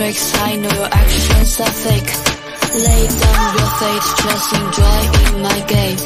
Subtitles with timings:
[0.00, 2.10] tricks, I know your actions are fake.
[2.72, 6.00] Lay down your fate, just enjoy in my game.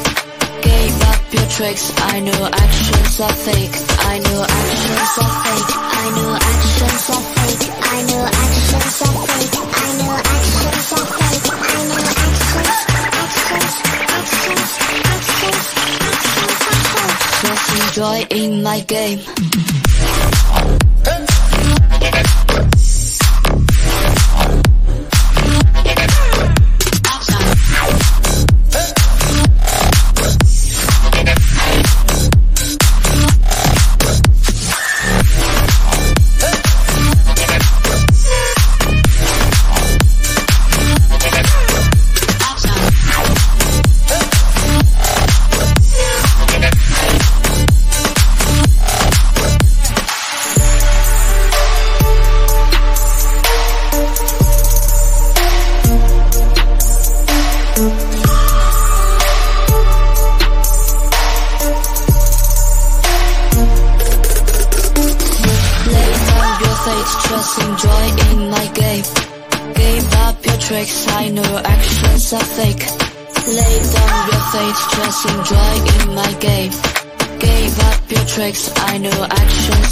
[0.67, 3.75] Give up your tricks, I know your actions are fake.
[4.11, 5.71] I know your actions are fake.
[5.95, 7.63] I know your actions are fake.
[7.71, 9.55] I know your actions are fake.
[9.55, 11.47] I know your actions are fake.
[11.55, 12.79] I know your actions,
[13.15, 14.73] actions, actions, actions,
[15.15, 16.51] actions, actions.
[17.41, 19.19] Just enjoy in my game.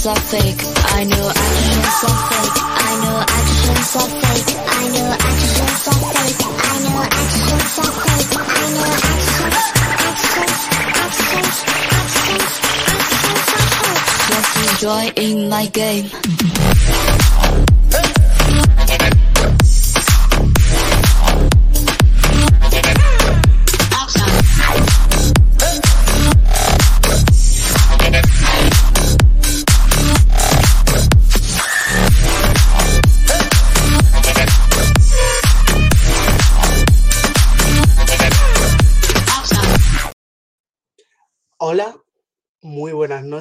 [0.05, 0.59] Actions are fake.
[0.59, 2.59] I know actions are fake.
[2.59, 4.49] I know actions are fake.
[4.67, 6.43] I know actions are fake.
[6.43, 8.31] I know actions are fake.
[8.33, 9.63] I know your actions,
[10.03, 11.55] actions, actions,
[11.93, 12.51] actions,
[12.83, 14.07] actions are fake.
[14.27, 16.22] Just enjoy in my game.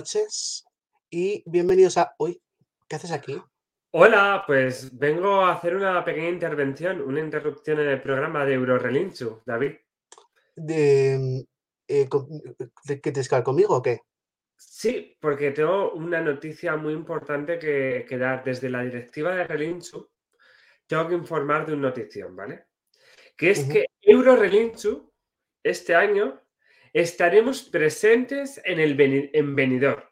[0.02, 0.64] Noches
[1.10, 2.12] y bienvenidos a...
[2.18, 2.42] Uy,
[2.88, 3.40] ¿qué haces aquí?
[3.92, 9.42] Hola, pues vengo a hacer una pequeña intervención, una interrupción en el programa de Eurorelinchu,
[9.46, 9.76] David.
[10.56, 11.46] De,
[11.86, 12.08] eh,
[12.84, 14.00] de- ¿Que te conmigo o qué?
[14.56, 18.42] Sí, porque tengo una noticia muy importante que, que dar.
[18.42, 20.10] Desde la directiva de Relinchu,
[20.88, 22.64] tengo que informar de una notición, ¿vale?
[23.36, 23.72] Que es Ujú.
[23.72, 25.12] que Eurorelinchu,
[25.62, 26.41] este año,
[26.92, 29.00] estaremos presentes en el
[29.32, 30.02] en Benidorm.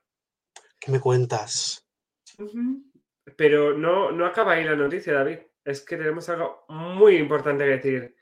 [0.78, 1.86] ¿Qué me cuentas?
[3.36, 5.38] Pero no, no acaba ahí la noticia, David.
[5.64, 8.16] Es que tenemos algo muy importante que decir.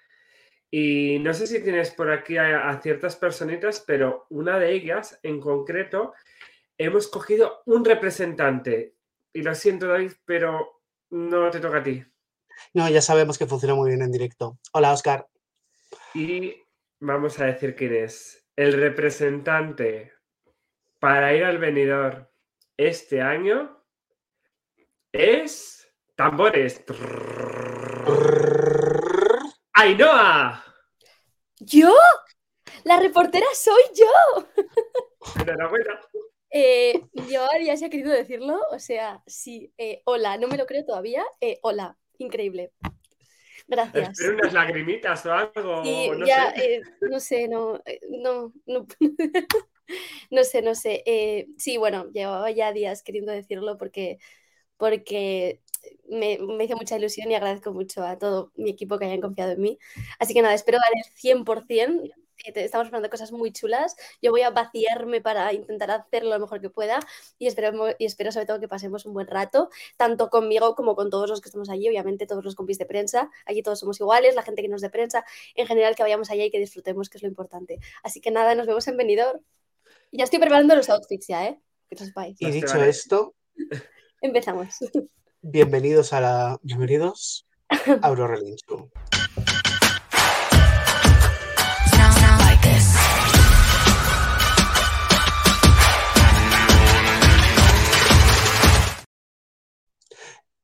[0.71, 5.19] Y no sé si tienes por aquí a, a ciertas personitas, pero una de ellas
[5.23, 6.13] en concreto,
[6.77, 8.97] hemos cogido un representante.
[9.33, 12.05] Y lo siento, David, pero no te toca a ti.
[12.75, 14.59] No, ya sabemos que funciona muy bien en directo.
[14.73, 15.29] Hola, Oscar.
[16.15, 16.57] Y
[17.01, 18.38] vamos a decir quién es.
[18.59, 20.13] El representante
[20.99, 22.29] para ir al venidor
[22.77, 23.85] este año
[25.13, 25.89] es...
[26.17, 26.85] Tambores.
[29.75, 30.65] ¡Ainhoa!
[31.61, 31.95] ¿Yo?
[32.83, 34.49] La reportera soy yo.
[35.41, 36.01] Enhorabuena.
[36.51, 38.61] Eh, yo ya se ha querido decirlo.
[38.73, 39.73] O sea, sí.
[39.79, 41.25] eh, hola, no me lo creo todavía.
[41.41, 42.73] eh, hola, increíble.
[43.69, 44.11] Gracias.
[44.11, 45.83] Espero unas lagrimitas o algo.
[46.15, 46.75] No ya, sé.
[46.77, 47.81] eh, no sé, no,
[48.11, 48.87] no, no,
[50.31, 51.03] no sé, no sé.
[51.07, 54.19] eh, sí, bueno, llevaba ya días queriendo decirlo porque,
[54.77, 55.61] porque
[56.09, 59.53] me, me hizo mucha ilusión y agradezco mucho a todo mi equipo que hayan confiado
[59.53, 59.79] en mí.
[60.19, 62.11] Así que nada, espero dar el 100%.
[62.53, 63.97] Te- Estamos hablando de cosas muy chulas.
[64.23, 67.01] Yo voy a vaciarme para intentar hacerlo lo mejor que pueda
[67.39, 71.11] y espero, y espero sobre todo que pasemos un buen rato, tanto conmigo como con
[71.11, 73.31] todos los que estamos allí, obviamente todos los compis de prensa.
[73.47, 76.45] Allí todos somos iguales, la gente que nos de prensa en general que vayamos allá
[76.45, 77.79] y que disfrutemos, que es lo importante.
[78.03, 79.41] Así que nada, nos vemos en Benidorm.
[80.13, 81.61] Ya estoy preparando los outfits ya, ¿eh?
[81.89, 82.37] Que lo sepáis.
[82.41, 83.35] Y Pues dicho esto,
[84.21, 84.75] Empezamos.
[85.43, 86.59] bienvenidos a la...
[86.63, 88.91] Bienvenidos a Eurorelinchu.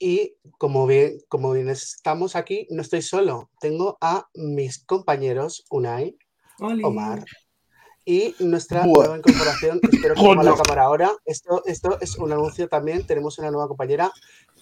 [0.05, 3.49] Y como bien, como bien estamos aquí, no estoy solo.
[3.59, 6.19] Tengo a mis compañeros Unai,
[6.83, 7.25] Omar
[8.05, 9.05] y nuestra Buah.
[9.07, 9.81] nueva incorporación.
[9.91, 11.11] Espero que ponga la cámara ahora.
[11.25, 13.07] Esto, esto es un anuncio también.
[13.07, 14.13] Tenemos una nueva compañera.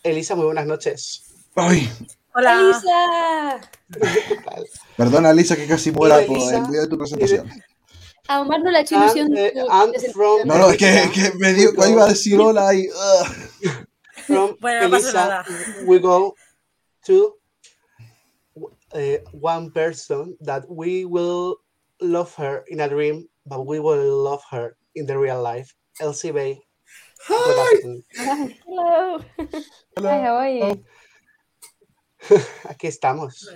[0.05, 1.25] Elisa, muy buenas noches.
[1.57, 1.91] Ay,
[2.37, 2.61] Hola.
[2.61, 3.61] ¡Elisa!
[4.29, 4.65] ¿Qué tal?
[4.97, 7.51] perdona, Lisa, que casi muera por el día de tu presentación.
[8.29, 9.37] A Omar no le ha hecho And, ilusión.
[9.37, 12.89] eh, and No, no, es que, que me dio, iba a decir hola y.
[14.27, 15.45] From Bueno, Elisa, nada.
[15.85, 16.37] we go
[17.07, 17.35] to
[18.95, 21.57] uh, one person that we will
[22.01, 25.75] love her in a dream, but we will love her in the real life.
[26.01, 26.61] Elsie Bay.
[27.29, 27.75] Hi.
[28.67, 29.21] Hello.
[29.97, 30.11] Hello.
[30.11, 30.85] Hi, how are you?
[32.67, 33.47] Aquí estamos.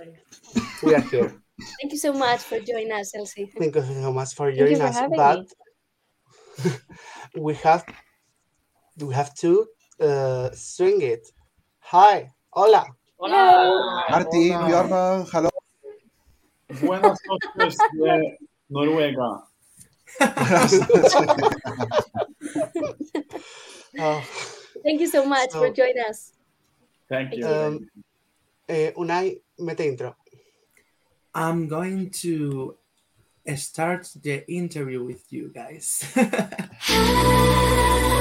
[0.83, 1.35] We are here.
[1.81, 3.51] Thank you so much for joining us, Elsie.
[3.59, 4.97] Thank you so much for Thank you joining for us.
[4.97, 6.79] having But me.
[7.37, 7.85] we have
[8.99, 9.67] we have to
[10.00, 11.32] uh, swing it.
[11.81, 12.84] Hi, hola.
[13.19, 14.04] Hello.
[14.10, 14.69] Martin, Hola.
[14.69, 15.50] Björn, hello.
[16.81, 18.38] Buenas noches de
[18.69, 19.46] Noruega.
[23.98, 24.22] Oh,
[24.84, 26.32] Thank you so much for joining us.
[27.08, 27.46] Thank you.
[27.46, 27.88] um,
[28.69, 30.16] eh, Unai, mete intro.
[31.34, 32.76] I'm going to
[33.56, 36.04] start the interview with you guys.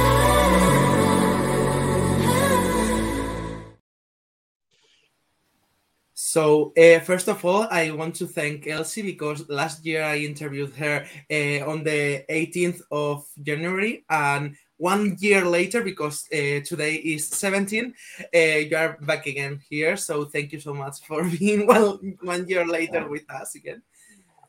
[6.36, 10.76] so, uh, first of all, I want to thank Elsie because last year I interviewed
[10.76, 17.30] her uh, on the 18th of January, and one year later, because uh, today is
[17.30, 19.96] 17, uh, you are back again here.
[19.96, 23.82] So, thank you so much for being well, one year later with us again.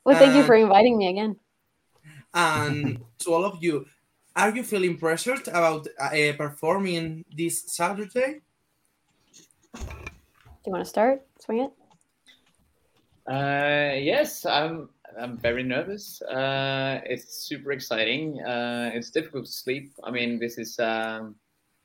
[0.02, 1.36] Well, thank you for inviting me again.
[2.34, 3.86] And to all of you,
[4.34, 8.40] are you feeling pressured about uh, performing this Saturday?
[9.72, 9.80] Do
[10.66, 11.22] you want to start?
[11.46, 11.72] Swing it?
[13.30, 14.88] Uh, yes, I'm.
[15.18, 16.20] I'm very nervous.
[16.22, 18.42] Uh, it's super exciting.
[18.42, 19.92] Uh, it's difficult to sleep.
[20.04, 21.36] I mean, this is um,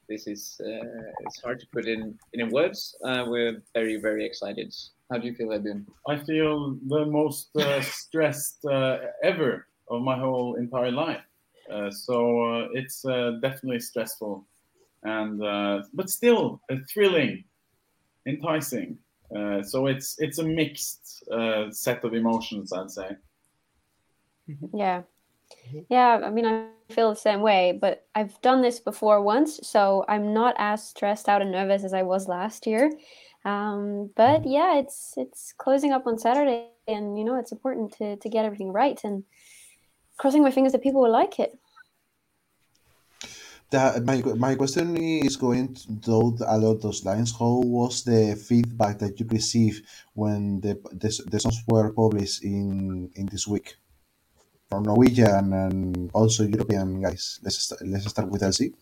[0.10, 2.96] this is uh, it's hard to put in in words.
[3.06, 4.74] Uh, we're very very excited.
[5.12, 5.86] How do you feel, Edwin?
[6.08, 11.24] I feel the most uh, stressed uh, ever of my whole entire life.
[11.72, 14.46] Uh, so uh, it's uh, definitely stressful,
[15.04, 17.44] and uh, but still uh, thrilling,
[18.26, 18.98] enticing.
[19.36, 23.16] Uh, so it's it's a mixed uh, set of emotions, I'd say.
[24.74, 25.04] Yeah.
[25.74, 25.86] Mhm.
[25.90, 30.06] Yeah, I mean, I feel the same way, but I've done this before once, so
[30.10, 32.92] I'm not as stressed out and nervous as I was last year.
[33.46, 38.18] Um, but yeah, it's it's closing up on Saturday, and you know, it's important to
[38.18, 39.26] to get everything right and
[40.18, 41.60] crossing my fingers that people will like it.
[43.72, 47.32] The, my, my question is going to though along those lines.
[47.32, 53.10] How was the feedback that you received when the, the, the songs were published in,
[53.16, 53.78] in this week
[54.68, 57.40] from Norwegian and also European guys?
[57.44, 58.74] Let's start, let's start with Elsie.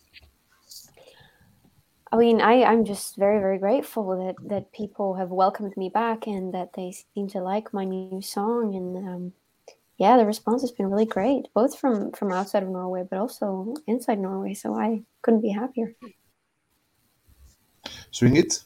[2.11, 6.25] I mean, I, I'm just very, very grateful that, that people have welcomed me back
[6.25, 8.73] and that they seem to like my new song.
[8.73, 9.33] And um,
[9.99, 13.73] yeah, the response has been really great, both from, from outside of Norway, but also
[13.85, 14.53] inside Norway.
[14.53, 15.93] So I couldn't be happier.
[18.11, 18.63] Swing it.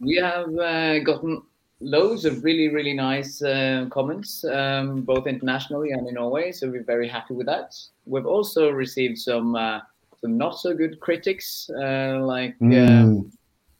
[0.00, 1.42] We have uh, gotten
[1.80, 6.50] loads of really, really nice uh, comments, um, both internationally and in Norway.
[6.50, 7.76] So we're very happy with that.
[8.04, 9.80] We've also received some uh,
[10.20, 13.30] some not so good critics, uh, like uh, Mm,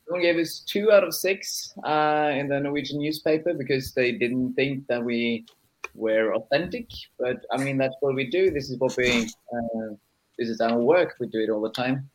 [0.06, 4.54] someone gave us two out of six uh, in the Norwegian newspaper because they didn't
[4.54, 5.44] think that we
[5.94, 6.88] were authentic.
[7.18, 8.50] But I mean, that's what we do.
[8.50, 9.28] This is what we.
[9.52, 9.94] Uh,
[10.38, 11.14] this is our work.
[11.20, 12.10] We do it all the time.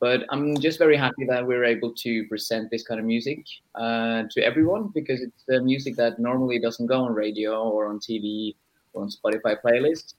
[0.00, 3.44] But I'm just very happy that we're able to present this kind of music
[3.74, 7.98] uh, to everyone because it's the music that normally doesn't go on radio or on
[7.98, 8.54] TV
[8.92, 10.14] or on Spotify playlists.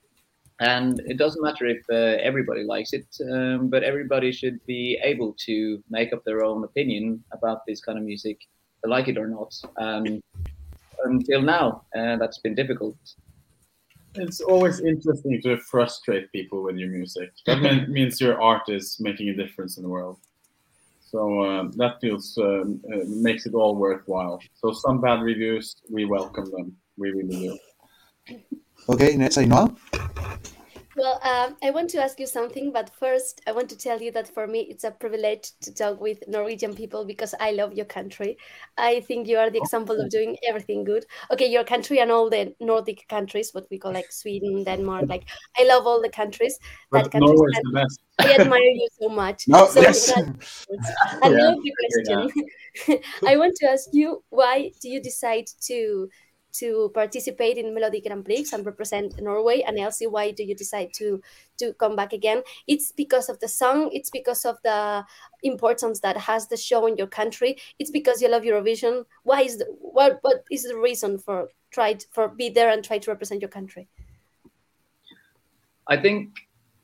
[0.60, 5.34] And it doesn't matter if uh, everybody likes it, um, but everybody should be able
[5.46, 8.38] to make up their own opinion about this kind of music,
[8.84, 9.56] like it or not.
[9.78, 10.22] Um,
[11.06, 12.98] until now, uh, that's been difficult.
[14.16, 17.32] It's always interesting to frustrate people with your music.
[17.46, 20.18] That mean, means your art is making a difference in the world.
[21.02, 24.40] So uh, that feels um, uh, makes it all worthwhile.
[24.54, 26.76] So some bad reviews, we welcome them.
[26.98, 27.58] We really
[28.28, 28.38] do.
[28.90, 29.76] Okay, next I know.
[31.00, 34.12] Well, um, I want to ask you something, but first, I want to tell you
[34.12, 37.86] that for me, it's a privilege to talk with Norwegian people because I love your
[37.86, 38.38] country.
[38.78, 41.06] I think you are the example of doing everything good.
[41.32, 45.06] Okay, your country and all the Nordic countries, what we call like Sweden, Denmark.
[45.08, 45.24] Like,
[45.58, 46.60] I love all the countries.
[46.92, 48.00] But That countries Norway's and the best.
[48.20, 49.48] I admire you so much.
[49.48, 50.06] No, so yes.
[50.08, 50.36] that-
[51.24, 53.02] I Yeah, love the very question.
[53.26, 56.10] I want to ask you why do you decide to
[56.60, 59.62] to participate in Melody Grand Prix and represent Norway?
[59.62, 61.22] And Elsie, why do you decide to
[61.58, 62.44] to come back again?
[62.68, 63.90] It's because of the song.
[63.92, 65.06] It's because of the
[65.44, 67.58] importance that has the show in your country.
[67.80, 69.06] It's because you love Eurovision.
[69.24, 72.84] Why is the what what is the reason for try to, for be there and
[72.84, 73.88] try to represent your country?
[75.88, 76.30] I think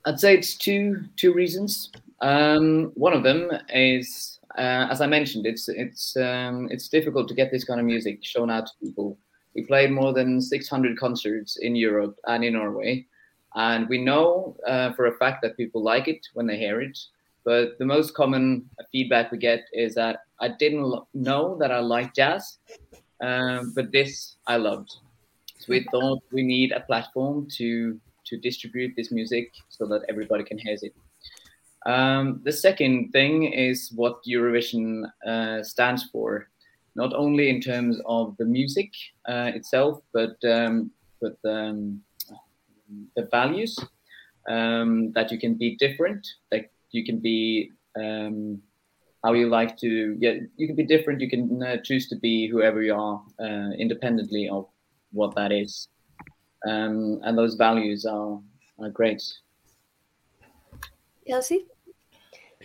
[0.05, 1.91] I'd say it's two two reasons.
[2.21, 7.33] Um, one of them is uh, as I mentioned, it's it's um, it's difficult to
[7.33, 9.17] get this kind of music shown out to people.
[9.55, 13.05] We played more than 600 concerts in Europe and in Norway,
[13.55, 16.97] and we know uh, for a fact that people like it when they hear it.
[17.45, 22.15] But the most common feedback we get is that I didn't know that I liked
[22.15, 22.57] jazz,
[23.21, 24.91] um, but this I loved.
[25.59, 30.43] So we thought we need a platform to to distribute this music so that everybody
[30.43, 30.93] can hear it.
[31.85, 36.47] Um, the second thing is what Eurovision uh, stands for,
[36.95, 38.89] not only in terms of the music
[39.27, 42.01] uh, itself, but um, but um,
[43.15, 43.77] the values
[44.49, 48.61] um, that you can be different, that you can be um,
[49.23, 50.15] how you like to.
[50.19, 51.21] Yeah, you can be different.
[51.21, 54.67] You can uh, choose to be whoever you are, uh, independently of
[55.11, 55.89] what that is,
[56.67, 58.39] um, and those values are
[58.79, 59.21] are great.
[61.27, 61.65] Elsie?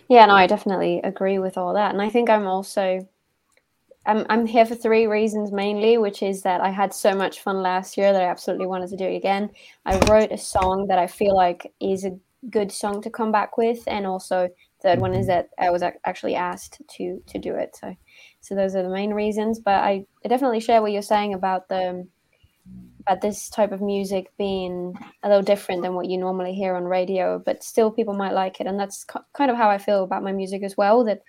[0.07, 1.91] Yeah, no, I definitely agree with all that.
[1.91, 3.07] And I think I'm also
[4.05, 7.61] I'm I'm here for three reasons mainly, which is that I had so much fun
[7.61, 9.51] last year that I absolutely wanted to do it again.
[9.85, 12.17] I wrote a song that I feel like is a
[12.49, 14.49] good song to come back with, and also
[14.81, 15.27] third one is mm-hmm.
[15.27, 17.75] that I was actually asked to to do it.
[17.79, 17.95] So
[18.39, 19.59] so those are the main reasons.
[19.59, 22.07] But I, I definitely share what you're saying about the
[23.01, 26.85] about this type of music being a little different than what you normally hear on
[26.85, 30.23] radio, but still people might like it, and that's kind of how I feel about
[30.23, 31.03] my music as well.
[31.03, 31.21] That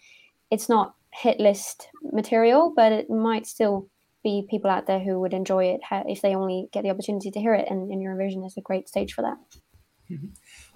[0.51, 3.89] it's not hit list material, but it might still
[4.25, 7.41] be people out there who would enjoy it if they only get the opportunity to
[7.41, 7.67] hear it.
[7.69, 9.37] And, and Eurovision is a great stage for that.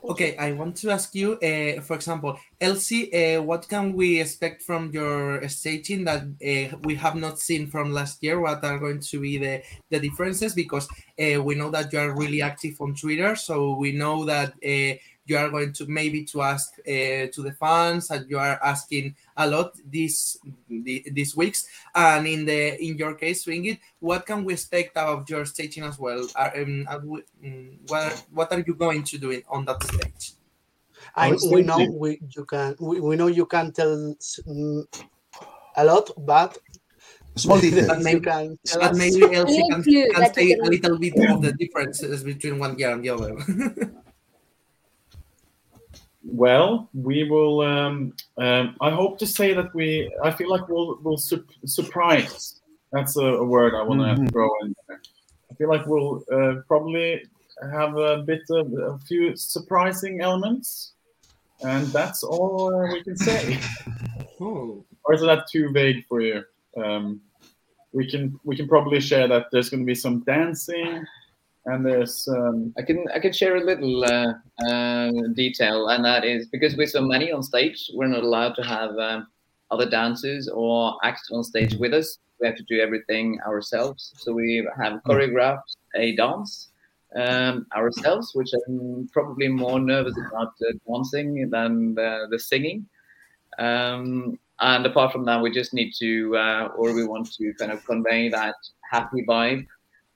[0.02, 4.62] Okay, I want to ask you, uh, for example, Elsie, uh, what can we expect
[4.62, 8.40] from your staging that uh, we have not seen from last year?
[8.40, 10.54] What are going to be the, the differences?
[10.54, 10.88] Because
[11.18, 14.54] we know that you are really active on Twitter, so we know that
[15.26, 19.14] you are going to maybe to ask uh, to the fans, and you are asking
[19.36, 21.66] a lot these the, these weeks.
[21.94, 25.98] And in the in your case, Ringit, what can we expect of your staging as
[25.98, 26.26] well?
[26.36, 29.82] Are, um, are we, um, what what are you going to do in, on that
[29.82, 30.32] stage?
[31.14, 34.84] I, we know we you can we, we know you can tell s- mm,
[35.76, 36.58] a lot, but
[37.36, 37.86] Small details.
[37.88, 40.98] But you maybe- can tell But maybe Elsie can, you, can that say a little
[40.98, 43.36] bit of the differences between one year and the other.
[46.28, 47.60] Well, we will.
[47.60, 50.12] Um, um, I hope to say that we.
[50.22, 52.60] I feel like we'll we'll sup- surprise.
[52.92, 54.32] That's a, a word I want to Mhm.
[54.32, 55.00] throw in there.
[55.50, 57.22] I feel like we'll uh, probably
[57.72, 60.92] have a bit of a few surprising elements,
[61.62, 63.58] and that's all uh, we can say.
[64.40, 64.84] oh.
[65.04, 66.44] or is that too vague for you?
[66.76, 67.20] Um,
[67.92, 71.04] we can we can probably share that there's going to be some dancing,
[71.66, 74.34] and there's um, I can I can share a little uh,
[74.66, 78.62] uh, detail, and that is because we're so many on stage, we're not allowed to
[78.62, 79.26] have um,
[79.70, 82.18] other dancers or acts on stage with us.
[82.40, 84.12] We have to do everything ourselves.
[84.16, 86.68] So we have choreographed a dance
[87.16, 92.86] um, ourselves, which I'm probably more nervous about uh, dancing than the, the singing.
[93.58, 97.72] Um, and apart from that, we just need to, uh, or we want to kind
[97.72, 98.54] of convey that
[98.90, 99.66] happy vibe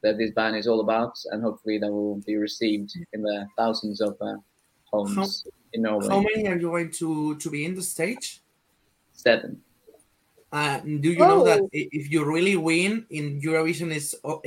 [0.03, 4.01] that this band is all about, and hopefully that will be received in the thousands
[4.01, 4.37] of uh,
[4.85, 6.09] homes in Norway.
[6.09, 8.41] How many are you going to, to be in the stage?
[9.13, 9.63] Seven.
[10.53, 11.69] Uh, do you know that Oh.
[11.73, 14.39] if you really win in Eurovision is uh,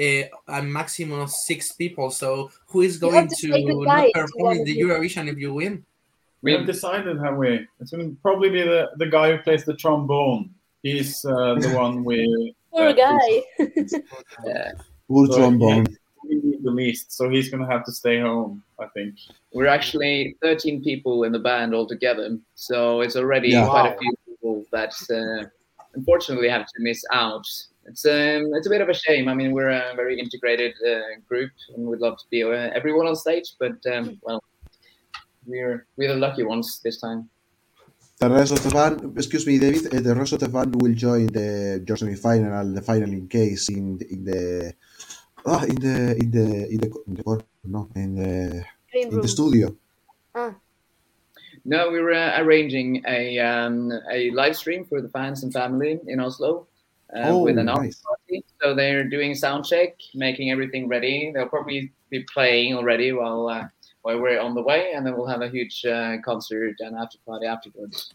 [0.48, 2.12] a maximum of six people?
[2.12, 4.78] So who is going to to, say to perform in the.
[4.78, 5.86] Eurovision if you win?
[6.44, 7.66] we have decided, have we?
[7.80, 10.50] It's going to probably be the, the guy who plays the trombone.
[10.84, 13.44] He's uh, the one we Poor uh, guy.
[14.46, 14.72] Yeah.
[15.08, 15.86] Poor So, trombone.
[16.28, 18.64] we the least, so he's going to have to stay home.
[18.80, 19.16] I think.
[19.54, 23.68] We're actually 13 people in the band altogether, so it's already Yeah.
[23.68, 23.96] quite Wow.
[23.96, 25.48] a few people that uh,
[25.94, 27.46] unfortunately have to miss out.
[27.86, 29.28] It's um, it's a bit of a shame.
[29.28, 33.08] I mean, we're a very integrated uh, group, and we'd love to be uh, everyone
[33.08, 34.42] on stage, but um, well,
[35.46, 37.30] we're we're the lucky ones this time.
[38.20, 39.94] The rest of the band, excuse me, David.
[39.94, 43.28] uh, the rest of the band will join the your semi-final and the final in
[43.28, 44.74] case in the, in the
[45.46, 47.24] ah in the in the in the in the
[47.66, 49.22] no in the Green in room.
[49.22, 49.76] the studio.
[50.36, 50.56] Ah,
[51.66, 56.00] No, we were uh, arranging a um, a live stream for the fans and family
[56.08, 56.68] in Oslo
[57.16, 58.02] uh, Oh, with an after nice.
[58.08, 58.44] party.
[58.62, 61.32] So they're doing sound check, making everything ready.
[61.34, 63.68] They'll probably be playing already while uh,
[64.04, 67.18] while we're on the way, and then we'll have a huge uh, concert and after
[67.26, 68.14] party afterwards.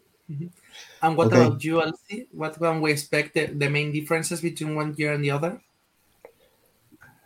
[1.02, 1.36] And what Okay.
[1.36, 2.28] about you, Elsie?
[2.32, 5.60] What can we expect the, the main differences between one year and the other?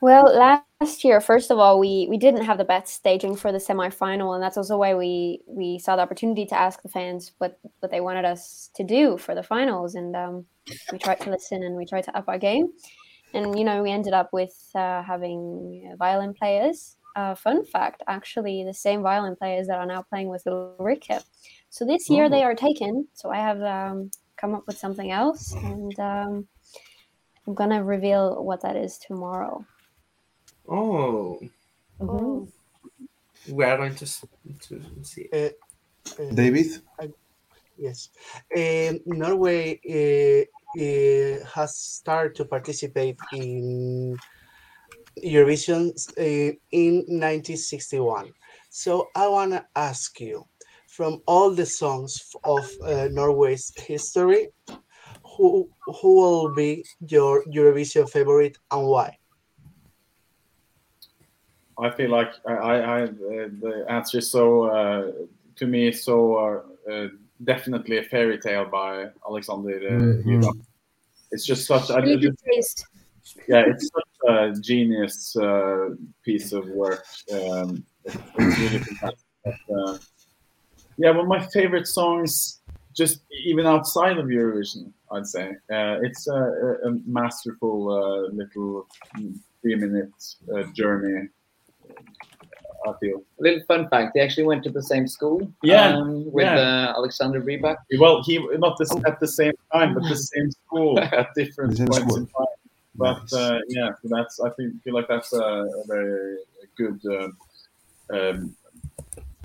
[0.01, 3.61] Well, last year, first of all, we we didn't have the best staging for the
[3.61, 7.59] semi-final, and that's also why we we saw the opportunity to ask the fans what
[7.81, 10.45] what they wanted us to do for the finals, and um,
[10.91, 12.73] we tried to listen and we tried to up our game,
[13.33, 16.97] and you know we ended up with uh, having violin players.
[17.15, 21.23] Uh, fun fact, actually, the same violin players that are now playing with Ulrike.
[21.69, 23.07] So this year they are taken.
[23.13, 26.49] So I have um, come up with something else, and um,
[27.47, 29.65] I'm gonna reveal what that is tomorrow.
[30.69, 31.41] Oh,
[32.01, 32.49] Mhm.
[33.49, 34.07] we are going to
[34.69, 35.29] to see.
[35.33, 35.51] Uh,
[36.19, 36.83] uh, David?
[37.77, 38.11] Yes.
[38.57, 40.45] Um, Norway uh,
[40.79, 44.17] uh, has started to participate in
[45.25, 48.33] Eurovision uh, in 1961.
[48.71, 50.45] So I want to ask you
[50.89, 54.49] from all the songs of uh, Norway's history,
[55.37, 59.19] who, who will be your Eurovision favorite and why?
[61.79, 63.09] I feel like I, I, I uh,
[63.61, 65.13] the answer is so uh,
[65.57, 67.09] to me so uh, uh,
[67.45, 69.77] definitely a fairy tale by Alexander.
[69.79, 70.65] Uh, Mhm.
[71.31, 72.87] It's just such I, I Really good just,
[73.49, 75.91] yeah, it's such a genius uh,
[76.25, 77.05] piece of work.
[77.33, 79.19] Um, it's, it's really fantastic.
[79.45, 79.99] But, uh,
[80.99, 82.61] yeah, one of my favorite songs,
[82.95, 88.87] just even outside of Eurovision, I'd say uh, it's a, a, a masterful uh, little
[89.63, 90.13] three-minute
[90.55, 91.29] uh, journey.
[92.85, 93.23] I feel.
[93.39, 95.53] A little fun fact: they actually went to the same school.
[95.63, 96.91] Yeah, um, with yeah.
[96.91, 97.77] uh, Alexander Rybak.
[97.99, 101.87] Well, he not the, at the same time, but the same school at different The
[101.87, 102.47] points in time.
[102.95, 103.33] But Nice.
[103.33, 106.37] uh, yeah, so that's I think feel like that's a, a very
[106.77, 107.29] good uh,
[108.17, 108.55] um,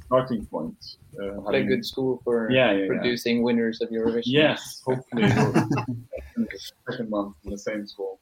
[0.06, 0.75] starting point.
[1.18, 2.88] Uh, Very having- good school for Yeah, yeah, yeah.
[2.88, 4.24] producing winners of Eurovision.
[4.27, 5.30] Yes, hopefully
[6.89, 8.20] second one from the same school.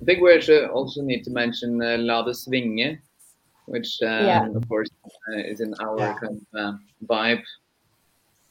[0.00, 2.98] I think we should also need to mention uh, La de Svinge,
[3.66, 4.46] which um, Yeah.
[4.54, 4.88] of course
[5.32, 6.14] uh, is in our Yeah.
[6.18, 6.72] kind of uh,
[7.06, 7.42] vibe.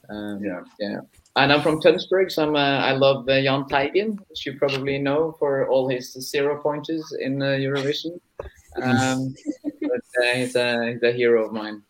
[0.10, 0.62] Um, Yeah.
[0.80, 1.00] yeah.
[1.36, 4.98] And I'm from Tønsberg, so I'm, uh, I love uh, Jan Teigen, which you probably
[4.98, 8.20] know for all his zero pointers in uh, Eurovision.
[8.82, 11.84] Um, but uh, he's, a, he's a hero of mine.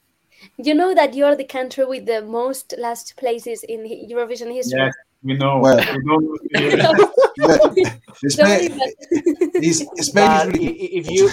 [0.57, 3.79] You know that you're the country with the most last places in
[4.09, 4.79] Eurovision history.
[4.79, 5.59] Yes, we know.
[5.59, 11.09] Well- we know But Sorry, Spain, but- is, Spain is But really i- i- if
[11.09, 11.29] you,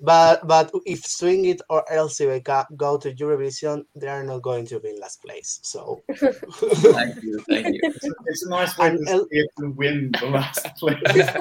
[0.00, 4.66] but but if Swing It or Elsie go- go to Eurovision, they are not going
[4.66, 5.60] to be in last place.
[5.62, 7.80] So Thank you, thank you.
[7.82, 11.28] it's, it's a nice way And to El- see it and win the last place.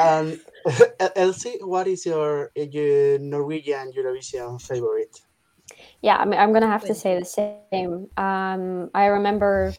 [0.00, 0.38] And
[1.16, 5.20] Elsie, what is your, uh, your Norwegian Eurovision favorite?
[6.02, 8.08] Yeah, I mean, I'm gonna have to say the same.
[8.16, 9.74] Um, I remember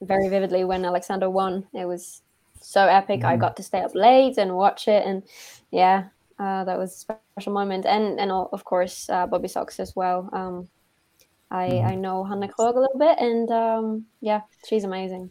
[0.00, 1.66] very vividly when Alexander won.
[1.74, 2.22] It was
[2.60, 3.24] so epic.
[3.24, 3.40] I Mhm.
[3.40, 5.22] got to stay up late and watch it, and
[5.70, 7.86] yeah, uh, that was a special moment.
[7.86, 10.28] And and of course, uh, Bobby Sox as well.
[10.32, 10.68] Um,
[11.50, 15.30] I I know Hannah Krog a little bit, and um, yeah, she's amazing.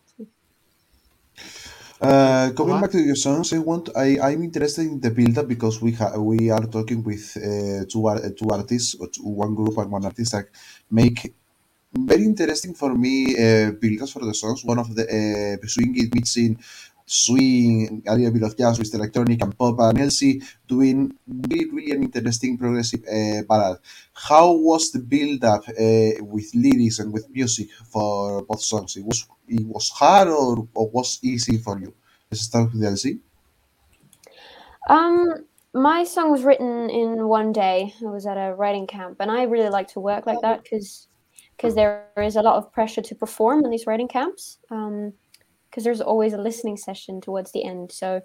[2.00, 2.82] Uh, coming Omar?
[2.82, 5.91] back to your songs, I want I I'm interested in the build up because we
[5.93, 9.78] have we are talking with uh, two ar- uh, two artists or two, one group
[9.78, 10.46] and one artist that
[10.91, 11.34] make
[11.93, 14.63] very interesting for me uh, build ups for the songs.
[14.63, 16.60] One of the uh, swing it mixing
[17.08, 21.91] swing a little bit of jazz with electronic and pop and Elsie doing really really
[21.91, 23.80] an interesting progressive uh, ballad.
[24.13, 28.98] How was the build up uh, with lyrics and with music for both songs?
[28.98, 31.93] It was it was hard or, or was easy for you?
[32.30, 33.20] Let's start with Elsie.
[34.89, 37.93] Um, my song was written in one day.
[38.02, 41.08] I was at a writing camp, and I really like to work like that because
[41.56, 44.60] because there is a lot of pressure to perform in these writing camps.
[44.70, 45.13] Um,
[45.70, 48.22] because there's always a listening session towards the end, so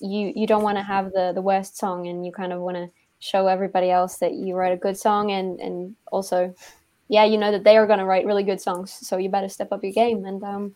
[0.00, 2.76] you you don't want to have the the worst song, and you kind of want
[2.76, 2.90] to
[3.20, 6.54] show everybody else that you write a good song, and and also,
[7.08, 9.48] yeah, you know that they are going to write really good songs, so you better
[9.48, 10.24] step up your game.
[10.24, 10.74] And um,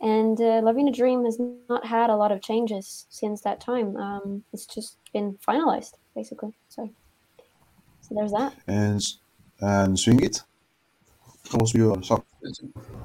[0.00, 3.96] and uh, Loving a Dream has not had a lot of changes since that time.
[3.96, 6.52] Um, it's just been finalized, basically.
[6.70, 6.90] So,
[8.00, 8.54] so there's that.
[8.66, 9.02] and
[9.60, 10.42] and swing it.
[11.52, 12.22] Was your song?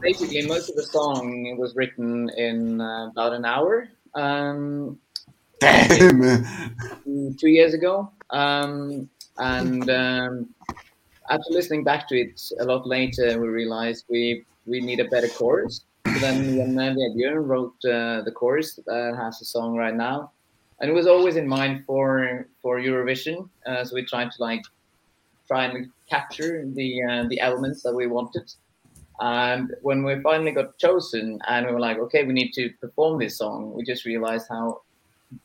[0.02, 3.88] Basically, most of the song was written in uh, about an hour.
[4.14, 5.00] Um,
[5.60, 6.46] Damn.
[7.40, 8.12] two years ago.
[8.30, 10.50] Um, and um,
[11.30, 15.28] after listening back to it a lot later, we realized we we need a better
[15.28, 15.82] chorus.
[16.08, 20.32] So then when Vebjørn wrote uh, the chorus that has the song right now,
[20.80, 23.50] and it was always in mind for for Eurovision.
[23.66, 24.64] Uh, so we tried to like
[25.48, 28.52] try and capture the uh, the elements that we wanted.
[29.20, 33.20] And when we finally got chosen, and we were like, okay, we need to perform
[33.20, 34.82] this song, we just realized how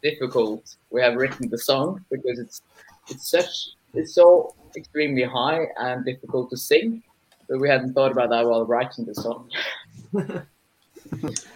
[0.02, 2.62] difficult we have written the song because it's
[3.08, 7.02] it's such it's so extremely high and difficult to sing.
[7.48, 9.50] But we hadn't thought about that while writing the song.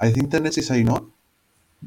[0.00, 0.68] I think the next is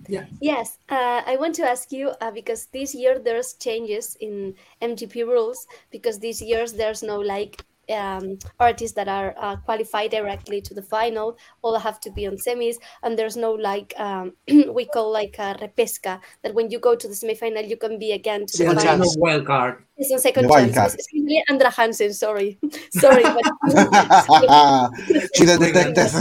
[0.05, 0.27] Ainhoa.
[0.41, 5.25] Yes, uh, I want to ask you uh, because this year there's changes in MGP
[5.27, 10.73] rules because this years there's no like um, artists that are uh, qualified directly to
[10.73, 11.37] the final.
[11.61, 15.55] All have to be on semis, and there's no like um, we call like a
[15.61, 18.75] repesca that when you go to the semifinal you can be again to the Second
[18.81, 18.97] final.
[19.05, 19.17] chance.
[19.17, 19.83] Wild card.
[19.97, 20.77] It's a second The wild chance.
[20.77, 20.93] card.
[20.93, 22.13] Excuse Andra Hansen.
[22.13, 22.59] Sorry,
[22.91, 23.43] sorry, but
[25.35, 26.13] she the detective.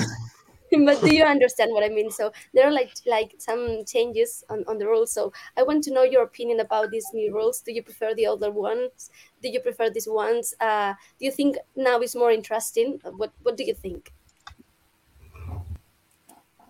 [0.84, 2.10] but do you understand what I mean?
[2.10, 5.12] So there are like like some changes on, on the rules.
[5.12, 7.60] So I want to know your opinion about these new rules.
[7.60, 9.10] Do you prefer the older ones?
[9.42, 10.54] Do you prefer these ones?
[10.60, 13.00] Uh, do you think now is more interesting?
[13.04, 14.12] Uh, What What do you think?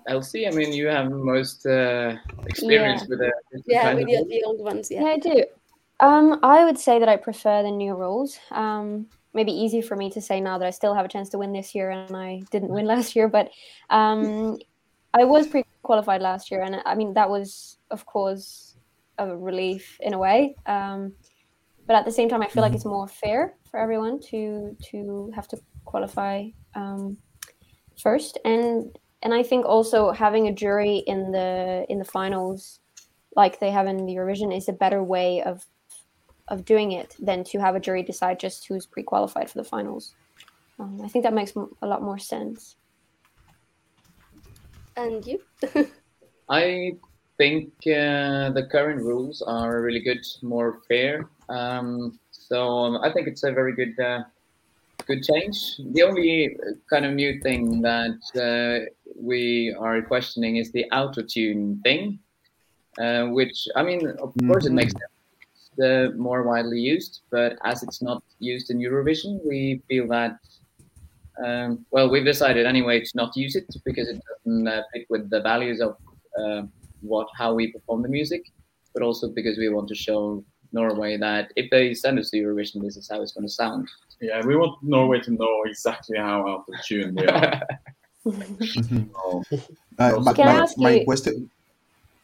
[0.09, 2.15] Elsie, I mean, you have most uh,
[2.47, 4.91] experience with the with the Yeah, with the, the old ones.
[4.91, 5.09] Yeah, Yeah.
[5.09, 5.45] I do.
[5.99, 8.39] Um, I would say that I prefer the new rules.
[8.51, 11.38] Um, maybe easy for me to say now that I still have a chance to
[11.38, 13.51] win this year and I didn't win last year, but
[13.90, 14.59] um,
[15.14, 18.77] I was pre-qualified last year, and I mean that was, of course,
[19.18, 20.57] a relief in a way.
[20.66, 21.12] Um,
[21.87, 25.31] but at the same time, I feel like it's more fair for everyone to to
[25.37, 27.16] have to qualify um,
[28.03, 32.81] first, and and I think also having a jury in the in the finals
[33.37, 35.64] like they have in the Eurovision is a better way of
[36.49, 40.15] of doing it than to have a jury decide just who's pre-qualified for the finals.
[40.79, 42.77] Um, I think that makes m- a lot more sense.
[44.97, 45.41] And you?
[46.49, 46.93] I
[47.39, 51.29] think uh, the current rules are really good, more fair.
[51.49, 54.23] Um, so um, I think it's a very good, uh,
[55.07, 55.57] good change.
[55.93, 56.57] The only
[56.89, 62.21] kind of new thing that uh, we are questioning is the auto tune thing,
[62.99, 65.16] uh, which I mean, of course, it makes sense.
[65.77, 70.39] The more widely used, but as it's not used in Eurovision, we feel that
[71.45, 75.29] um, well, we've decided anyway to not use it because it doesn't uh, fit with
[75.29, 75.97] the values of
[76.41, 76.62] uh,
[77.03, 78.43] what how we perform the music,
[78.95, 82.83] but also because we want to show Norway that if they send us to Eurovision,
[82.83, 83.87] this is how it's going to sound.
[84.21, 87.62] Yeah, we want Norway to know exactly how out of tune they are.
[88.27, 89.09] Mhm.
[89.12, 89.43] So,
[89.99, 91.51] Uh, my, my, my question,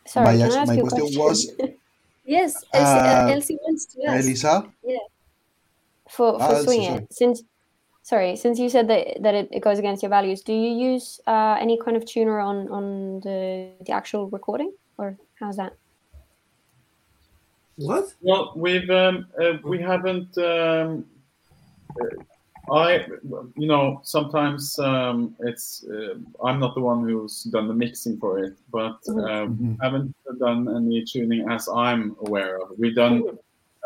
[0.07, 1.21] Sorry, my, can ask- I ask my question question?
[1.21, 1.51] was,
[2.25, 4.25] Yes, Elsie, uh, Uh, Elsie wants to ask.
[4.25, 4.73] Elisa.
[6.09, 7.43] for for Ah, swing it since
[8.03, 11.21] sorry since you said that that it, it goes against your values do you use
[11.27, 15.73] uh, any kind of tuner on on the the actual recording or how's that
[17.77, 18.15] What?
[18.21, 20.37] well, we've um, uh, we haven't.
[20.37, 21.07] Um,
[22.01, 22.07] uh,
[22.73, 23.07] I,
[23.57, 28.39] you know, sometimes um, it's uh, I'm not the one who's done the mixing for
[28.39, 29.77] it, but um, Mhm.
[29.83, 32.71] haven't done any tuning as I'm aware of.
[32.79, 33.25] We've done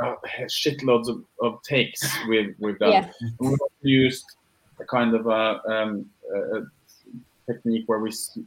[0.03, 0.15] uh,
[0.63, 2.01] shitloads of, of takes.
[2.29, 2.93] We've we've done.
[2.93, 3.11] Yeah.
[3.41, 4.25] We've used
[4.79, 5.43] a kind of a,
[5.75, 6.67] um, a a
[7.47, 8.39] technique where we s-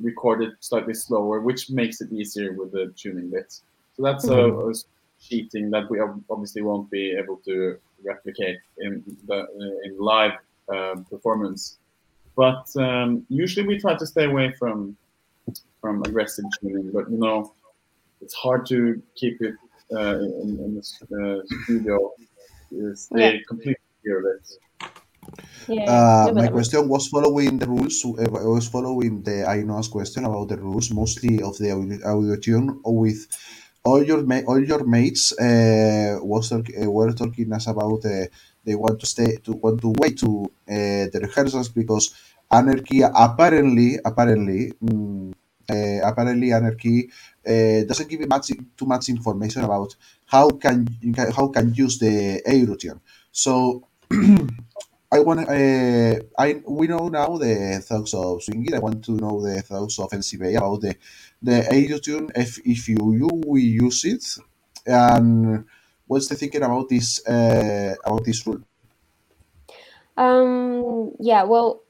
[0.00, 3.62] record it slightly slower, which makes it easier with the tuning bits.
[3.96, 4.72] So that's a, a
[5.20, 9.46] cheating that we obviously won't be able to replicate in the
[9.84, 10.32] in live
[10.72, 11.78] uh, performance.
[12.36, 14.96] But um, usually we try to stay away from
[15.80, 16.90] from aggressive tuning.
[16.92, 17.52] But you know,
[18.20, 19.54] it's hard to keep it
[19.92, 22.12] uh, in, in the uh, studio.
[22.72, 24.46] uh, Stay completely clear of it.
[25.68, 28.04] yeah, Uh, my question was following the rules.
[28.04, 32.36] uh, I was following the Ainoa's question about the rules, mostly of the audio, audio
[32.36, 32.80] tune.
[32.84, 33.26] With
[33.84, 38.26] all your ma- all your mates uh, was talk, uh, were talking us about uh,
[38.64, 42.14] they want to stay to want to wait to the rehearsals because
[42.50, 45.32] Anarchy apparently apparently mm,
[46.04, 47.10] apparently Anarchy
[47.44, 50.86] doesn't give much too much information about how can
[51.36, 53.00] how can use the Eurotune.
[53.32, 53.86] So
[55.12, 58.74] I want uh, I we know now the thoughts of Swingit.
[58.74, 60.94] I want to know the thoughts of LCB about the
[61.42, 62.30] the Aerotune.
[62.34, 64.24] If if you you we use it,
[64.86, 65.64] and
[66.06, 68.60] what's the thinking about this uh, about this rule?
[70.16, 71.82] Um, yeah, well,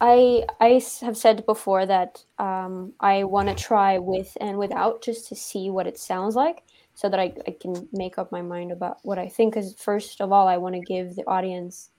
[0.00, 5.28] I I have said before that um, I want to try with and without just
[5.28, 6.62] to see what it sounds like,
[6.94, 9.54] so that I, I can make up my mind about what I think.
[9.54, 11.90] Because first of all, I want to give the audience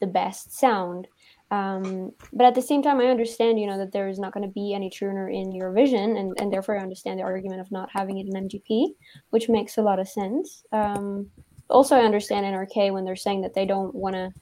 [0.00, 1.08] the best sound.
[1.50, 4.46] Um, but at the same time, I understand, you know, that there is not going
[4.46, 7.88] to be any tuner in Eurovision, and, and therefore I understand the argument of not
[7.92, 8.88] having it in MGP,
[9.30, 10.64] which makes a lot of sense.
[10.72, 11.30] Um,
[11.70, 14.32] also, I understand NRK when they're saying that they don't want to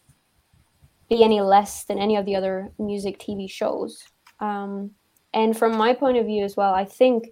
[1.09, 4.03] be any less than any of the other music TV shows.
[4.41, 4.91] Um,
[5.33, 7.29] and from my point of view as well, I think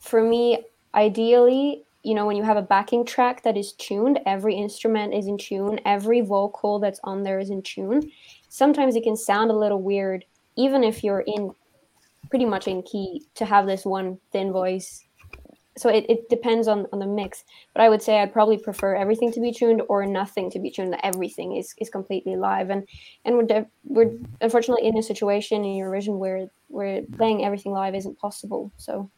[0.00, 4.54] for me, ideally, you know, when you have a backing track that is tuned, every
[4.54, 8.10] instrument is in tune, every vocal that's on there is in tune.
[8.52, 11.52] Sometimes it can sound a little weird, even if you're in
[12.28, 15.06] pretty much in key, to have this one thin voice.
[15.78, 17.44] So it, it depends on, on the mix.
[17.72, 20.70] But I would say I'd probably prefer everything to be tuned or nothing to be
[20.70, 20.92] tuned.
[20.92, 22.68] That everything is, is completely live.
[22.68, 22.86] And
[23.24, 24.12] and we're de- we're
[24.42, 28.70] unfortunately in a situation in Eurovision where where playing everything live isn't possible.
[28.76, 29.08] So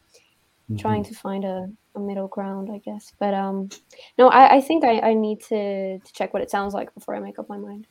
[0.79, 3.13] trying to find a, a middle ground, I guess.
[3.19, 3.69] But um,
[4.17, 7.17] no, I, I think I, I need to, to check what it sounds like before
[7.17, 7.89] I make up my mind.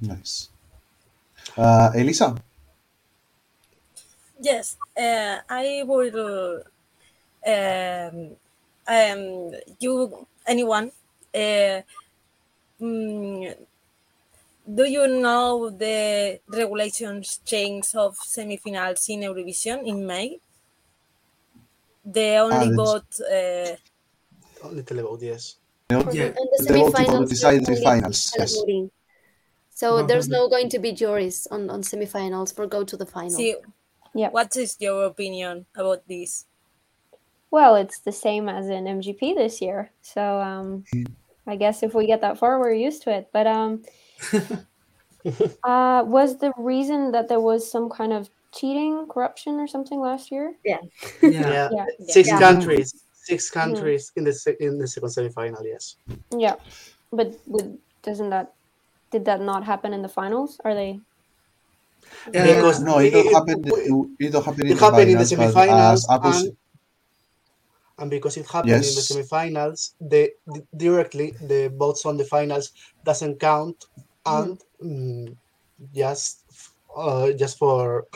[0.00, 0.48] Nice.
[1.56, 2.34] Uh, Elisa,
[4.40, 6.62] Yes, uh, I will.
[7.46, 8.36] Um,
[8.86, 10.90] um, you anyone?
[11.32, 11.80] Uh,
[12.80, 13.54] mm,
[14.66, 20.38] do you know the regulations change of semifinals in Eurovision in May?
[22.04, 23.12] The only it's- vote.
[23.20, 23.76] Uh,
[24.66, 25.56] Only televote, yes.
[25.90, 26.00] Yeah.
[26.00, 28.34] And the the to semifinals, decide the there's only finals.
[28.38, 28.52] Yes.
[29.84, 30.00] Televoting.
[30.00, 33.30] So there's no going to be juries on, on semifinals for go to the final.
[33.30, 33.56] see,
[34.14, 34.30] Yeah.
[34.30, 36.46] what is your opinion about this?
[37.50, 39.90] Well, it's the same as in MGP this year.
[40.02, 40.84] So um,
[41.46, 43.28] I guess if we get that far, we're used to it.
[43.32, 43.82] But um,
[45.64, 50.30] uh, was the reason that there was some kind of cheating, corruption, or something last
[50.30, 50.54] year?
[50.64, 50.78] Yeah.
[51.22, 51.86] Yeah, Yeah.
[52.08, 52.38] six Yeah.
[52.38, 55.62] countries, six countries in the se- in the second semifinal.
[55.64, 55.96] Yes.
[56.36, 56.56] Yeah.
[57.12, 58.52] But would, doesn't that
[59.14, 60.60] did that not happen in the finals?
[60.64, 60.98] Are they?
[62.34, 62.54] Yeah.
[62.56, 63.56] Because no, it it- don't it- happen.
[63.64, 65.24] It don't in It the happened in the
[65.58, 66.56] finals, semifinals, as and,
[67.98, 69.10] and because it happened in the Yes.
[69.10, 72.72] semifinals, the, the- directly the votes on the finals
[73.04, 73.78] doesn't count,
[74.26, 75.36] and mm,
[75.94, 76.42] just
[76.96, 78.06] uh, just for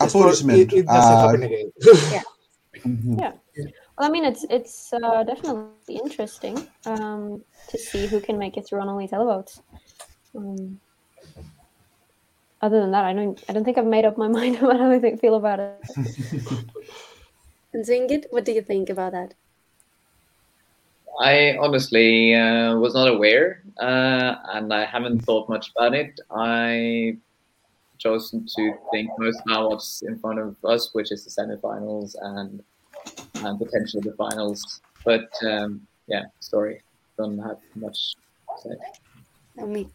[0.00, 1.70] just for- it, it doesn't uh, happen again.
[2.86, 3.38] Mhm.
[3.98, 8.66] Well, I mean, it's it's uh, definitely interesting um, to see who can make it
[8.66, 9.60] through on only televotes.
[10.34, 10.78] Um,
[12.60, 14.90] other than that, I don't I don't think I've made up my mind about how
[14.90, 15.80] I think, feel about it.
[17.72, 19.32] And Zingit, what do you think about that?
[21.18, 26.20] I honestly uh, was not aware, uh, and I haven't thought much about it.
[26.30, 27.16] I
[27.96, 32.62] chosen to think most about what's in front of us, which is the semifinals and
[33.58, 34.80] potentially the finals.
[35.04, 36.82] But um, yeah, sorry,
[37.16, 38.14] don't have much
[38.62, 39.64] to say.
[39.64, 39.88] Me.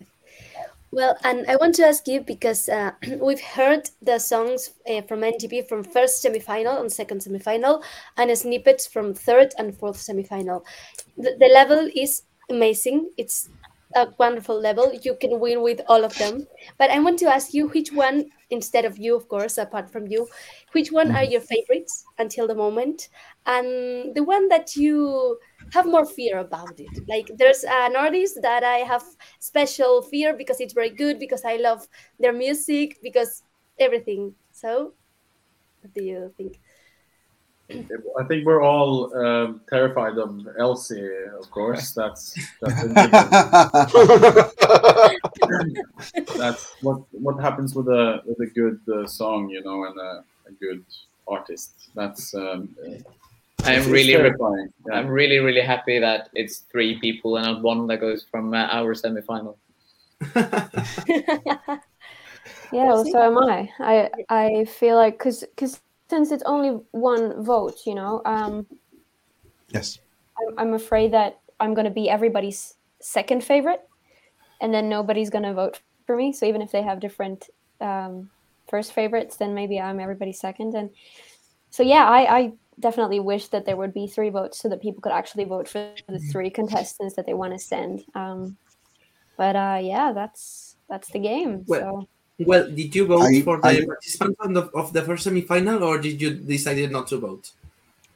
[0.93, 5.21] Well, and I want to ask you because uh, we've heard the songs uh, from
[5.21, 7.84] NGP from first semifinal and second semifinal,
[8.17, 10.63] and snippets from third and fourth semifinal.
[11.17, 13.10] The, the level is amazing.
[13.17, 13.50] It's
[13.95, 14.93] a wonderful level.
[15.04, 16.47] You can win with all of them.
[16.77, 20.08] But I want to ask you which one, instead of you, of course, apart from
[20.08, 20.27] you,
[20.71, 21.32] which one are mm-hmm.
[21.32, 23.10] your favorites until the moment,
[23.45, 25.39] and the one that you
[25.73, 27.08] have more fear about it.
[27.08, 29.04] Like there's an artist that I have
[29.39, 31.88] special fear because it's very good, because I love
[32.19, 33.43] their music, because
[33.80, 34.36] everything.
[34.51, 34.93] So,
[35.82, 36.60] what do you think?
[38.20, 41.92] I think we're all um, terrified of Elsie, of course.
[42.02, 42.84] That's that's,
[46.38, 50.24] that's what what happens with a with a good uh, song, you know, and a,
[50.48, 50.84] a good
[51.28, 51.90] artist.
[51.96, 52.76] That's um,
[53.64, 54.74] I am really, terrifying.
[54.88, 54.96] Yeah.
[54.96, 58.68] I'm really, really happy that it's three people and not one that goes from uh,
[58.72, 59.56] our semifinal.
[62.72, 63.70] Yeah, well, so am I.
[63.80, 68.67] I I feel like because because since it's only one vote, you know, um,
[69.74, 70.00] Yes.
[70.38, 73.82] I'm, I'm afraid that I'm going to be everybody's second favorite,
[74.60, 76.34] and then nobody's going to vote for me.
[76.34, 78.30] So even if they have different um,
[78.69, 80.76] first favorites, then maybe I'm everybody's second.
[80.76, 80.89] And
[81.69, 85.02] so yeah, I, I definitely wish that there would be three votes so that people
[85.02, 88.04] could actually vote for the three contestants that they want to send.
[88.15, 88.58] Um,
[89.38, 91.63] but uh, yeah, that's that's the game.
[91.67, 92.10] Well, so
[92.45, 95.82] Well, did you vote I- for the I- participants of the, of the first semifinal,
[95.82, 97.51] or did you decided not to vote?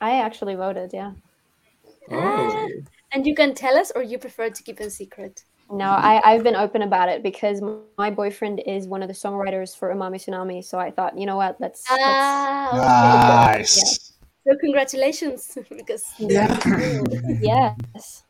[0.01, 0.91] I actually voted.
[0.93, 1.13] Yeah.
[2.11, 2.69] Oh,
[3.11, 5.43] And you can tell us, or you prefer to keep it secret?
[5.71, 7.59] No, I, I've been open about it because
[7.97, 10.63] my boyfriend is one of the songwriters for Umami Tsunami.
[10.63, 11.89] So I thought, you know what, let's.
[11.89, 13.57] let's Ah, okay.
[13.57, 14.13] Nice.
[14.47, 16.53] So congratulations, because Yeah.
[17.41, 18.23] yes.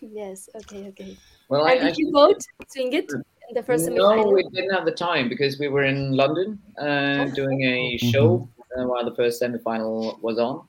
[0.00, 1.16] yes, okay, okay.
[1.48, 3.22] Well, I did actually you vote, swing it in
[3.54, 4.32] the first No, semifinal?
[4.34, 8.84] we didn't have the time because we were in London uh, doing a show uh,
[8.84, 10.66] while the first semifinal was on.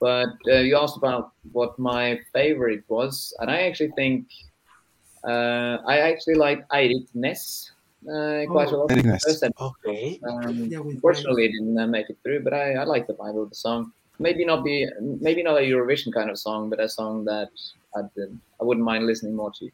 [0.00, 4.26] But uh, you asked about what my favorite was, and I actually think
[5.24, 7.70] uh, I actually like Eirik Ness
[8.08, 8.80] uh, quite a Oh.
[8.80, 8.88] lot.
[8.88, 9.24] Very nice.
[9.24, 10.20] First Okay.
[10.28, 13.14] Um, Yeah, with unfortunately, it didn't uh, make it through, but I, I like the
[13.14, 13.92] vibe of the song.
[14.18, 17.50] Maybe not be, maybe not a Eurovision kind of song, but a song that
[17.96, 18.26] I'd, uh,
[18.60, 19.70] I wouldn't mind listening more to.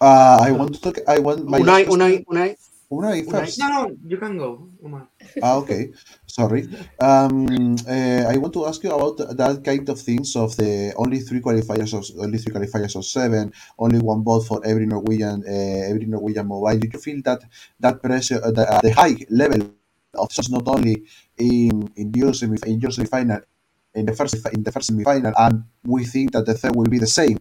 [0.00, 0.98] Uh, I want to talk.
[1.08, 2.50] I want my Unai, last question- Unai, Unai.
[2.86, 3.30] Unai Unai.
[3.32, 3.58] first.
[3.58, 4.68] No, no, you can go.
[4.84, 5.08] Omar.
[5.42, 5.90] Ah, okay.
[6.26, 6.68] Sorry.
[7.02, 11.18] Um, uh, I want to ask you about that kind of things of the only
[11.18, 15.90] three qualifiers of only three qualifiers of seven, only one vote for every Norwegian uh,
[15.90, 16.78] every Norwegian mobile.
[16.78, 17.42] Did you feel that
[17.80, 19.66] that pressure, uh, the, uh, the high level
[20.14, 21.02] of songs not only
[21.38, 23.40] in in your semi in your semi-final,
[23.98, 27.00] in the first in the first semi-final, and we think that the third will be
[27.02, 27.38] the same.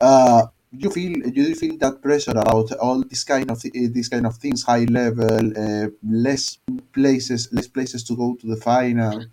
[0.00, 0.46] Uh,
[0.78, 4.36] you feel you feel that pressure about all this kind of thi- these kind of
[4.36, 6.58] things high level uh, less
[6.92, 9.24] places less places to go to the final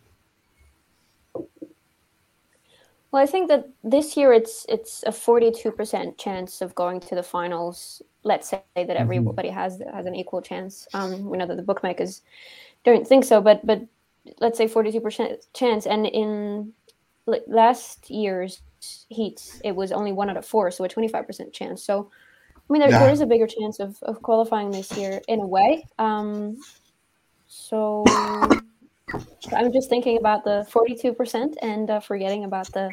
[3.12, 7.15] Well, I think that this year it's it's a forty-two percent chance of going to
[7.15, 8.01] the finals.
[8.23, 10.88] Let's say that everybody has has an equal chance.
[10.93, 12.21] Um, we know that the bookmakers
[12.86, 13.82] don't think so, but but
[14.39, 15.86] let's say forty-two percent chance.
[15.86, 16.71] And in
[17.47, 18.62] last year's
[19.10, 21.84] heats, it was only one out of four, so a twenty-five percent chance.
[21.84, 22.10] So,
[22.58, 23.00] I mean, there, Yeah.
[23.00, 25.86] there is a bigger chance of of qualifying this year in a way.
[26.00, 26.63] Um,
[27.48, 28.04] so.
[29.39, 32.91] So I'm just thinking about the 42% and uh, forgetting about the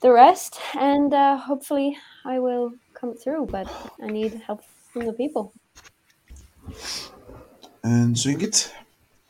[0.00, 3.46] the rest, and uh, hopefully I will come through.
[3.46, 3.68] But
[4.02, 5.52] I need help from the people.
[7.82, 8.72] and swing it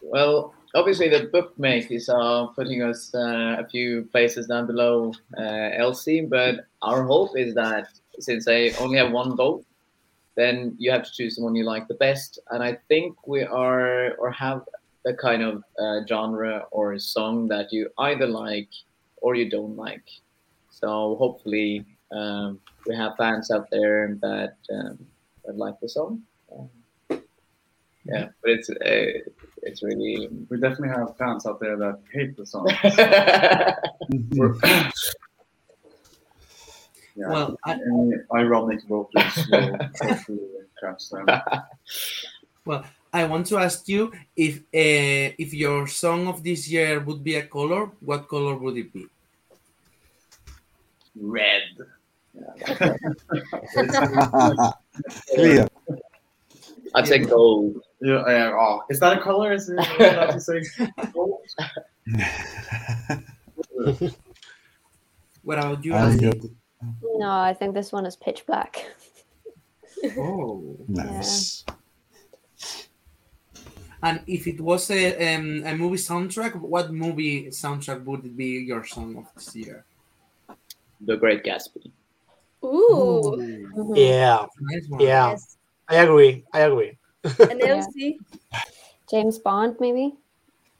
[0.00, 6.22] Well, obviously the bookmakers are putting us uh, a few places down below uh, Elsie,
[6.22, 9.64] but our hope is that since they only have one vote,
[10.36, 12.38] then you have to choose the one you like the best.
[12.50, 14.62] And I think we are or have
[15.06, 18.68] a kind of uh, genre or song that you either like
[19.18, 20.08] or you don't like.
[20.70, 24.98] So hopefully um, we have fans out there that um,
[25.44, 26.22] that like the song.
[26.52, 26.70] Um,
[28.04, 29.30] yeah, but it's uh,
[29.64, 32.68] it's really We definitely have fans out there that hate the song.
[37.16, 37.28] Yeah.
[37.28, 40.40] Well, I, Any ironic vocals will hopefully
[40.82, 41.26] them.
[42.66, 47.22] well, I want to ask you if uh, if your song of this year would
[47.22, 49.06] be a color, what color would it be?
[51.16, 51.62] red.
[55.34, 55.68] clear
[56.94, 57.82] I'd say gold.
[58.04, 59.54] Yeah, yeah, oh, is that a color?
[59.54, 60.60] Is it allowed to say?
[65.42, 65.94] What about you?
[65.94, 66.24] And Elsie?
[66.26, 66.56] you-
[67.18, 68.84] No, I think this one is pitch black.
[70.18, 70.76] Oh.
[70.88, 71.64] nice
[74.02, 78.60] And if it was a um, a movie soundtrack, what movie soundtrack would it be
[78.68, 79.86] your song of this year?
[81.00, 81.90] The Great Gatsby.
[82.64, 83.32] Ooh.
[83.74, 83.96] Mhm.
[83.96, 85.30] Yeah, Nice yeah.
[85.30, 85.56] Yes.
[85.88, 86.44] I agree.
[86.52, 86.98] I agree.
[87.50, 87.76] And Yeah.
[87.76, 88.20] Elsie.
[89.10, 90.14] James Bond, maybe.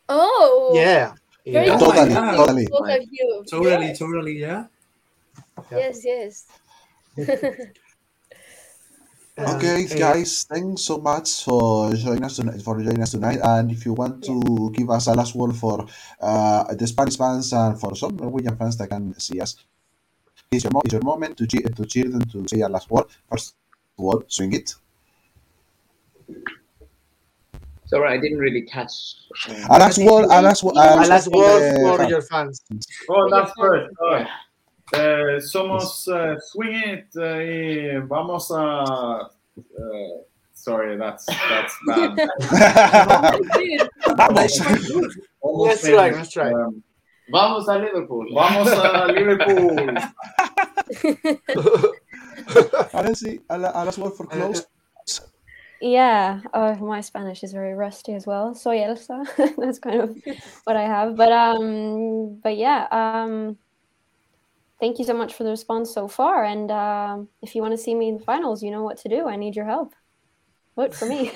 [0.08, 0.72] Oh.
[0.74, 1.14] Yeah.
[1.44, 1.76] Yeah.
[1.80, 3.44] Oh my totally totally Both of you.
[3.48, 3.98] Totally, Yes.
[3.98, 4.64] totally, yeah.
[5.70, 6.46] Yes, yes.
[9.36, 13.40] And, okay uh, guys thanks so much for joining us tonight for joining us tonight
[13.42, 15.88] and if you want to give us a last word for
[16.20, 19.56] uh, the spanish fans and for some norwegian fans that can see us
[20.52, 22.88] it's your, mo- it's your moment to cheer to cheer them to say a last
[22.88, 23.56] word first
[23.98, 24.76] word swing it
[27.86, 28.92] Sorry, I didn't really catch.
[29.48, 32.62] um, a last word a last word A last word uh, for your fans.
[33.08, 33.94] Oh, that's first.
[34.00, 34.24] Oh.
[34.94, 39.28] Eh, somos uh, Swing It uh, y vamos a.
[39.56, 42.16] Uh, sorry, that's that's bad.
[43.54, 43.88] Dude,
[45.40, 46.52] Almost Let's try, let's try.
[46.52, 46.82] Um,
[47.32, 48.26] Vamos a Liverpool.
[48.34, 49.96] vamos a Liverpool.
[52.92, 54.66] Ahora sí, a, la, a last word for close
[55.80, 58.54] Yeah, uh, my Spanish is very rusty as well.
[58.54, 59.24] Soy Elsa.
[59.58, 60.16] That's kind of
[60.64, 61.16] what I have.
[61.16, 63.58] But um, but yeah, um,
[64.80, 66.44] thank you so much for the response so far.
[66.44, 69.08] And um, if you want to see me in the finals, you know what to
[69.08, 69.28] do.
[69.28, 69.94] I need your help.
[70.76, 71.32] Vote for me.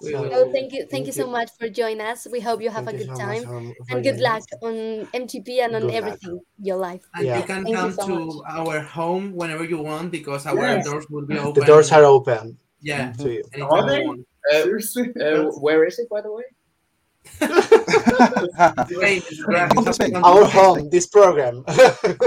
[0.00, 1.30] We So- No, thank you, thank you so you.
[1.32, 2.26] much for joining us.
[2.30, 4.42] We hope you have Thank a good so time for- for and good joining luck
[4.52, 4.58] us.
[4.62, 4.74] on
[5.12, 5.96] MTP and on Good luck.
[6.00, 7.02] everything your life.
[7.14, 7.36] And Yeah.
[7.38, 8.36] you can Thank you come so to much.
[8.58, 10.84] our home whenever you want because our Yes.
[10.86, 11.60] doors will be open.
[11.60, 13.12] The doors are open Yeah.
[13.18, 13.42] to you.
[13.62, 14.04] Are they?
[14.06, 14.24] want.
[14.54, 14.70] Uh,
[15.20, 16.44] uh, where is it, by the way?
[18.88, 19.20] Spain,
[19.74, 20.16] Come to Spain.
[20.16, 21.64] Our home, this program.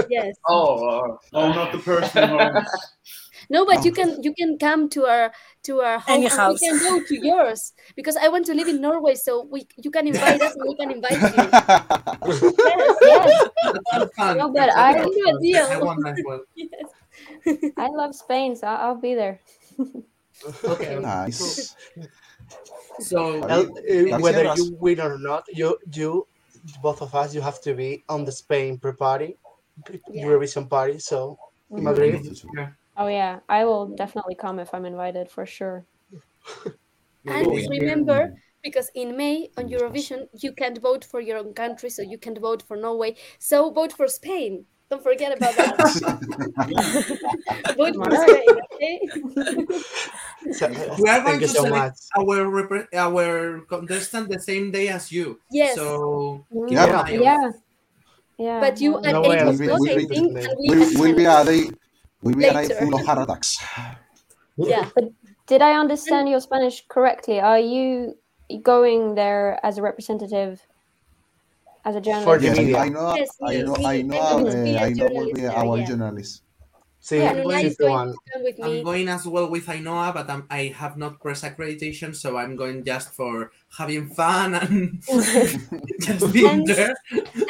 [0.08, 0.36] Yes.
[0.48, 2.68] Oh, oh, not the personal homes.
[3.52, 5.28] No, but you can you can come to our
[5.68, 6.56] to our home Any house.
[6.60, 9.90] we can go to yours because I want to live in Norway, so we you
[9.92, 11.36] can invite us and we can invite you.
[12.32, 13.32] Yes, yes.
[14.16, 14.38] Fun.
[14.40, 15.66] No, but That's I- deal.
[15.68, 16.40] I want that one.
[16.56, 16.88] yes.
[17.76, 19.36] I love Spain, so I'll be there.
[20.64, 20.96] Okay.
[21.04, 21.76] Nice.
[23.00, 26.26] So Well, uh, whether you win or not, you you
[26.80, 29.36] both of us you have to be on the Spain pre-party,
[30.08, 30.24] Yeah.
[30.24, 30.98] Eurovision party.
[31.04, 31.36] So
[31.70, 31.82] Mhm.
[31.82, 32.20] Madrid.
[32.56, 32.72] yeah.
[32.96, 35.84] Oh yeah, I will definitely come if I'm invited for sure.
[37.24, 38.34] And remember,
[38.64, 42.36] because in May on Eurovision, you can't vote for your own country, so you can't
[42.38, 43.14] vote for Norway.
[43.38, 44.66] So vote for Spain.
[44.90, 45.78] Don't forget about that.
[47.78, 48.98] vote for Spain, okay?
[50.50, 50.66] So,
[50.98, 52.18] We are going thank you to so select much.
[52.18, 55.38] our repre- our contestant the same day as you.
[55.50, 55.76] Yes.
[55.76, 56.84] So Mm, Yeah.
[56.84, 57.50] an eye on Yeah.
[58.36, 58.58] Yeah.
[58.60, 60.66] But you well, at No way, 8 I'll o'clock, we'll I be- think, and we
[60.74, 61.46] Will at will be 10.
[61.46, 61.70] a
[62.22, 62.74] day will be a day Later.
[62.76, 63.56] full of heart attacks.
[64.56, 64.88] Yeah.
[65.46, 67.40] Did I understand your Spanish correctly?
[67.40, 68.16] Are you
[68.62, 70.60] going there as a representative,
[71.84, 72.24] as a journalist?
[72.26, 72.56] For journalist?
[72.56, 72.78] the Yes, media.
[72.78, 74.90] I know Yes, I know me- I I'm know going to uh, be a I
[74.92, 75.84] know will be our yeah.
[75.86, 76.42] journalist.
[77.00, 78.12] See, And I'm going- going one.
[78.12, 78.82] to come with I'm me.
[78.84, 82.84] going as well with Ainhoa, but I'm, I have not press accreditation, so I'm going
[82.84, 85.02] just for having fun and
[86.00, 86.94] just being And- there.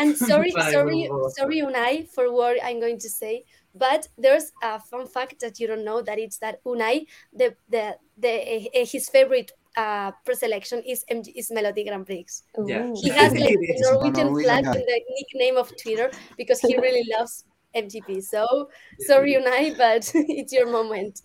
[0.00, 1.06] And sorry, But sorry,
[1.36, 3.44] sorry, Unai, for what I'm going to say.
[3.74, 7.96] But there's a fun fact that you don't know that it's that Unai, the the
[8.18, 12.26] the uh, his favorite uh pre-selection is MG, is Melody Grand Prix.
[12.66, 12.92] Yeah.
[12.94, 13.78] He has like the.
[13.90, 14.74] Norwegian Norwegian flag guy.
[14.74, 17.44] in the nickname of Twitter because he really loves
[17.74, 18.22] MGP.
[18.22, 18.68] So
[19.00, 21.22] sorry, Unai, but it's your moment.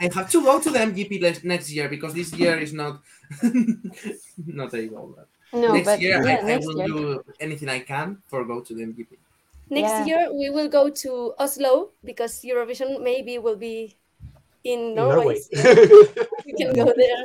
[0.00, 3.02] I have to go to the MGP next year because this year is not
[4.46, 5.14] not able.
[5.16, 6.86] But No, next but year yeah, I, I will year.
[6.86, 9.16] do anything I can for go to the MGP.
[9.70, 10.04] Next Yeah.
[10.06, 13.96] year we will go to Oslo because Eurovision maybe will be
[14.64, 15.38] in Norway.
[15.38, 15.40] Norway.
[15.40, 17.22] so we can go there.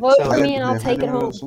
[0.00, 1.32] Vote So- for me and I'll take it home.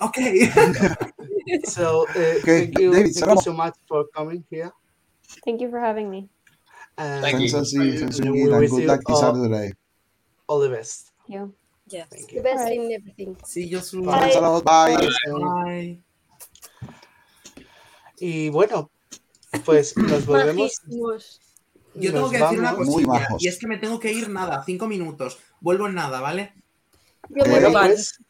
[0.00, 0.46] Okay.
[1.66, 2.40] so uh, Okay,
[2.70, 4.70] thank you, David, thank you so much for coming here.
[5.44, 6.28] Thank you for having me.
[6.96, 7.50] And Thank you.
[7.50, 7.98] Thanks, Elsie.
[7.98, 9.72] Thanks, We and good luck this all- Saturday.
[10.48, 11.10] all the best.
[11.26, 11.52] You.
[11.88, 12.06] Yes.
[12.08, 12.38] Thank you.
[12.38, 12.78] The best Alright.
[12.78, 13.36] in everything.
[13.44, 14.06] See you soon.
[14.06, 14.20] Bye.
[14.20, 14.64] Thanks a lot.
[14.64, 14.96] Bye.
[15.34, 15.98] Bye.
[18.18, 18.90] Y bueno,
[19.64, 20.80] pues nos volvemos.
[21.94, 24.62] Yo tengo nos que decir una cosilla y es que me tengo que ir nada,
[24.64, 25.38] cinco minutos.
[25.60, 26.52] Vuelvo en nada, ¿vale?
[27.30, 28.20] Yo, Bueno, pues.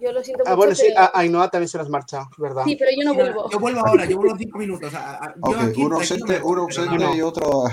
[0.00, 2.62] yo lo siento Ah, mucho, bueno, sí, pero- a Ainhoa también se nos marcha, ¿verdad?
[2.64, 3.50] sí, pero yo no Sí, vuelvo.
[3.50, 4.94] Yo vuelvo ahora, yo vuelvo cinco minutos.
[4.94, 7.64] A- a- yo Ok, aquí uno ausente, uno ausente y otro.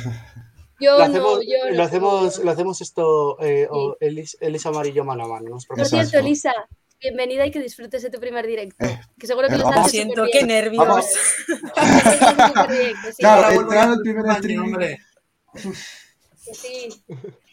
[0.79, 2.45] Yo lo no, hacemos, yo lo hacemos, puedo.
[2.45, 5.57] lo hacemos esto, eh, o Elis- Elisa Amarillo mano a mano.
[5.67, 6.17] Por cierto.
[6.17, 6.53] Elisa,
[7.03, 8.83] bienvenida y que disfrutes de tu primer directo.
[8.85, 9.79] Eh, que seguro que eh, lo vamos.
[9.81, 10.87] haces Siento, qué nervios.
[10.87, 11.05] Vamos.
[12.69, 14.61] Sí, Claro, entrar ya al primer baño, stream.
[14.63, 14.99] hombre.
[15.53, 16.89] que sí.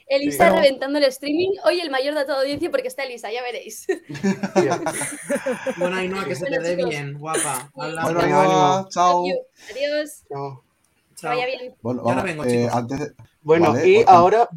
[0.07, 1.51] Elisa reventando el streaming.
[1.64, 3.86] Hoy el mayor dato de audiencia porque está Elisa, ya veréis.
[5.76, 7.70] Bueno, Ainhoa, que se te dé bien, guapa.
[7.76, 8.12] Hablamos.
[8.12, 8.44] Bueno, Ainhoa,
[8.76, 8.88] ánimo.
[8.90, 9.24] chao.
[9.24, 10.22] Adiós.
[10.30, 10.64] No.
[11.11, 11.30] Que Chao.
[11.30, 11.74] vaya bien.
[11.82, 12.74] Bueno, Ya ahora vamos, vengo, eh, chicos.
[12.76, 14.11] antes, de- Bueno, Vale, y bueno.
[14.11, 14.48] ahora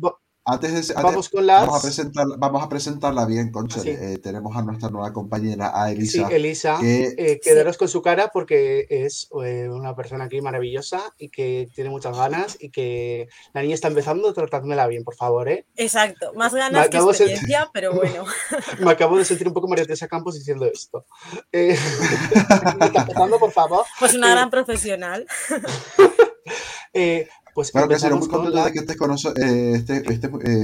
[0.45, 1.61] antes de- antes- vamos con las.
[1.65, 3.81] vamos, a presentar, vamos a presentarla bien, Concha.
[3.85, 6.27] Eh, tenemos a nuestra nueva compañera, a Sí, Elisa.
[6.29, 11.29] Elisa, que- eh, quedaros con su cara porque es eh, una persona aquí maravillosa y
[11.29, 15.65] que tiene muchas ganas y que la niña está empezando, tratádmela bien, por favor, ¿eh?
[15.75, 16.33] Exacto.
[16.33, 18.25] Más ganas que acabo de- experiencia, pero bueno.
[18.79, 21.05] Me acabo de sentir un poco María Teresa Campos diciendo esto.
[21.51, 21.77] Eh,
[22.95, 23.85] empezando, por favor.
[23.99, 25.25] Pues una gran profesional.
[26.93, 28.65] eh, pues Claro que sí, muy con contento la...
[28.65, 29.45] de que estés con nosotros,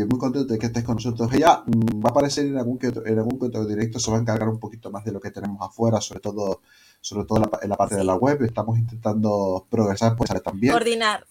[0.09, 1.31] muy contento de que estés con nosotros.
[1.33, 4.09] Ella mm, va a aparecer en algún que otro, en algún que otro directo, se
[4.11, 6.61] va a encargar un poquito más de lo que tenemos afuera, sobre todo,
[7.01, 8.41] sobre todo en la, pa- en la parte de la web.
[8.43, 10.73] Estamos intentando progresar, pues también.
[10.73, 11.25] Coordinar.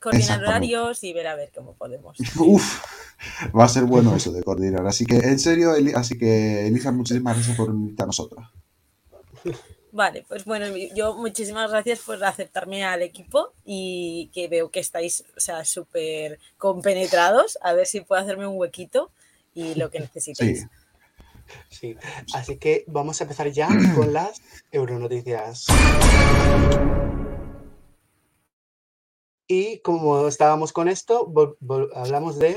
[0.00, 2.18] Coordinar horarios y ver a ver cómo podemos.
[2.38, 2.80] Uf,
[3.56, 4.84] va a ser bueno eso de coordinar.
[4.86, 8.44] Así que, en serio, Eli- así que Elisa, muchísimas gracias por unirte a nosotros.
[9.92, 15.22] Vale, pues bueno, yo muchísimas gracias por aceptarme al equipo y que veo que estáis,
[15.36, 17.58] o sea, súper compenetrados.
[17.62, 19.10] A ver si puedo hacerme un huequito
[19.54, 20.60] y lo que necesitéis.
[20.60, 20.66] Sí.
[21.68, 21.96] Sí,
[22.32, 24.40] así que vamos a empezar ya con las
[24.70, 25.66] Euronoticias.
[29.46, 31.30] Y como estábamos con esto,
[31.94, 32.56] hablamos de...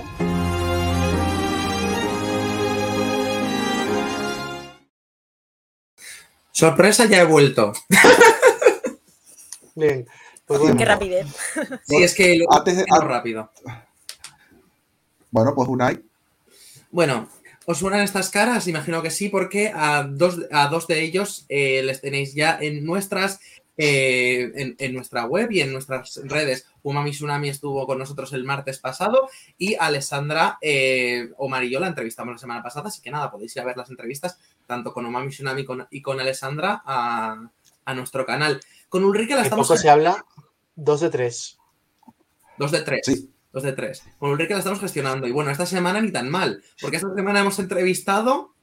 [6.65, 7.73] Sorpresa, ya he vuelto.
[9.75, 10.07] Bien,
[10.45, 11.27] pues bueno, Qué rapidez.
[11.83, 13.51] Sí, es que lo Antes de- rápido.
[15.31, 16.01] Bueno, pues Unai.
[16.91, 17.27] Bueno,
[17.65, 18.69] ¿os suenan estas caras?
[18.69, 22.85] Imagino que sí, porque a dos, a dos de ellos eh, les tenéis ya en
[22.85, 23.41] nuestras
[23.77, 26.67] eh, en, en nuestra web y en nuestras redes.
[26.83, 29.27] Umami Tsunami estuvo con nosotros el martes pasado
[29.57, 33.53] y Alessandra eh, Omar y yo la entrevistamos la semana pasada, así que nada, podéis
[33.57, 37.49] ir a ver las entrevistas tanto con Umami Tsunami con- y con Alessandra a,
[37.85, 38.59] a nuestro canal.
[38.89, 39.67] Con Ulrike la que estamos...
[39.67, 40.25] poco se habla,
[40.75, 41.57] dos de tres.
[42.57, 43.01] Dos de tres.
[43.05, 43.31] Sí.
[43.51, 44.03] Dos de tres.
[44.19, 45.27] Con Ulrike la estamos gestionando.
[45.27, 48.53] Y bueno, esta semana ni tan mal, porque esta semana hemos entrevistado,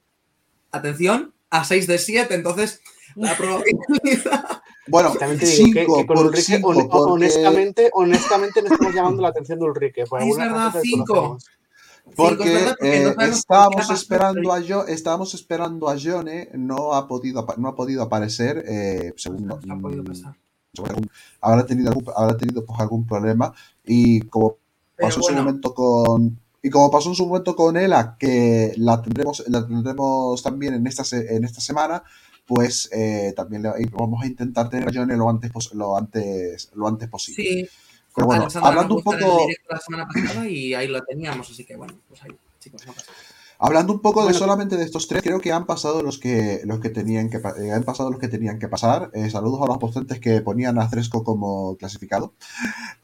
[0.71, 2.81] atención, a 6 de 7, entonces
[3.15, 4.63] la probabilidad...
[4.89, 8.63] Bueno, También te digo que, cinco que con por Ulrike, cinco, hon- porque- honestamente, honestamente
[8.63, 10.07] no estamos llamando la atención de Ulrike.
[10.07, 11.05] Por Es verdad, razón cinco.
[11.15, 11.47] desconocemos.
[12.17, 17.69] Porque, no eh, estábamos esperando a yo, estábamos esperando a Jone, no ha podido no
[17.69, 20.35] ha podido aparecer, eh, según No ha podido mm, pasar.
[20.75, 21.09] según
[21.41, 23.53] habrá tenido algún, habrá tenido pues, algún problema
[23.85, 24.57] y como
[24.97, 25.43] Pero pasó en su bueno.
[25.45, 30.43] momento con y como pasó en su momento con Ela que la tendremos la tendremos
[30.43, 32.03] también en esta en esta semana
[32.47, 36.89] pues eh, también le- vamos a intentar tener a Jone lo antes lo antes lo
[36.89, 37.69] antes posible Sí,
[38.15, 41.01] pero bueno Alexandra hablando no un poco el directo la semana pasada y ahí lo
[41.03, 43.11] teníamos, así que bueno, pues ahí, chicos, no pasa.
[43.65, 46.81] Hablando un poco de solamente de estos tres, creo que han pasado los que los
[46.81, 49.11] que tenían que eh, han pasado los que tenían que pasar.
[49.15, 52.33] Eh, saludos a los postentes que ponían a Fresco como clasificado.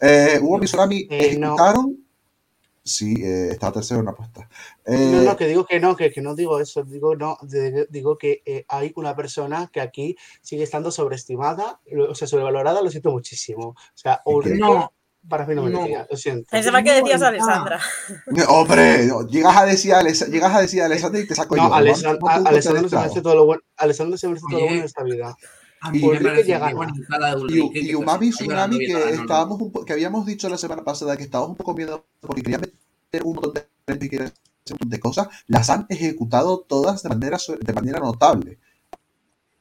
[0.01, 1.47] Eh, Hugo Misurami Eh, no.
[1.55, 2.05] ejecutaron.
[2.83, 4.49] Sí, eh, estaba tercero en la apuesta.
[4.87, 7.87] No, Eh, no, que digo que no, que, que no digo eso, digo no, de-
[7.91, 12.91] digo que eh, hay una persona que aquí sigue estando sobreestimada, o sea, sobrevalorada, lo
[12.91, 13.69] siento muchísimo.
[13.69, 14.23] O sea.
[14.25, 14.91] Ulrike No,
[15.29, 15.81] para mí no no.
[15.81, 16.49] merecía, lo siento.
[16.51, 17.81] Pensaba que decías No, Alessandra.
[18.49, 21.57] Hombre, no, llegas a decir a Alesa- llegas a decir a Alessandra y te saco
[21.57, 21.69] yo.
[21.69, 25.03] No, de se merece todo lo bueno, Alessandro se merece todo lo bueno en esta
[25.03, 25.37] vida.
[25.81, 31.17] a Y me Ulrike Umami Tsunami, y que estábamos que habíamos dicho la semana pasada
[31.17, 33.69] que estábamos un poco miedo porque querían meter un montón de
[34.87, 38.59] de cosas, las han ejecutado todas de manera, de manera notable.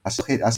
[0.03, 0.51] Ha sido, ha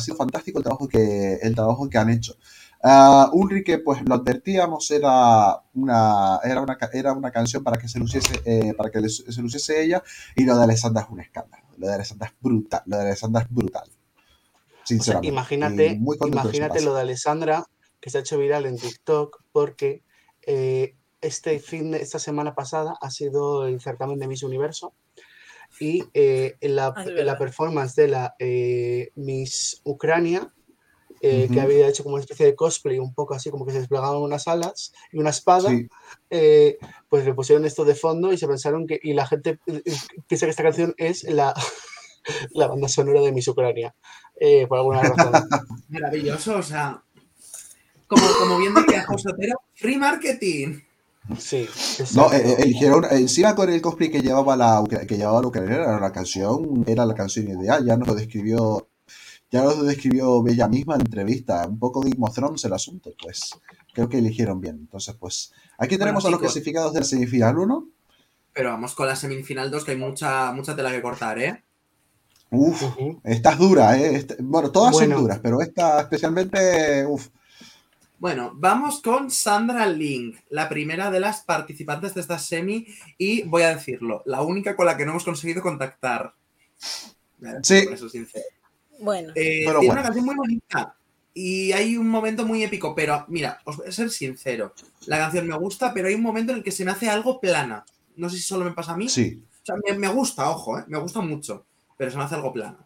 [0.00, 2.36] sido fantástico el trabajo que, el trabajo que han hecho.
[2.82, 7.98] Ah, Ulrike, pues lo advertíamos, era una, era una, era una canción para que se
[7.98, 10.02] luciese, eh, para que se luciese ella,
[10.36, 11.64] y lo de Alessandra es un escándalo.
[11.76, 12.82] Lo de Alessandra es brutal.
[12.86, 13.88] Lo de Alessandra es brutal.
[13.88, 15.28] O sea, Sinceramente.
[15.28, 17.64] imagínate, imagínate lo de Alessandra
[18.00, 20.02] que se ha hecho viral en TikTok porque
[20.46, 24.94] eh, este fin de esta semana pasada ha sido el certamen de Miss Universo
[25.80, 30.52] y eh, en la, Ah, en la performance de la eh, Miss Ucrania
[31.20, 31.60] eh, que Ujú.
[31.62, 34.46] había hecho como una especie de cosplay un poco así como que se desplegaban unas
[34.48, 35.88] alas y una espada Sí.
[36.30, 39.82] eh, pues le pusieron esto de fondo y se pensaron que y la gente eh,
[39.84, 39.92] eh,
[40.26, 41.54] piensa que esta canción es la,
[42.52, 43.94] la banda sonora de Miss Ucrania
[44.40, 45.48] eh, por alguna razón
[45.88, 47.02] Maravilloso, o sea,
[48.06, 50.80] como, como bien decía José Otero, free marketing.
[51.38, 51.68] Sí,
[52.14, 55.82] No, eh, eh, eligieron, encima con el cosplay que llevaba la que llevaba la ucraniana,
[55.84, 58.88] era la canción, era la canción ideal, ya nos lo describió,
[59.50, 63.50] ya lo describió ella misma en entrevista, un poco Game of Thrones el asunto, pues
[63.94, 64.76] creo que eligieron bien.
[64.76, 67.88] Entonces, pues, aquí Bueno, tenemos a los clasificados del semifinal 1.
[68.52, 71.62] Pero vamos con la semifinal 2, que hay mucha, mucha tela que cortar, ¿eh?
[72.50, 73.20] Uf, Ujú.
[73.24, 74.16] esta es dura, ¿eh?
[74.16, 75.14] Esta- bueno, todas Bueno.
[75.16, 77.28] son duras, pero esta especialmente, uf.
[78.18, 82.86] Bueno, vamos con Sandra Link, la primera de las participantes de esta semi,
[83.16, 86.34] y voy a decirlo, la única con la que no hemos conseguido contactar.
[87.62, 87.82] Sí.
[87.84, 88.44] Por eso sincero.
[88.98, 89.92] Bueno, Eh, Pero tiene bueno.
[89.94, 90.96] una canción muy bonita
[91.34, 94.74] y hay un momento muy épico, pero mira, os voy a ser sincero.
[95.06, 97.40] La canción me gusta, pero hay un momento en el que se me hace algo
[97.40, 97.84] plana.
[98.16, 99.10] No sé si solo me pasa a mí.
[99.14, 100.84] Sí, O sea, me, me gusta, ojo, ¿eh?
[100.88, 102.78] me gusta mucho, pero se me hace algo plano.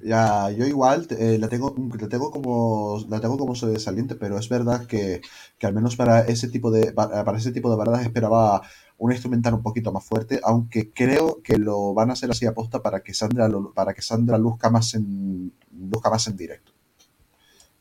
[0.00, 4.48] ya, yo igual eh, la tengo, la tengo como, la tengo como sobresaliente, pero es
[4.48, 5.20] verdad que,
[5.58, 8.62] que al menos para ese tipo de, para, para ese tipo de baladas esperaba
[9.04, 12.82] un instrumental un poquito más fuerte, aunque creo que lo van a hacer así aposta
[12.82, 15.52] para que Sandra, lo- para que Sandra luzca más en,
[15.92, 16.72] luzca más en directo.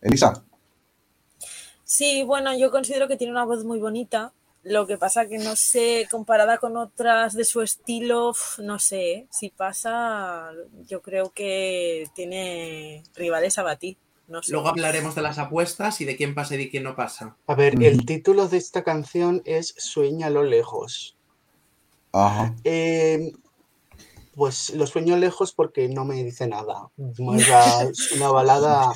[0.02, 0.44] Elisa,
[1.84, 4.34] sí, bueno, yo considero que tiene una voz muy bonita.
[4.64, 9.28] Lo que pasa que no sé, comparada con otras de su estilo, no sé, ¿eh?
[9.32, 10.52] si pasa,
[10.88, 13.98] yo creo que tiene rivales a batir.
[14.32, 14.54] No sé.
[14.54, 17.36] Luego hablaremos de las apuestas y de quién pasa y de quién no pasa.
[17.48, 21.18] A ver, el título de esta canción es Sueña a lo lejos.
[22.14, 23.34] ajá, Eh,
[24.36, 26.90] pues lo sueño lejos porque no me dice nada.
[26.98, 28.94] Es una balada.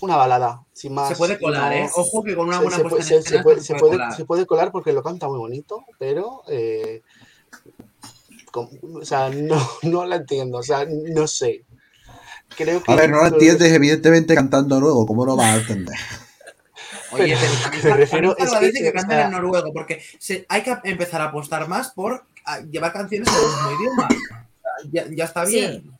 [0.00, 1.10] Una balada, sin más.
[1.10, 1.90] se puede colar, no- ¿eh?
[1.94, 3.78] Ojo que con una se- buena se, puesta puede, en se- se puede- se se
[3.80, 4.16] colar.
[4.16, 6.42] se puede colar porque lo canta muy bonito, pero.
[6.48, 7.02] eh,
[8.54, 10.58] o sea, no, no la entiendo.
[10.58, 11.64] O sea, no sé.
[12.56, 12.92] Creo que.
[12.92, 15.96] a ver, no lo entiendes evidentemente cantando luego, ¿cómo no vas a entender?
[17.12, 21.68] Oye, Pero- es que, que sea- en noruego, porque se- hay que empezar a apostar
[21.68, 24.08] más por ah, llevar canciones en el mismo idioma.
[24.90, 25.52] Ya, ya está Sí.
[25.60, 25.92] bien.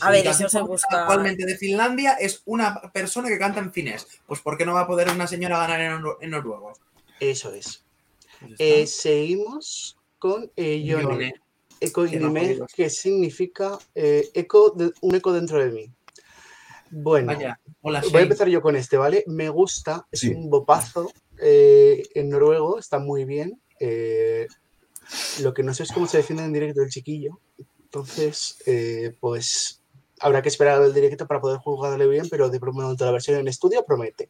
[0.00, 1.00] A ver, eso se busca.
[1.02, 4.06] Actualmente de Finlandia es una persona que canta en finés.
[4.26, 6.72] Pues ¿por qué no va a poder una señora ganar en, noru- en noruego?
[7.20, 7.82] Eso es.
[8.58, 11.02] Eh, seguimos con eh, Yone.
[11.04, 11.34] Yone.
[11.80, 12.72] Eco jodidos.
[12.74, 15.92] que significa eh, eco de- un eco dentro de mí.
[16.90, 19.22] Bueno, Vaya, hola voy a empezar yo con este, ¿vale?
[19.26, 20.28] Me gusta, es Sí.
[20.34, 21.10] un bopazo,
[21.40, 23.60] eh, en noruego, está muy bien.
[23.80, 24.48] eh,
[25.40, 27.38] lo que no sé es cómo se defiende en directo el chiquillo.
[27.84, 29.82] Entonces, eh, pues
[30.20, 33.46] habrá que esperar al directo para poder jugarle bien, pero de momento la versión en
[33.46, 34.28] estudio promete.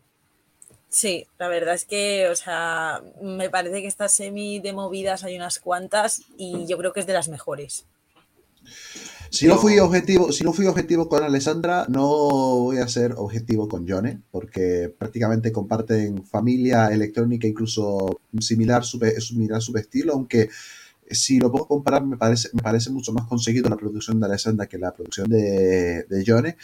[0.90, 5.36] Sí, la verdad es que, o sea, me parece que estas semi de movidas hay
[5.36, 7.84] unas cuantas y yo creo que es de las mejores.
[9.30, 13.68] Si no fui objetivo, si no fui objetivo con Alessandra, no voy a ser objetivo
[13.68, 20.48] con Yone, porque prácticamente comparten familia electrónica, incluso similar su, similar su estilo, aunque
[21.10, 24.66] si lo puedo comparar, me parece, me parece mucho más conseguido la producción de Alessandra
[24.66, 26.56] que la producción de, de Yone.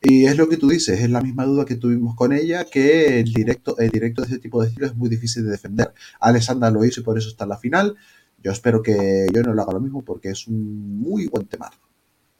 [0.00, 3.20] Y es lo que tú dices, es la misma duda que tuvimos con ella, que
[3.20, 5.92] el directo, el directo de este tipo de estilo es muy difícil de defender.
[6.20, 7.96] Alessandra lo hizo y por eso está en la final.
[8.42, 11.70] Yo espero que Yone lo haga lo mismo porque es un muy buen tema.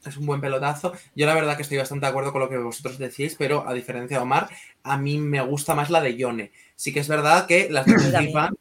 [0.05, 0.93] Es un buen pelotazo.
[1.13, 3.73] Yo la verdad que estoy bastante de acuerdo con lo que vosotros decís, pero a
[3.73, 4.49] diferencia de Omar,
[4.83, 6.51] a mí me gusta más la de Yone.
[6.75, 8.55] Sí que es verdad que las flipan,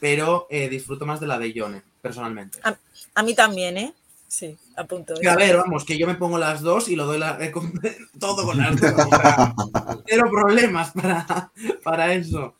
[0.00, 2.58] pero eh, disfruto más de la de Yone, personalmente.
[2.62, 2.76] A,
[3.14, 3.94] a mí también, ¿eh?
[4.26, 5.14] Sí, a punto.
[5.20, 7.50] Que a ver, vamos, que yo me pongo las dos y lo doy la- eh,
[7.50, 7.72] con-
[8.20, 8.92] todo con las dos.
[8.92, 9.54] o sea,
[10.06, 11.50] cero problemas para,
[11.82, 12.54] para eso.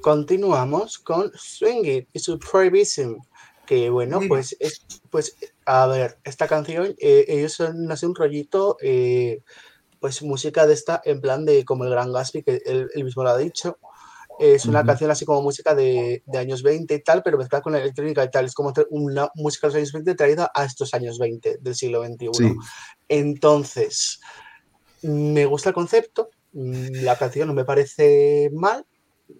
[0.00, 3.18] Continuamos con Swing It y su Prohibition.
[3.66, 8.76] Que bueno, pues, es, pues a ver, esta canción, eh, ellos son, hacen un rollito,
[8.80, 9.40] eh,
[9.98, 13.24] pues música de esta, en plan de como el Gran Gatsby, que él, él mismo
[13.24, 13.78] lo ha dicho.
[14.38, 17.72] Es una canción así como música de, de años 20 y tal, pero mezclada con
[17.72, 18.44] la electrónica y tal.
[18.44, 22.04] Es como una música de los años 20 traída a estos años 20 del siglo
[22.04, 22.28] XXI.
[22.32, 22.54] Sí.
[23.08, 24.20] Entonces,
[25.02, 28.84] me gusta el concepto, mm, la canción no me parece mal,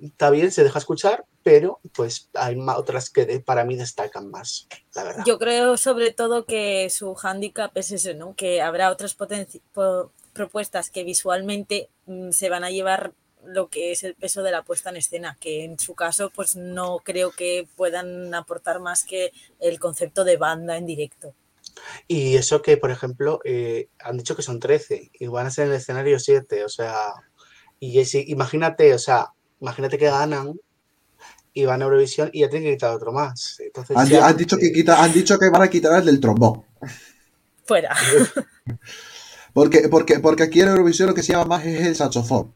[0.02, 4.66] está bien, se deja escuchar, pero pues hay otras que de- para mí destacan más,
[4.94, 5.24] la verdad.
[5.26, 8.34] Yo creo sobre todo que su hándicap es ese, ¿no?
[8.34, 9.16] Que habrá otras
[10.32, 13.12] propuestas que visualmente mm, se van a llevar
[13.46, 16.56] lo que es el peso de la puesta en escena, que en su caso pues
[16.56, 21.34] no creo que puedan aportar más que el concepto de banda en directo.
[22.08, 25.66] Y eso que, por ejemplo, eh, han dicho que son 13 y van a ser
[25.66, 26.94] en el escenario 7, o sea,
[27.78, 29.28] y es- imagínate, o sea,
[29.60, 30.58] imagínate que ganan
[31.52, 33.60] y van a Eurovisión y ya tienen que quitar otro más.
[33.60, 36.20] Entonces Han, ya, han dicho que quita, han dicho que van a quitar el del
[36.20, 36.64] trombón.
[37.64, 37.94] Fuera.
[39.52, 42.54] Porque, porque, porque aquí en Eurovisión lo que se llama más es el saxofón.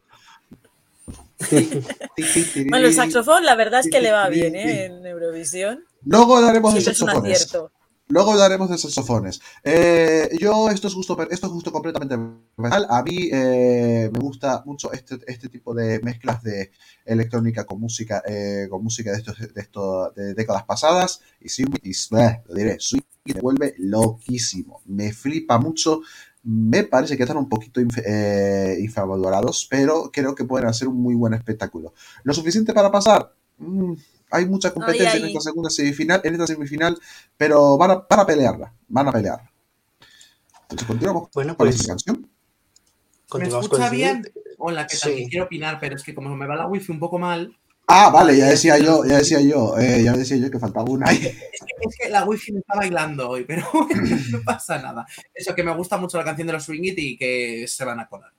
[2.68, 4.86] Bueno, el saxofón la verdad es que le va bien, ¿eh?
[4.86, 5.84] En Eurovisión.
[6.05, 7.51] Luego hablaremos de saxofones.
[8.11, 9.41] Luego hablaremos de saxofones.
[9.62, 12.18] Eh, yo, esto es justo, esto es justo completamente
[12.57, 12.86] personal.
[12.91, 16.72] A mí eh, me gusta mucho este, este tipo de mezclas de
[17.05, 21.20] electrónica con música, eh, con música de estos, de estos, de décadas pasadas.
[21.41, 24.82] Y sí, y, eh, lo diré, Swing me vuelve loquísimo.
[24.86, 26.01] Me flipa mucho.
[26.43, 30.97] Me parece que están un poquito inf- eh, infravalorados, pero creo que pueden hacer un
[31.03, 31.93] muy buen espectáculo.
[32.22, 33.34] ¿Lo suficiente para pasar?
[33.59, 33.93] Mm,
[34.30, 35.28] hay mucha competencia en ay.
[35.28, 36.99] esta segunda semifinal, en esta semifinal,
[37.36, 39.51] pero van a, van a pelearla, van a pelear.
[40.62, 42.16] Entonces continuamos Bueno, con la pues canción.
[42.22, 42.28] ¿Me
[43.28, 44.22] con escucha bien?
[44.59, 45.12] Hola, ¿qué tal?
[45.14, 45.26] Sí.
[45.28, 47.57] Quiero opinar, pero es que como me va la wifi un poco mal,
[47.93, 51.11] Ah, vale, ya decía yo, ya decía yo, eh, ya decía yo que faltaba una.
[51.11, 53.66] es que, es que la wifi me está bailando hoy, pero
[54.30, 55.07] no pasa nada.
[55.34, 57.99] Eso que me gusta mucho la canción de los Swing It y que se van
[58.01, 58.32] a colar.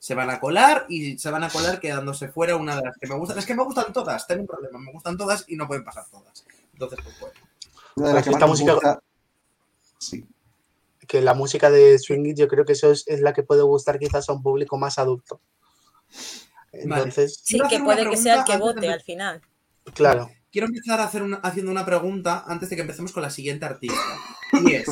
[0.00, 3.06] Se van a colar y se van a colar quedándose fuera una de las que
[3.08, 3.38] me gustan.
[3.38, 6.04] Es que me gustan todas, tengo un problema, me gustan todas y no pueden pasar
[6.10, 6.44] todas.
[6.72, 7.34] Entonces, pues bueno.
[7.96, 9.02] Una de las que Esta música- gusta-
[9.98, 10.24] Sí.
[11.06, 13.62] Que la música de Swing It yo creo que eso es, es la que puede
[13.62, 15.40] gustar quizás a un público más adulto.
[16.72, 19.40] Entonces, Sí, que puede que sea el que de vote al final.
[19.94, 20.30] claro.
[20.50, 23.66] Quiero empezar a hacer una- haciendo una pregunta antes de que empecemos con la siguiente
[23.66, 24.00] artista.
[24.64, 24.86] Y es,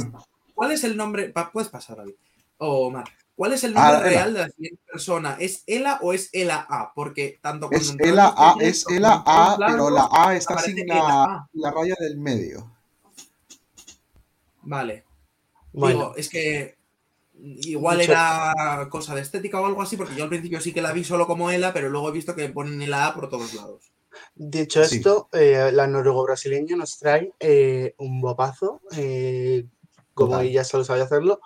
[0.54, 1.30] ¿cuál es el nombre?
[1.30, 2.12] pa- Puedes pasar, David.
[2.58, 3.04] O Omar.
[3.34, 4.08] ¿Cuál es el nombre Ah, Ela.
[4.08, 5.36] real de la siguiente persona?
[5.40, 6.92] ¿Es Ela o es Ela A?
[6.94, 11.24] Porque tanto cuando Es Ela A, es Ela A, pero la A está sin la,
[11.24, 11.48] A.
[11.54, 12.70] la raya del medio.
[14.62, 15.04] Vale.
[15.72, 16.75] Bueno, Digo, es que
[17.42, 20.92] igual era cosa de estética o algo así, porque yo al principio sí que la
[20.92, 23.92] vi solo como Ela, pero luego he visto que ponen Ela A por todos lados.
[24.34, 24.96] dicho Sí.
[24.96, 29.66] esto, eh, la noruego-brasileña nos trae eh, un bopazo, eh,
[30.14, 30.46] como Total.
[30.46, 31.40] ella solo sabe hacerlo.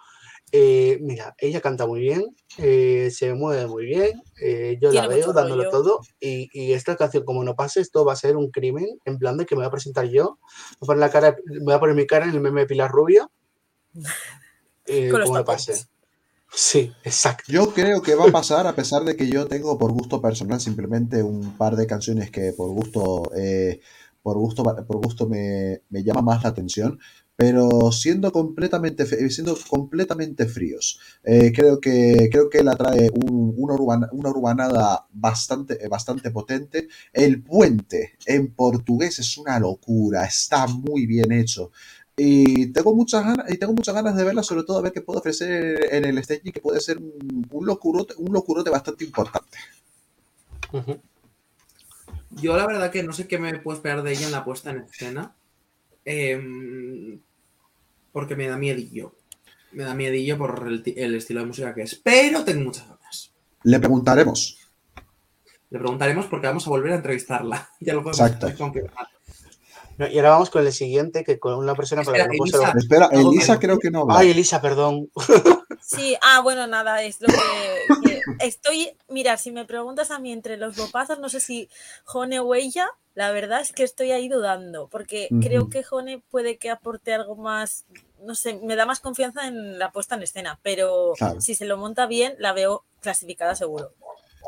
[0.52, 5.32] Eh, mira, ella canta muy bien, eh, se mueve muy bien, eh, yo la veo
[5.32, 5.70] dándolo rollo.
[5.70, 9.16] todo y, y esta canción como no pase esto va a ser un crimen en
[9.18, 10.40] plan de que me voy a presentar yo,
[10.80, 12.66] voy a poner, la cara, me voy a poner mi cara en el meme de
[12.66, 13.30] Pilar Rubio
[14.86, 15.44] eh, Con tapones.
[15.44, 15.86] pase.
[16.52, 17.52] Sí, exacto.
[17.52, 20.60] Yo creo que va a pasar, a pesar de que yo tengo por gusto personal
[20.60, 23.80] simplemente un par de canciones que por gusto, eh,
[24.22, 26.98] por gusto, por gusto me, me llama más la atención.
[27.36, 31.00] pero siendo completamente, siendo completamente fríos.
[31.24, 36.88] Eh, creo, que, creo que él atrae un- una, urbana- una urbanada bastante, bastante potente.
[37.14, 41.70] El puente en portugués es una locura, está muy bien hecho.
[42.22, 45.00] Y tengo muchas ganas, y tengo muchas ganas de verla, sobre todo a ver qué
[45.00, 49.56] puede ofrecer en el stage, que puede ser un, un locurote, un locurote bastante importante.
[52.30, 54.70] Yo la verdad que no sé qué me puedo esperar de ella en la puesta
[54.70, 55.34] en escena.
[56.04, 57.20] em,
[58.12, 59.14] porque me da miedillo.
[59.72, 61.94] Me da miedillo por el, ti- el estilo de música que es.
[61.94, 63.32] Pero tengo muchas ganas.
[63.62, 64.58] Le preguntaremos.
[65.70, 67.70] Le preguntaremos porque vamos a volver a entrevistarla.
[67.80, 68.58] Ya lo podemos Exacto.
[68.58, 69.06] confirmar.
[70.00, 72.66] No, y ahora vamos con el siguiente, que con una persona Espera, que no Elisa.
[72.66, 74.18] ser- Espera, Elisa creo que no habla.
[74.18, 75.10] Ay, Elisa, perdón.
[75.82, 80.30] Sí, ah, bueno, nada, es lo que, que estoy, mira, si me preguntas a mí
[80.30, 81.68] entre los bopazos, no sé si
[82.04, 86.58] Jone o ella, la verdad es que estoy ahí dudando, porque creo que Jone puede
[86.58, 87.86] que aporte algo más,
[88.22, 91.40] no sé, me da más confianza en la puesta en escena, pero Claro.
[91.40, 93.90] si se lo monta bien, la veo clasificada seguro.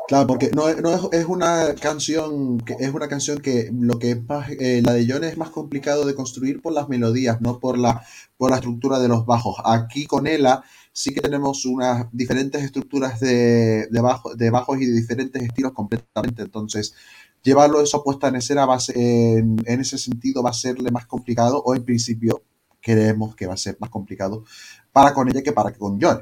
[0.07, 4.11] Claro, porque no, no es, es una canción que es una canción que lo que
[4.11, 7.59] es más, eh, la de John es más complicado de construir por las melodías, no
[7.59, 8.03] por la
[8.37, 9.55] por la estructura de los bajos.
[9.63, 14.85] Aquí con Ella sí que tenemos unas diferentes estructuras de, de, bajo- de bajos y
[14.85, 16.41] de diferentes estilos completamente.
[16.43, 16.93] Entonces,
[17.43, 18.65] llevarlo eso puesta en escena
[18.95, 22.43] en, ese sentido va a serle más complicado, o en principio
[22.81, 24.43] creemos que va a ser más complicado
[24.91, 26.19] para con ella que para con John.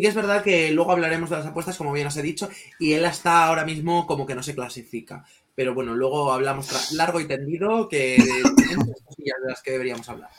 [0.00, 2.92] Que es verdad que luego hablaremos de las apuestas, como bien os he dicho, y
[2.92, 5.24] él está ahora mismo como que no se clasifica.
[5.54, 8.16] Pero bueno, luego hablamos largo y tendido que
[9.06, 10.30] cosillas de las que deberíamos hablar.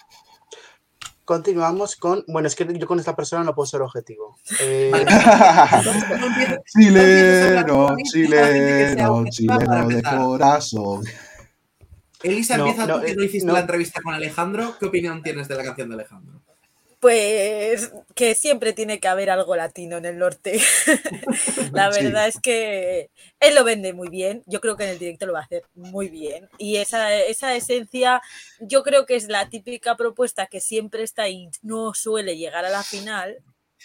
[1.25, 2.23] Continuamos con.
[2.27, 4.37] Bueno, es que yo con esta persona no puedo ser objetivo.
[4.61, 4.91] Eh,
[6.73, 11.03] Chileno, chileno, chileno de corazón.
[12.23, 13.53] Elisa, No, empieza no, tú que eh, no hiciste no.
[13.53, 14.75] la entrevista con Alejandro.
[14.79, 16.41] ¿Qué opinión tienes de la canción de Alejandro?
[16.99, 20.59] Pues que siempre tiene que haber algo latino en el norte.
[21.73, 22.03] La Sí.
[22.03, 24.43] verdad es que él lo vende muy bien.
[24.47, 26.49] Yo creo que en el directo lo va a hacer muy bien.
[26.57, 28.21] Y esa, esa esencia,
[28.59, 32.69] yo creo que es la típica propuesta que siempre está ahí, no suele llegar a
[32.69, 33.37] la final.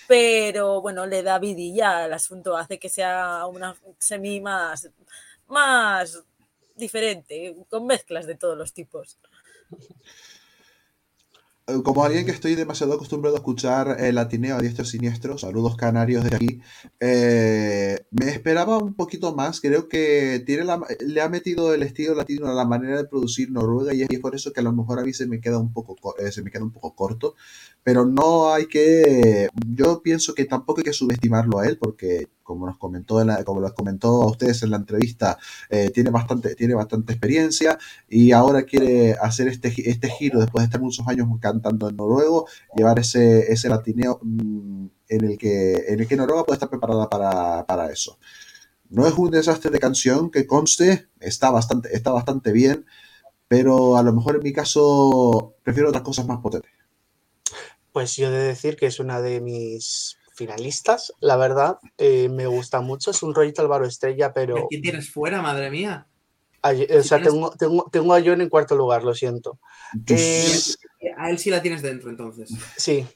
[0.09, 4.89] Pero bueno, le da vidilla al asunto, hace que sea una semi más,
[5.49, 6.25] más
[6.75, 9.19] diferente, con mezclas de todos los tipos.
[11.69, 15.77] Eh, Como alguien que estoy demasiado acostumbrado a escuchar el latineo a diestro siniestro, saludos
[15.77, 16.61] canarios de aquí,
[16.99, 19.61] eh, me esperaba un poquito más.
[19.61, 23.51] Creo que tiene la- le ha metido el estilo latino a la manera de producir
[23.53, 25.73] Noruega y es por eso que a lo mejor a mí se me queda un
[25.73, 27.35] poco, co- eh, se me queda un poco corto.
[27.85, 32.67] Pero no hay que, yo pienso que tampoco hay que subestimarlo a él porque como
[32.67, 35.39] nos comentó, en la- como les comentó a ustedes en la entrevista,
[35.71, 40.67] eh, tiene bastante, tiene bastante experiencia y ahora quiere hacer este, este giro después de
[40.67, 46.00] estar muchos años cantando en noruego, llevar ese, ese latineo mm, en el que, en
[46.00, 48.18] el que Noruega puede estar preparada para, para eso.
[48.88, 52.86] No es un desastre de canción que conste, está bastante, está bastante bien,
[53.48, 56.70] pero a lo mejor en mi caso prefiero otras cosas más potentes.
[57.92, 61.78] Pues yo he de decir que es una de mis finalistas, la verdad.
[61.98, 63.11] eh, me gusta mucho.
[63.11, 64.66] Es un rollito Álvaro Estrella, pero.
[64.70, 66.07] ¿Quién tienes fuera, madre mía?
[66.64, 69.59] ay- o sea, tienes- tengo, tengo, tengo a John en cuarto lugar, lo siento.
[70.07, 70.59] Eh,
[71.16, 72.50] A él sí la tienes dentro, entonces.
[72.76, 73.07] Sí,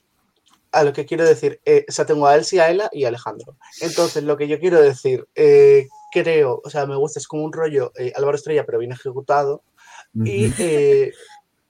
[0.72, 3.08] a lo que quiero decir, eh, o sea, tengo a Elsie, a Ela y a
[3.08, 3.56] Alejandro.
[3.80, 7.52] Entonces, lo que yo quiero decir, eh, creo, o sea, me gusta, es como un
[7.52, 9.62] rollo eh, Álvaro Estrella, pero bien ejecutado.
[10.14, 11.12] Y eh,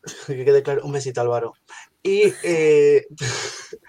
[0.26, 1.54] que quede claro, un besito, Álvaro.
[2.02, 3.06] Y eh,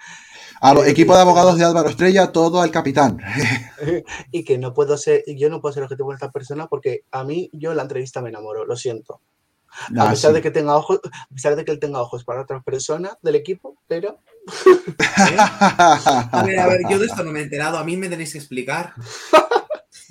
[0.60, 3.20] A los equipos de abogados de Álvaro Estrella, todo al capitán.
[4.32, 7.22] y que no puedo ser, yo no puedo ser objetivo con esta persona porque a
[7.22, 9.20] mí, yo en la entrevista me enamoro, lo siento.
[9.86, 10.34] A Nah, pesar sí.
[10.36, 13.36] de que tenga ojos, a pesar de que él tenga ojos para otras personas del
[13.36, 14.18] equipo, pero
[15.16, 17.78] A ver, a ver, yo de esto no me he enterado.
[17.78, 18.94] A mí me tenéis que explicar.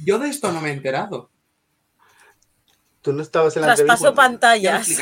[0.05, 1.29] Yo de esto no me he enterado.
[3.01, 4.87] tú no estabas en la Traspaso pantallas.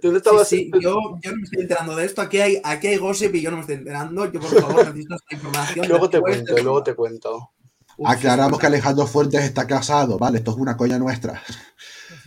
[0.00, 2.22] Tú no Sí, estabas sí, yo, yo no me estoy enterando de esto.
[2.22, 4.30] Aquí hay, aquí hay gossip y yo no me estoy enterando.
[4.30, 5.88] Yo, por favor, necesito esta información.
[5.88, 7.50] Luego te cuento, luego te cuento.
[7.96, 10.38] Uf, Aclaramos que Alejandro Fuentes está casado, ¿vale?
[10.38, 11.42] Esto es una coña nuestra.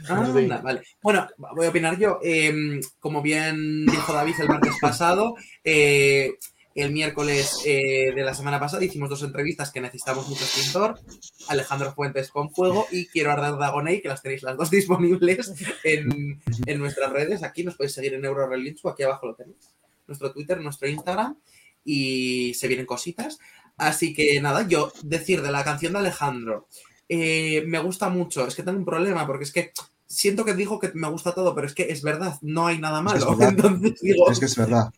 [0.08, 0.82] Anda, vale.
[1.02, 2.20] Bueno, voy a opinar yo.
[2.24, 6.34] Eh, como bien dijo David el martes pasado, eh,
[6.76, 11.00] el miércoles eh, de la semana pasada hicimos dos entrevistas que necesitamos mucho extintor.
[11.48, 16.42] Alejandro Fuentes con Fuego y Quiero Arder Dagonei, que las tenéis las dos disponibles en,
[16.66, 17.44] en nuestras redes.
[17.44, 19.74] Aquí nos podéis seguir en Eurorelinchu, aquí abajo lo tenéis.
[20.08, 21.38] Nuestro Twitter, nuestro Instagram
[21.86, 23.40] y se vienen cositas.
[23.78, 26.68] Así que nada, yo decir de la canción de Alejandro,
[27.10, 28.48] eh, me gusta mucho.
[28.48, 29.72] Es que tengo un problema porque es que
[30.14, 33.00] siento que dijo que me gusta todo, pero es que es verdad, no hay nada
[33.06, 33.38] Es que es malo.
[33.38, 33.50] verdad.
[33.66, 34.94] Entonces digo, Es que es verdad.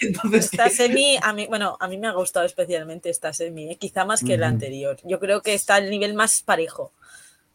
[0.00, 3.76] entonces, Esta semi, a mí, bueno, a mí me ha gustado especialmente esta semi, ¿eh?
[3.76, 4.98] quizá más que la anterior.
[5.04, 6.92] Yo creo que está al nivel más parejo.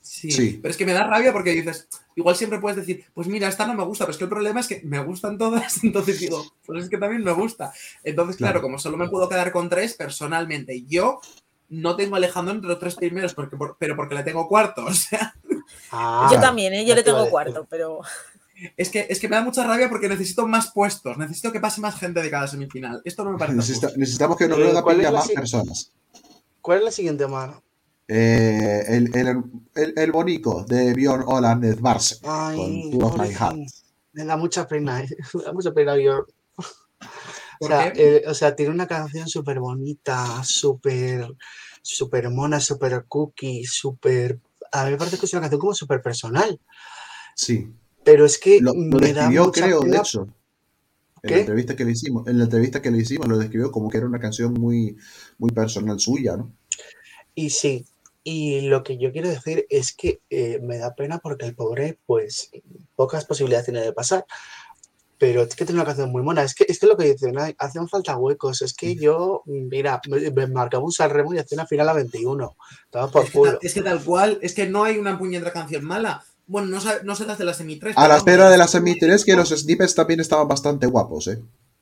[0.01, 0.59] sí, Sí.
[0.61, 3.65] pero es que me da rabia porque dices, igual siempre puedes decir, pues mira, esta
[3.67, 6.43] no me gusta, pero es que el problema es que me gustan todas, entonces digo,
[6.65, 7.71] pues es que también me gusta.
[8.03, 8.61] Entonces, claro, Claro.
[8.63, 11.21] como solo me puedo quedar con tres, personalmente, yo
[11.69, 14.83] no tengo a Alejandro entre los tres primeros, porque, por- pero porque le tengo cuarto,
[14.87, 15.35] o sea,
[15.91, 16.85] Ah, yo también, ¿eh?
[16.85, 17.99] yo le a tengo cuarto, pero
[18.77, 21.81] es que, es que me da mucha rabia porque necesito más puestos, necesito que pase
[21.81, 23.01] más gente de cada semifinal.
[23.05, 25.19] Esto no me parece Necesita- necesitamos que nos Eh, vea la ¿cuál piña es la
[25.19, 25.91] más si- personas.
[26.61, 27.61] ¿Cuál es la siguiente, Mar?
[28.07, 29.43] Eh, el, el,
[29.75, 33.57] el, el bonico de Bjorn Holland de Barse Ay, con Two of My Heart.
[34.13, 36.27] Me da mucha pena, eh, me da mucha pena Björk.
[36.59, 37.05] O
[37.59, 38.17] ¿Por sea, qué?
[38.17, 41.27] eh, o sea, tiene una canción súper bonita, súper
[41.81, 44.39] súper mona, súper cookie, súper...
[44.73, 46.59] A mí me parece que es una canción como súper personal,
[47.35, 47.67] Sí,
[48.03, 49.97] pero es que lo, lo me da describió, mucha creo, de pena.
[49.99, 50.27] hecho.
[51.23, 51.35] En ¿Qué?
[51.35, 53.97] la entrevista que le hicimos, en la entrevista que le hicimos, lo describió como que
[53.97, 54.97] era una canción muy,
[55.37, 56.51] muy personal suya, ¿no?
[57.33, 57.85] Y sí,
[58.23, 61.99] y lo que yo quiero decir es que eh, me da pena porque el pobre,
[62.05, 62.51] pues,
[62.95, 64.25] pocas posibilidades tiene de pasar.
[65.23, 66.43] Pero es que tiene una canción muy mona.
[66.43, 68.61] Es que es que lo que dicen, "Ay, hacen falta huecos.
[68.61, 72.57] Es que yo, mira, me, me marcaba un Sanremo y hacía una final a 21.
[72.83, 73.59] Estaba por Es que, tal, culo.
[73.61, 76.25] es que tal cual, es que no hay una puñetera canción mala.
[76.45, 77.97] Bueno, no, no se te hace la semi 3.
[77.97, 81.39] A la espera de la semi 3, que los snippets también estaban bastante guapos, ¿eh?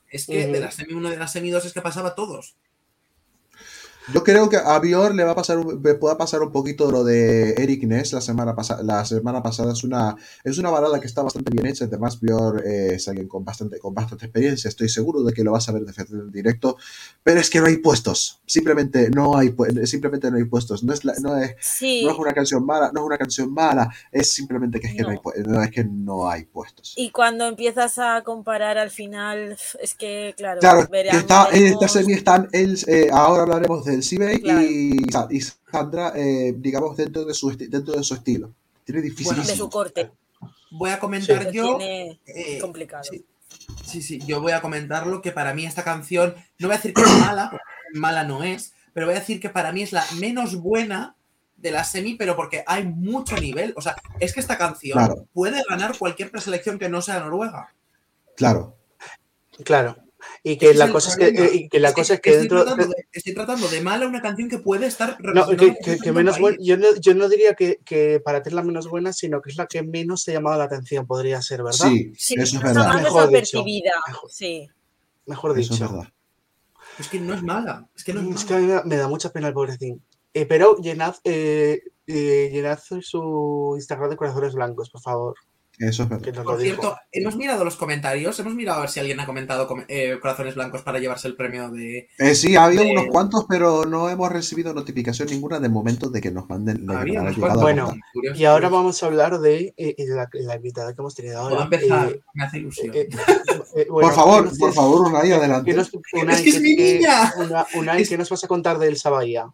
[0.07, 2.57] Es que de la semi 1 y de la semi 2 es que pasaba todos.
[4.13, 7.03] Yo creo que a Bior le va a pasar le pueda pasar un poquito lo
[7.03, 8.81] de Eric Ness la semana pasada.
[8.83, 11.85] La semana pasada es una es una balada que está bastante bien hecha.
[11.85, 14.67] Además, Bior eh, es alguien con bastante con bastante experiencia.
[14.69, 16.77] Estoy seguro de que lo vas a ver defender en directo.
[17.23, 18.41] Pero es que no hay puestos.
[18.45, 19.53] Simplemente no hay
[19.85, 20.83] simplemente no hay puestos.
[20.83, 22.03] No es la- no es sí.
[22.03, 23.89] no es una canción mala, no es una canción mala.
[24.11, 25.21] Es simplemente que es que no, hay No.
[25.21, 26.93] pu- no es que no hay puestos.
[26.97, 31.85] Y cuando empiezas a comparar al final, es que, claro, Claro, veremos- está, en esta
[31.87, 34.61] veremos- están el, eh, ahora hablaremos del Claro.
[34.61, 38.53] y, Sa- y Sandra, eh, digamos, dentro de, su esti- dentro de su estilo.
[38.83, 39.35] Tiene difícil.
[39.37, 40.11] de su corte.
[40.71, 41.77] Voy a comentar yo.
[41.77, 43.03] tiene eh, complicado.
[43.03, 43.25] Sí,
[43.85, 46.93] sí, sí, yo voy a comentarlo que para mí esta canción, no voy a decir
[46.93, 49.91] que es mala, porque mala no es, pero voy a decir que para mí es
[49.91, 51.15] la menos buena
[51.57, 53.73] de la semi, pero porque hay mucho nivel.
[53.77, 55.27] O sea, es que esta canción Claro.
[55.33, 57.73] puede ganar cualquier preselección que no sea Noruega.
[58.35, 58.75] Claro.
[59.63, 59.95] Claro.
[60.43, 62.63] Y que la cosa es que, y que la cosa es que estoy dentro.
[62.63, 66.11] Tratando de, estoy tratando de mala una canción que puede estar No, que, que- que
[66.11, 66.57] menos buena.
[66.61, 69.49] Yo no, yo no diría que, que para ti es la menos buena, sino que
[69.51, 71.87] es la que menos te ha llamado la atención, podría ser, ¿verdad?
[71.89, 72.87] Sí, Sí, eso es está verdad.
[72.87, 73.31] más Mejor dicho.
[73.31, 73.91] desapercibida.
[74.07, 74.31] Mejor.
[74.31, 74.69] Sí.
[75.25, 75.91] Mejor Eso es dicho.
[75.91, 76.13] verdad.
[76.99, 77.87] Es que no es mala.
[77.95, 78.47] Es que no es Es mala.
[78.47, 80.01] que a mí me da, me da mucha pena el pobrecín.
[80.33, 85.35] Eh, pero llenad, eh, eh, llenad su Instagram de corazones blancos, por favor.
[85.81, 86.43] Eso es verdad.
[86.43, 86.59] Por dijo.
[86.59, 90.17] cierto, hemos mirado los comentarios, hemos mirado a ver si alguien ha comentado com- eh,
[90.21, 92.07] corazones blancos para llevarse el premio de.
[92.19, 96.09] Eh, sí, ha habido de- unos cuantos, pero no hemos recibido notificación ninguna de momento
[96.09, 97.93] de que nos manden de que nos Bueno.
[98.13, 98.75] Curioso, Y ahora curioso.
[98.83, 101.63] vamos a hablar de eh, la, la invitada que hemos tenido Puedo ahora.
[101.63, 102.95] empezar, Eh, me hace ilusión.
[102.95, 103.09] eh,
[103.75, 105.71] eh, bueno, por favor, ¿qué nos por favor, Unai, adelante.
[105.71, 107.33] qué nos- Unai, Es que es ¿qué- mi niña.
[107.37, 109.47] Una- Unai, ¿qué nos vas a contar del Sabahía?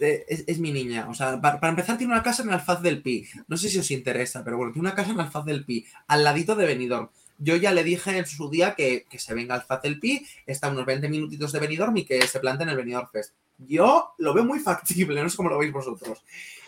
[0.00, 1.08] Eh, es, es mi niña.
[1.08, 3.26] O sea, para, para empezar, tiene una casa en Alfaz del Pi.
[3.48, 6.24] No sé si os interesa, pero bueno, tiene una casa en Alfaz del Pi, al
[6.24, 7.08] ladito de Benidorm.
[7.38, 10.24] Yo ya le dije en su día que, que se venga al Alfaz del Pi,
[10.46, 13.32] está a unos 20 minutitos de Benidorm y que se plante en el Benidorm Fest.
[13.58, 16.24] Yo lo veo muy factible, no sé cómo lo veis vosotros.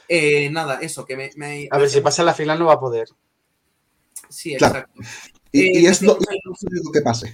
[0.08, 1.30] Eh, nada, eso, que me.
[1.36, 3.08] me- A ver, si pasa la final no va a poder.
[4.28, 4.78] Sí, Claro.
[4.78, 5.00] exacto.
[5.52, 7.30] Y, Eh, y es lo, único que pase.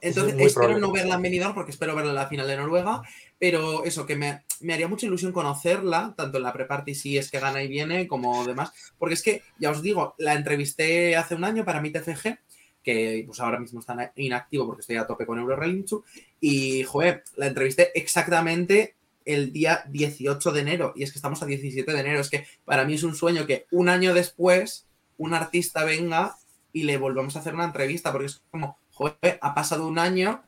[0.00, 0.80] Entonces, espero probable.
[0.80, 3.02] no verla en Benidorm porque espero verla en la final de Noruega,
[3.42, 7.28] pero eso, que me, me haría mucha ilusión conocerla, tanto en la pre-party si es
[7.28, 11.34] que gana y viene, como demás, porque es que, ya os digo, la entrevisté hace
[11.34, 12.38] un año para mi TFG,
[12.84, 16.04] que pues ahora mismo está inactivo porque estoy a tope con Eurorelinchu,
[16.38, 21.46] y, joder, la entrevisté exactamente el día 18 de enero, y es que estamos a
[21.46, 24.86] 17 de enero, es que para mí es un sueño que un año después
[25.16, 26.36] un artista venga
[26.72, 30.44] y le volvamos a hacer una entrevista, porque es como, joder, ha pasado un año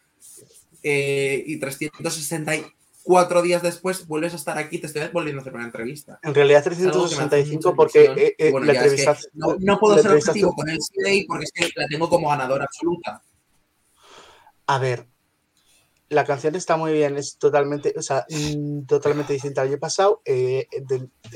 [0.84, 1.58] eh, y
[3.04, 6.18] 364 días después vuelves a estar aquí, te estoy volviendo a hacer una entrevista.
[6.22, 8.80] En realidad Es algo que me hace 365 mucha porque eh, eh, bueno, la ya
[8.84, 9.28] es que entrevista...
[9.34, 12.64] no, no puedo ser objetivo con el CDI porque es que la tengo como ganadora
[12.64, 13.22] absoluta.
[14.66, 15.06] A ver,
[16.08, 20.22] la canción está muy bien, es totalmente, o sea, mm, totalmente distinta al año pasado.
[20.24, 20.66] eh,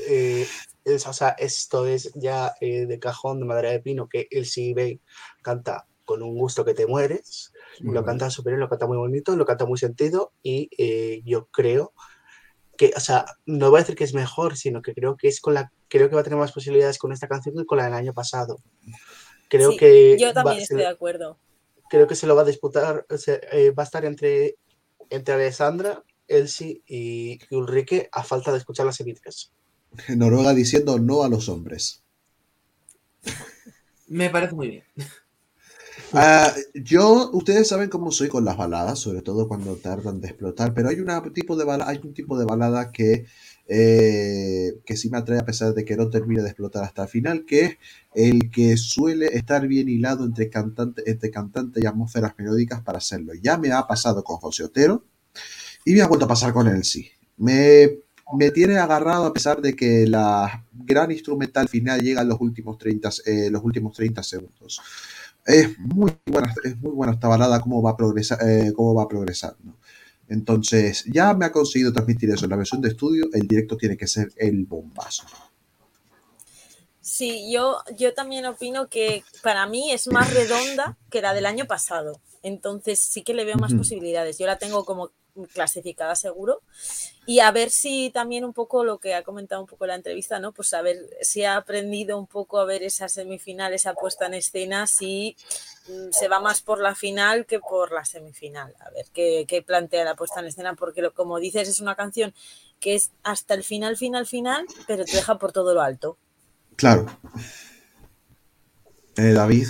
[0.07, 0.47] eh,
[0.85, 4.45] es- o sea, esto es ya eh, de cajón de madera de pino que el
[4.45, 4.99] CB
[5.43, 7.51] canta con un gusto que te mueres.
[7.81, 11.47] Lo canta súper bien, lo canta muy bonito, lo canta muy sentido y eh, yo
[11.47, 11.93] creo
[12.77, 15.41] que, o sea, no voy a decir que es mejor, sino que creo que es
[15.41, 17.85] con la creo que va a tener más posibilidades con esta canción que con la
[17.85, 18.57] del año pasado.
[19.49, 21.37] Creo Sí, que yo va- también se- estoy de acuerdo.
[21.89, 24.57] creo que se lo va a disputar, o sea, eh, va a estar entre,
[25.09, 29.51] entre Alessandra, Elsie y, y Ulrike a falta de escuchar las semifinales.
[30.15, 32.03] Noruega diciendo no a los hombres.
[34.07, 34.83] Me parece muy bien.
[36.13, 40.73] Ah, yo, ustedes saben cómo soy con las baladas, sobre todo cuando tardan de explotar,
[40.73, 43.25] pero hay, una tipo de bala, hay un tipo de balada que,
[43.67, 47.09] eh, que sí me atrae a pesar de que no termine de explotar hasta el
[47.09, 47.77] final, que es
[48.15, 53.33] el que suele estar bien hilado entre cantante, entre cantante y atmósferas melódicas para hacerlo.
[53.35, 55.05] Ya me ha pasado con José Otero
[55.85, 57.11] y me ha vuelto a pasar con Elsie.
[57.37, 57.99] Me,
[58.37, 62.77] me tiene agarrado a pesar de que la gran instrumental final llega en los últimos
[62.77, 64.81] 30, eh, los últimos 30 segundos.
[65.49, 69.07] Es muy buena, es muy buena esta balada, cómo va a progresar, eh, cómo va
[69.63, 69.77] ¿no?
[70.27, 73.97] Entonces, ya me ha conseguido transmitir eso en la versión de estudio, el directo tiene
[73.97, 75.23] que ser el bombazo.
[77.01, 81.65] Sí, yo, yo también opino que para mí es más redonda que la del año
[81.65, 82.21] pasado.
[82.43, 84.37] Entonces sí que le veo más posibilidades.
[84.37, 85.11] Yo la tengo como
[85.53, 86.61] clasificada seguro.
[87.25, 90.39] Y a ver si también un poco lo que ha comentado un poco la entrevista,
[90.39, 90.51] ¿no?
[90.51, 94.33] Pues a ver si ha aprendido un poco a ver esa semifinal, esa puesta en
[94.33, 95.37] escena, si
[95.87, 98.73] mm, se va más por la final que por la semifinal.
[98.79, 101.95] A ver qué, qué plantea la puesta en escena, porque lo- como dices, es una
[101.95, 102.33] canción
[102.79, 106.17] que es hasta el final, final, final, pero te deja por todo lo alto.
[106.75, 107.05] Claro.
[109.17, 109.67] Eh, David,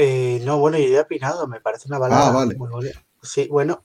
[0.00, 2.54] Eh, no, bueno, yo ya he opinado, me parece una balada Ah, vale.
[2.56, 3.02] muy bonita.
[3.22, 3.82] Sí, bueno,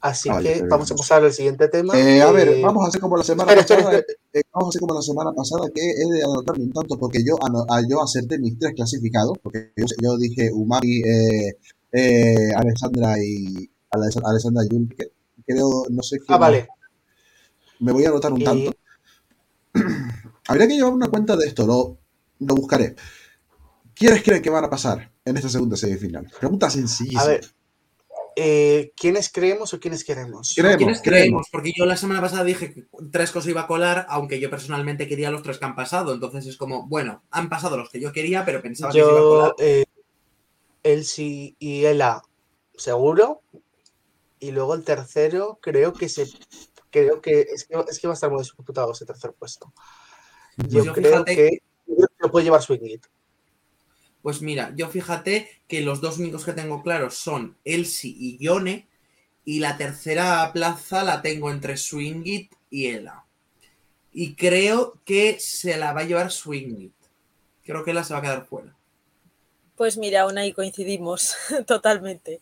[0.00, 0.68] así vale, que bien.
[0.68, 1.94] vamos a pasar al siguiente tema.
[1.96, 3.98] Eh, a ver, eh, vamos a hacer como la semana espera, pasada.
[3.98, 4.18] espera.
[4.32, 7.24] eh, vamos a hacer como la semana pasada que he de anotarme un tanto porque
[7.24, 9.36] yo, ano- ah, yo acerté mis tres clasificados.
[9.42, 11.56] Porque yo, yo dije Umami, eh,
[11.92, 15.10] eh, Alessandra y Alessandra y Ulrike.
[15.46, 16.50] Creo, no sé quién Ah, más.
[16.50, 16.68] vale.
[17.80, 18.72] Me voy a anotar un tanto.
[20.48, 21.98] Habría que llevar una cuenta de esto, lo,
[22.40, 22.94] lo buscaré.
[23.94, 26.26] ¿Quiénes creen que van a pasar en esta segunda semifinal?
[26.40, 27.20] Pregunta sencillísima.
[27.22, 27.46] A ver,
[28.36, 30.52] eh, ¿quiénes creemos o quiénes queremos?
[30.54, 31.02] Creemos, ¿Quiénes creemos.
[31.02, 31.46] creemos?
[31.52, 35.06] Porque yo la semana pasada dije que tres cosas iba a colar, aunque yo personalmente
[35.08, 36.12] quería los tres que han pasado.
[36.14, 39.18] Entonces es como, bueno, han pasado los que yo quería, pero pensaba que se iba
[39.18, 39.54] a colar.
[39.58, 39.84] Yo, eh,
[40.82, 42.22] Elsie y Ela,
[42.76, 43.42] seguro.
[44.38, 46.26] Y luego el tercero, creo que se.
[46.90, 49.72] Creo que es que, es que va a estar muy disputado ese tercer puesto.
[50.58, 53.06] Yo, Pues yo creo fíjate- que yo creo que lo puede llevar Swingit.
[54.26, 58.88] Pues mira, yo fíjate que los dos únicos que tengo claros son Elsie y Yone,
[59.44, 63.24] y la tercera plaza la tengo entre Swingit y Ela.
[64.12, 66.92] Y creo que se la va a llevar Swingit.
[67.64, 68.74] Creo que Ela se va a quedar fuera.
[69.76, 71.36] Pues mira, aún ahí coincidimos
[71.68, 72.40] totalmente.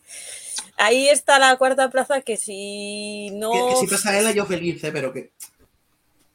[0.77, 3.51] Ahí está la cuarta plaza que si no...
[3.51, 4.91] Que, que si pasa Ela, yo feliz, ¿eh?
[4.91, 5.33] pero que.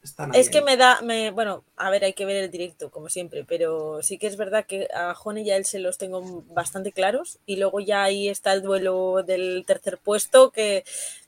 [0.03, 2.89] Están ahí, Es que me da, me, bueno, a ver, hay que ver el directo,
[2.89, 5.97] como siempre, pero sí que es verdad que a Jone y a él se los
[5.97, 7.39] tengo bastante claros.
[7.45, 10.83] Y luego ya ahí está el duelo del tercer puesto, que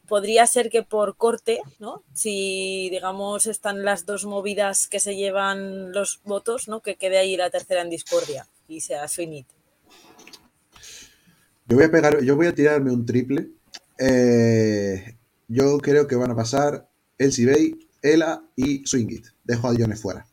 [0.07, 2.03] podría ser que por corte, ¿no?
[2.13, 6.81] Si, digamos, están las dos movidas que se llevan los votos, ¿no?
[6.81, 9.47] Que quede ahí la tercera en discordia y sea Swinit.
[11.65, 13.49] Yo voy a pegar, yo voy a tirarme un triple.
[13.97, 15.15] Eh,
[15.47, 19.25] yo creo que van a pasar Elsie Bay, Ela y Swingit.
[19.43, 20.27] Dejo a Jones fuera.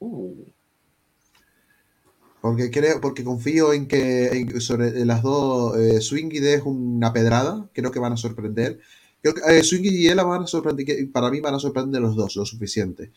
[0.00, 0.46] Uh,
[2.40, 7.68] Porque creo, porque confío en que en- sobre las dos eh, Swingit es una pedrada.
[7.72, 8.78] Creo que van a sorprender.
[9.22, 10.86] Creo que eh, Swingit y Ela van a sorprender.
[11.12, 13.12] Para mí van a sorprender los dos, lo suficiente.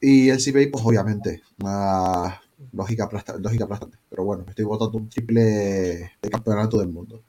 [0.00, 2.40] Y Elsie Bay, pues obviamente, una
[2.72, 3.98] lógica, aplasta- lógica aplastante.
[4.10, 5.42] Pero bueno, estoy votando un triple
[6.22, 7.22] de campeonato del mundo.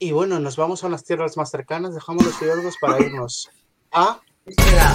[0.00, 3.50] Y bueno, nos vamos a unas tierras más cercanas, dejamos los fiordos para irnos
[3.90, 4.94] a espera.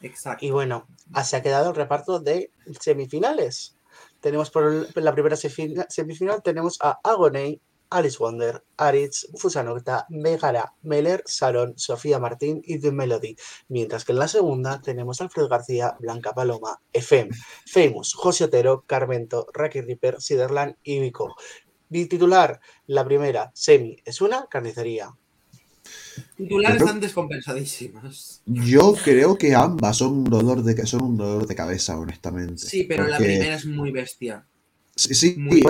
[0.00, 0.44] Exacto.
[0.44, 3.76] Y bueno, así ha quedado el reparto de semifinales.
[4.20, 7.60] Tenemos por la primera semifinal tenemos a Agoney,
[7.92, 13.36] Alice Wonder, Aritz, Fusanocta, Megara, Meller, Salón, Sofía Martín y The Melody.
[13.68, 17.30] Mientras que en la segunda tenemos a Alfredo García, Blanca Paloma, FM,
[17.66, 21.34] Famous, José Otero, Carmento, Raki Ripper, Siderland y Vico.
[21.90, 25.10] Mi titular, la primera, semi, es una carnicería.
[26.36, 28.42] Titulares Yo creo- están descompensadísimas.
[28.46, 32.66] Yo creo que ambas son un dolor de, son un dolor de cabeza, honestamente.
[32.66, 34.46] Sí, pero la primera es muy bestia.
[34.94, 35.62] Sí, sí, Muy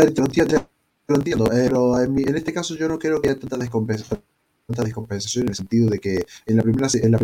[1.13, 3.57] lo entiendo, entiendo, pero en, mi- en este caso yo no creo que haya tanta,
[3.57, 4.21] descompensa-
[4.67, 7.19] tanta descompensación en el sentido de que en la primera, en la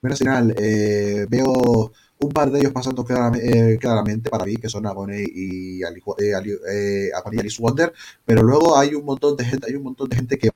[0.00, 4.86] primera final eh, veo un par de ellos pasando claramente, claramente para mí, que son
[4.86, 7.92] Agoney y Ali, eh, Ali- eh, Agoney y Alice Wonder,
[8.24, 10.50] pero luego hay un montón de gente, hay un montón de gente que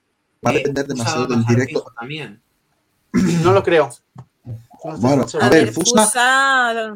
[0.45, 1.85] va a Eh, depender demasiado del directo.
[1.99, 2.41] también.
[3.43, 3.91] No lo creo.
[5.01, 5.27] Bueno.
[5.41, 6.95] A ver, Fusa- Fusa.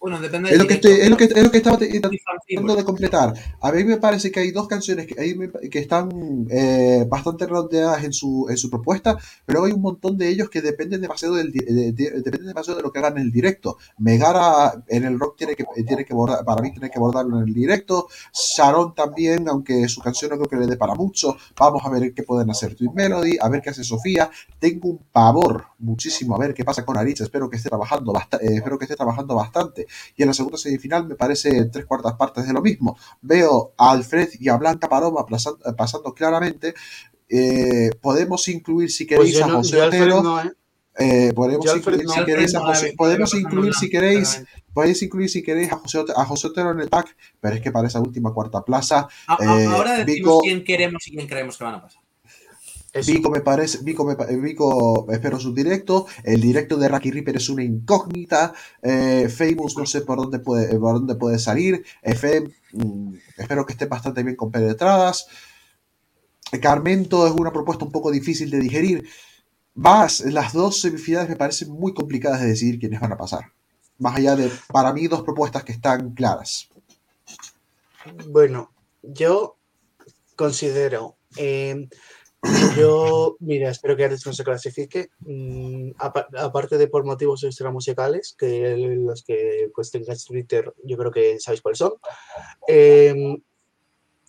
[0.00, 2.84] Bueno, depende Es lo que, estoy, es lo que, es lo que estaba tratando de
[2.84, 3.34] completar.
[3.60, 7.46] A mí me parece que hay dos canciones que, ahí me- que están eh, bastante
[7.46, 11.34] redondeadas en su, en su propuesta, pero hay un montón de ellos que dependen demasiado,
[11.34, 13.76] del, de, de- dependen demasiado de lo que hagan en el directo.
[13.98, 17.48] Megara en el rock tiene que, tiene que bordar, para mí tiene que bordarlo en
[17.48, 18.06] el directo.
[18.32, 21.36] Sharon también, aunque su canción no creo que le dé para mucho.
[21.58, 24.30] Vamos a ver qué pueden hacer Twin Melody, a ver qué hace Sofía.
[24.60, 27.20] Tengo un pavor muchísimo a ver qué pasa con Aritz.
[27.20, 31.06] Espero que esté trabajando, eh, espero que esté trabajando bastante y en la segunda semifinal
[31.06, 32.96] me parece tres cuartas partes de lo mismo.
[33.20, 36.74] Veo a Alfred y a Blanca Paloma pasando, pasando claramente.
[37.28, 40.22] Eh, podemos incluir si Pues queréis yo a José Otero.
[40.22, 40.52] no, ¿eh?
[40.98, 42.12] eh, podemos incluir no.
[42.12, 43.90] si queréis a José, podemos incluir si
[44.72, 47.70] podéis incluir si queréis a José, a José Otero en el pack, pero es que
[47.70, 49.08] para esa última cuarta plaza,
[49.40, 52.02] eh, Ahora decimos Vico, quién queremos y quién creemos que van a pasar.
[53.06, 57.48] Vico me parece, Vico, me, Vico espero su directo, el directo de Raki Reaper es
[57.50, 63.14] una incógnita, eh, Famous no sé por dónde puede, por dónde puede salir, FM mm,
[63.36, 65.26] espero que estén bastante bien compenetradas,
[66.62, 69.06] Carmento es una propuesta un poco difícil de digerir,
[69.74, 73.52] Vas, las dos semifinales me parecen muy complicadas de decidir quiénes van a pasar,
[73.98, 76.68] más allá de, para mí, dos propuestas que están claras.
[78.26, 78.72] Bueno,
[79.02, 79.56] yo
[80.34, 81.16] considero.
[81.36, 81.88] eh,
[82.76, 85.10] yo, mira, espero que Ares no se clasifique.
[85.20, 91.10] mm, apa- aparte de por motivos extramusicales, que los que pues tengáis Twitter, yo creo
[91.10, 91.94] que sabéis cuáles son.
[92.68, 93.36] eh,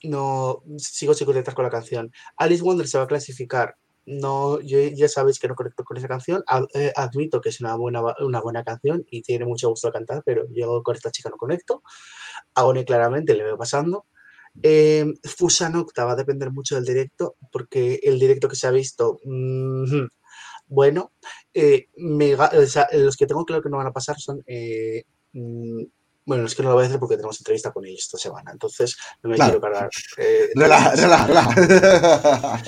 [0.03, 2.11] no sigo sin conectar con la canción.
[2.37, 3.75] Alice Wonder se va a clasificar.
[4.05, 6.43] No, yo, ya sabéis que no conecto con esa canción.
[6.73, 10.45] Eh, admito que es una buena, una buena canción y tiene mucho gusto cantar, pero
[10.51, 11.83] yo con esta chica no conecto.
[12.55, 14.05] Agony claramente le veo pasando.
[14.63, 18.71] Eh, Fusa Nocta va a depender mucho del directo, porque el directo que se ha
[18.71, 19.19] visto,
[20.67, 21.11] bueno,
[21.53, 25.03] eh, mega- o sea, los que tengo claro que no van a pasar son, eh,
[25.33, 25.83] mm,
[26.25, 28.51] bueno, es que no lo voy a decir porque tenemos entrevista con ellos esta semana,
[28.51, 29.53] entonces no me Claro.
[29.59, 29.89] quiero cargar.
[30.17, 32.63] eh, Relaja, relaja, relaja.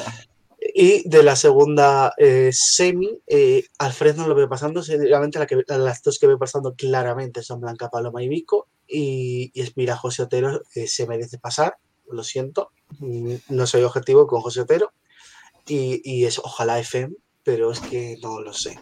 [0.74, 4.82] Y de la segunda eh, semi, eh, Alfred no lo veo pasando.
[4.84, 8.68] Seguramente la que, las dos que veo pasando claramente son Blanca Paloma y Vico.
[8.92, 11.78] Y, y es mira, José Otero eh, se merece pasar.
[12.10, 12.72] Lo siento.
[13.00, 14.92] mm, No soy objetivo con José Otero.
[15.68, 18.80] Y, y es ojalá FM, pero es que no lo sé.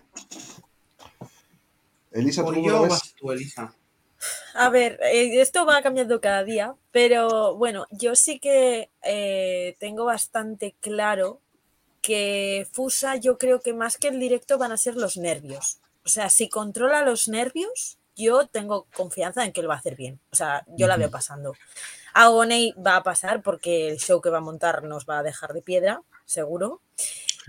[2.11, 3.75] Elisa, ¿tú yo vas tú, Elisa.
[4.55, 10.05] A ver, eh, esto va cambiando cada día, pero bueno, yo sí que eh, tengo
[10.05, 11.39] bastante claro
[12.01, 15.79] que Fusa, yo creo que más que el directo van a ser los nervios.
[16.03, 19.95] O sea, si controla los nervios, yo tengo confianza en que lo va a hacer
[19.95, 20.19] bien.
[20.31, 21.53] O sea, yo la veo pasando.
[22.13, 25.53] Agoney va a pasar porque el show que va a montar nos va a dejar
[25.53, 26.81] de piedra, seguro.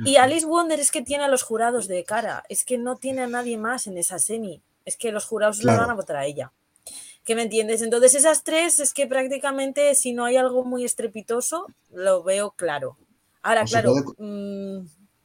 [0.05, 3.23] Y Alice Wonder es que tiene a los jurados de cara, es que no tiene
[3.23, 6.25] a nadie más en esa semi, es que los jurados la van a votar a
[6.27, 6.53] ella.
[7.25, 7.83] ¿Qué me entiendes?
[7.83, 12.97] Entonces esas tres es que prácticamente si no hay algo muy estrepitoso, lo veo claro.
[13.43, 14.05] Ahora, O se claro, puede-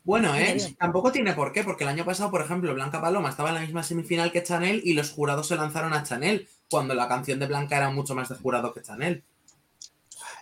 [0.06, 0.76] Bueno, ¿eh?
[0.80, 3.62] Tampoco tiene por qué, porque el año pasado, por ejemplo, Blanca Paloma estaba en la
[3.62, 7.48] misma semifinal que Chanel y los jurados se lanzaron a Chanel, cuando la canción de
[7.48, 9.24] Blanca era mucho más de jurado que Chanel.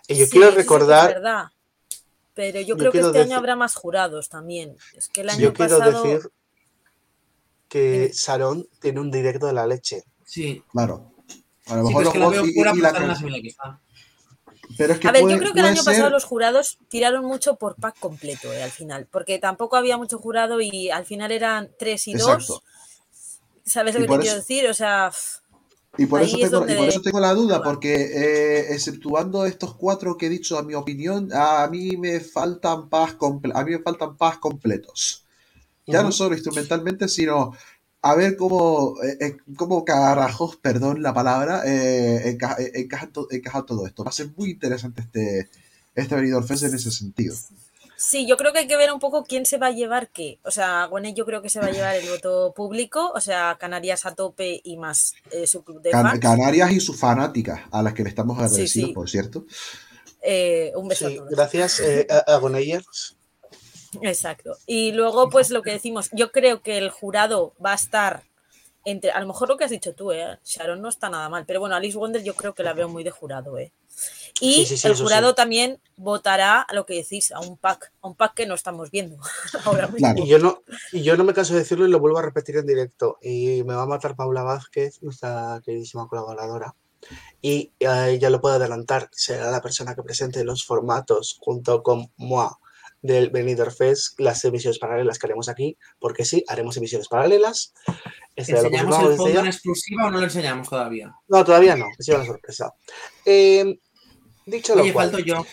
[0.06, 1.44] Y yo sí, quiero que es recordar, verdad.
[2.34, 4.76] Pero yo yo creo que este decir- año habrá más jurados también.
[4.94, 6.02] Es que el año yo quiero pasado.
[6.02, 6.30] decir
[7.68, 8.10] que.
[8.12, 10.02] Sarón tiene un directo de la leche.
[10.24, 10.62] Sí.
[10.72, 11.12] Claro.
[11.66, 12.92] A lo Sí, mejor pero es que la votos veo y- y por la la
[12.92, 13.80] can- semifinal que está.
[14.76, 17.24] Pero es que A ver, puede- yo creo que el año pasado los jurados tiraron
[17.24, 21.30] mucho por pack completo eh, al final, porque tampoco había mucho jurado y al final
[21.32, 22.54] eran tres y Exacto.
[22.54, 22.62] dos.
[23.64, 24.68] ¿Sabes lo que te quiero decir?
[24.68, 25.10] O sea,
[25.96, 29.46] Y por, eso es tengo, y donde- por eso tengo la duda, porque eh, exceptuando
[29.46, 33.16] estos cuatro que he dicho, a mi opinión, a mí me faltan paz
[33.54, 35.24] a mí me faltan paz completos.
[35.86, 37.52] Ya no solo instrumentalmente, sino
[38.06, 43.28] a ver cómo, eh, eh, cómo carajos, perdón la palabra, eh, encaja, eh, encaja to-
[43.30, 44.04] encaja todo esto.
[44.04, 45.48] Va a ser muy interesante este,
[45.94, 47.34] este Benidorm Fest en ese sentido.
[47.96, 50.38] sí, yo creo que hay que ver un poco quién se va a llevar qué.
[50.44, 53.56] O sea, bueno, yo creo que se va a llevar el voto público, o sea,
[53.58, 56.20] Canarias a tope y más eh, su club de Can- fans.
[56.20, 58.94] Canarias y sus fanáticas, a las que le estamos agradecidos, sí.
[58.94, 59.46] por cierto.
[60.26, 61.30] Eh, un beso Sí, a todos.
[61.30, 63.13] gracias, eh, a- Agoneyers.
[64.02, 64.56] Exacto.
[64.66, 68.24] Y luego, pues lo que decimos, yo creo que el jurado va a estar
[68.84, 70.38] entre, a lo mejor lo que has dicho tú, ¿eh?
[70.44, 73.02] Sharon no está nada mal, pero bueno, Alice Wonder yo creo que la veo muy
[73.02, 73.72] de jurado, ¿eh?
[74.40, 75.34] Y Sí, sí, sí, el jurado sí.
[75.36, 78.90] también votará a lo que decís, a un pack, a un pack que no estamos
[78.90, 79.16] viendo
[79.64, 79.98] ahora mismo.
[79.98, 80.22] Claro.
[80.22, 80.62] Y yo no,
[80.92, 83.18] y yo no me canso de decirlo y lo vuelvo a repetir en directo.
[83.22, 86.74] Y me va a matar Paula Vázquez, nuestra queridísima colaboradora.
[87.40, 92.10] Y eh, ya lo puedo adelantar, será la persona que presente los formatos junto con
[92.16, 92.58] Moa
[93.04, 97.74] del Benidorm Fest, las emisiones paralelas que haremos aquí, porque sí, haremos emisiones paralelas.
[97.86, 97.94] Lo
[98.34, 99.40] ¿Enseñamos el fondo ya.
[99.40, 101.14] en exclusiva o no lo enseñamos todavía?
[101.28, 102.72] No, todavía no, es una sorpresa.
[103.26, 103.78] Eh,
[104.46, 105.44] dicho Oye, lo cual, falto yo.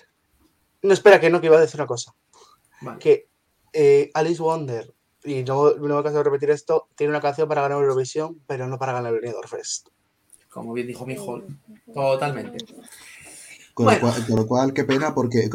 [0.82, 2.16] no, espera, que no, que iba a decir una cosa.
[2.80, 3.00] Vale.
[3.00, 3.28] Que
[3.74, 4.94] eh, Alice Wonder,
[5.26, 8.66] y no, no me canso de repetir esto, tiene una canción para ganar Eurovisión, pero
[8.68, 9.90] no para ganar el Benidorm Fest.
[10.48, 11.44] Como bien dijo mi hijo,
[11.94, 12.66] totalmente.
[13.74, 14.00] Con, Bueno.
[14.02, 15.50] lo cual, con lo cual, qué pena, porque,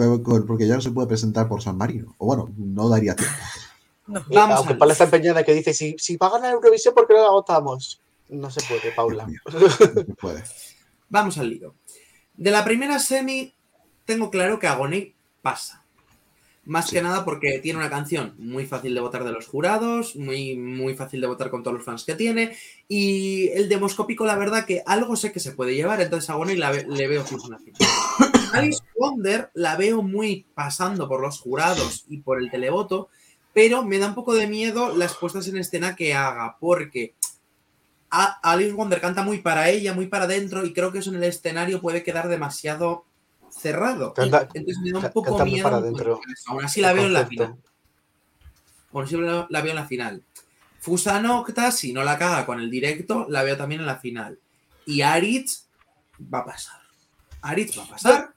[0.46, 2.14] porque ya no se puede presentar por San Marino.
[2.18, 3.34] O bueno, no daría tiempo.
[4.30, 7.06] Y Vamos aunque Paula está empeñada que dice, si, si va a ganar Eurovisión, ¿por
[7.08, 8.00] qué no la votamos?
[8.28, 9.26] No se puede, Paula.
[9.52, 10.42] No se puede.
[11.08, 11.74] Vamos al lío.
[12.36, 13.52] De la primera semi,
[14.04, 15.82] tengo claro que Agoné pasa.
[16.64, 20.56] Más que nada porque tiene una canción muy fácil de votar de los jurados, muy,
[20.56, 22.56] muy fácil de votar con todos los fans que tiene.
[22.88, 26.70] Y el demoscópico, la verdad, que algo sé que se puede llevar, entonces a la
[26.72, 27.80] ve- le veo justo una final.
[28.58, 33.08] Alice Wonder la veo muy pasando por los jurados y por el televoto,
[33.52, 37.14] pero me da un poco de miedo las puestas en escena que haga, porque
[38.10, 41.16] a- Alice Wonder canta muy para ella, muy para adentro, y creo que eso en
[41.16, 43.04] el escenario puede quedar demasiado
[43.50, 44.12] cerrado.
[44.14, 45.64] Canta- Entonces me da un poco miedo.
[45.64, 45.76] para
[46.32, 46.50] eso.
[46.50, 47.56] Aún así la veo en la final.
[48.92, 50.22] Aún así la la veo en la final.
[50.80, 54.38] Fusanocta, si no la caga con el directo, la veo también en la final.
[54.84, 55.66] Y Aritz
[56.32, 56.80] va a pasar.
[57.42, 58.34] Aritz va a pasar.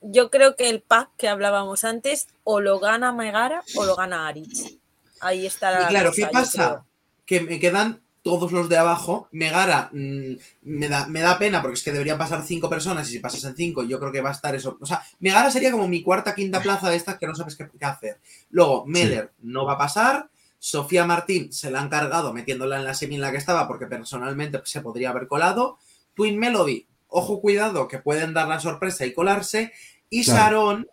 [0.00, 4.28] Yo creo que el pack que hablábamos antes o lo gana Megara o lo gana
[4.28, 4.78] Aritz.
[5.20, 6.84] Ahí está la Y claro, cosa, ¿qué pasa?
[7.26, 9.28] Que me quedan todos los de abajo.
[9.32, 13.12] Megara mm, me, da, me da pena porque es que deberían pasar cinco personas y
[13.12, 14.78] si pasas en cinco, yo creo que va a estar eso.
[14.80, 17.68] O sea, Megara sería como mi cuarta, quinta plaza de estas que no sabes qué,
[17.68, 18.20] qué hacer.
[18.50, 20.30] Luego, Meller no va a pasar.
[20.60, 23.86] Sofía Martín se la han cargado metiéndola en la semi en la que estaba porque
[23.86, 25.78] personalmente se podría haber colado.
[26.14, 29.72] Twin Melody, ojo cuidado, que pueden dar la sorpresa y colarse.
[30.10, 30.38] Y Claro.
[30.56, 30.88] Sharon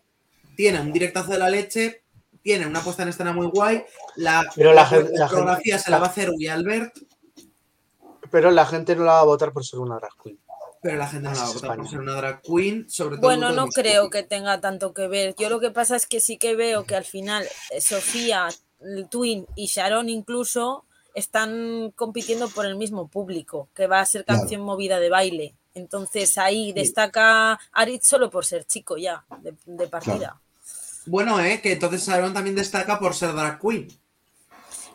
[0.56, 2.04] tiene un directazo de la leche,
[2.42, 3.84] tiene una puesta en escena muy guay.
[4.16, 6.96] La, Pero la la gen- la coreografía gen- se la va a hacer Uy Albert,
[8.32, 10.40] Pero la gente no la va a votar por ser una drag queen.
[10.82, 13.22] pero la gente no la va a votar por ser una drag queen, sobre todo.
[13.28, 15.34] Bueno, no creo que tenga tanto que ver.
[15.38, 18.50] Yo lo que pasa es que sí que veo que al final eh, Sofía,
[18.82, 20.86] el Twin y Sharon incluso
[21.16, 24.42] están compitiendo por el mismo público, que va a ser Claro.
[24.42, 25.56] canción movida de baile.
[25.76, 30.42] Entonces ahí destaca Aritz solo por ser chico ya, de, de partida.
[31.06, 33.88] Bueno, eh, que entonces Sharon también destaca por ser drag queen.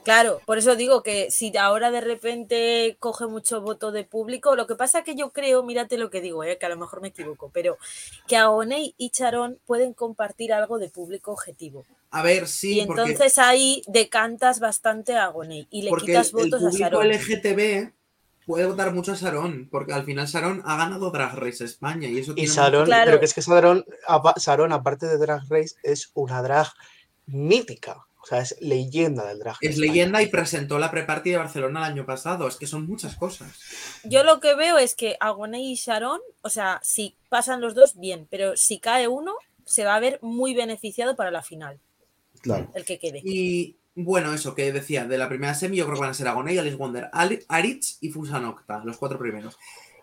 [0.02, 4.66] Claro, por eso digo que si ahora de repente coge mucho voto de público, lo
[4.66, 7.08] que pasa que yo creo, mírate lo que digo, eh, que a lo mejor me
[7.08, 7.76] equivoco, pero
[8.26, 11.84] que Aonei y Charón pueden compartir algo de público objetivo.
[12.10, 15.32] A ver, sí, y porque, entonces ahí decantas bastante a
[15.70, 17.08] y le porque quitas el, el votos a público Sharon.
[17.08, 17.92] LGTB
[18.50, 22.18] puede votar mucho a Sharon, porque al final Sharon ha ganado Drag Race España y
[22.18, 23.04] eso Y tiene Sharon, Claro.
[23.06, 26.66] pero que es que Sharon, apa- Sharon, aparte de Drag Race, es una drag
[27.26, 28.04] mítica.
[28.22, 29.56] O sea, es leyenda del drag.
[29.60, 29.86] Es España.
[29.92, 32.46] leyenda y presentó la pre-party de Barcelona el año pasado.
[32.48, 33.48] Es que son muchas cosas.
[34.04, 37.98] Yo lo que veo es que Agonei y Sharon, o sea, si pasan los dos,
[37.98, 41.80] bien, pero si cae uno, se va a ver muy beneficiado para la final,
[42.42, 42.70] Claro.
[42.74, 43.22] el que quede.
[43.24, 46.28] Y bueno, eso que decía, de la primera semi yo creo que van a ser
[46.28, 49.58] Agoney, Alice Wonder, Aritz y Fusanocta, los cuatro primeros.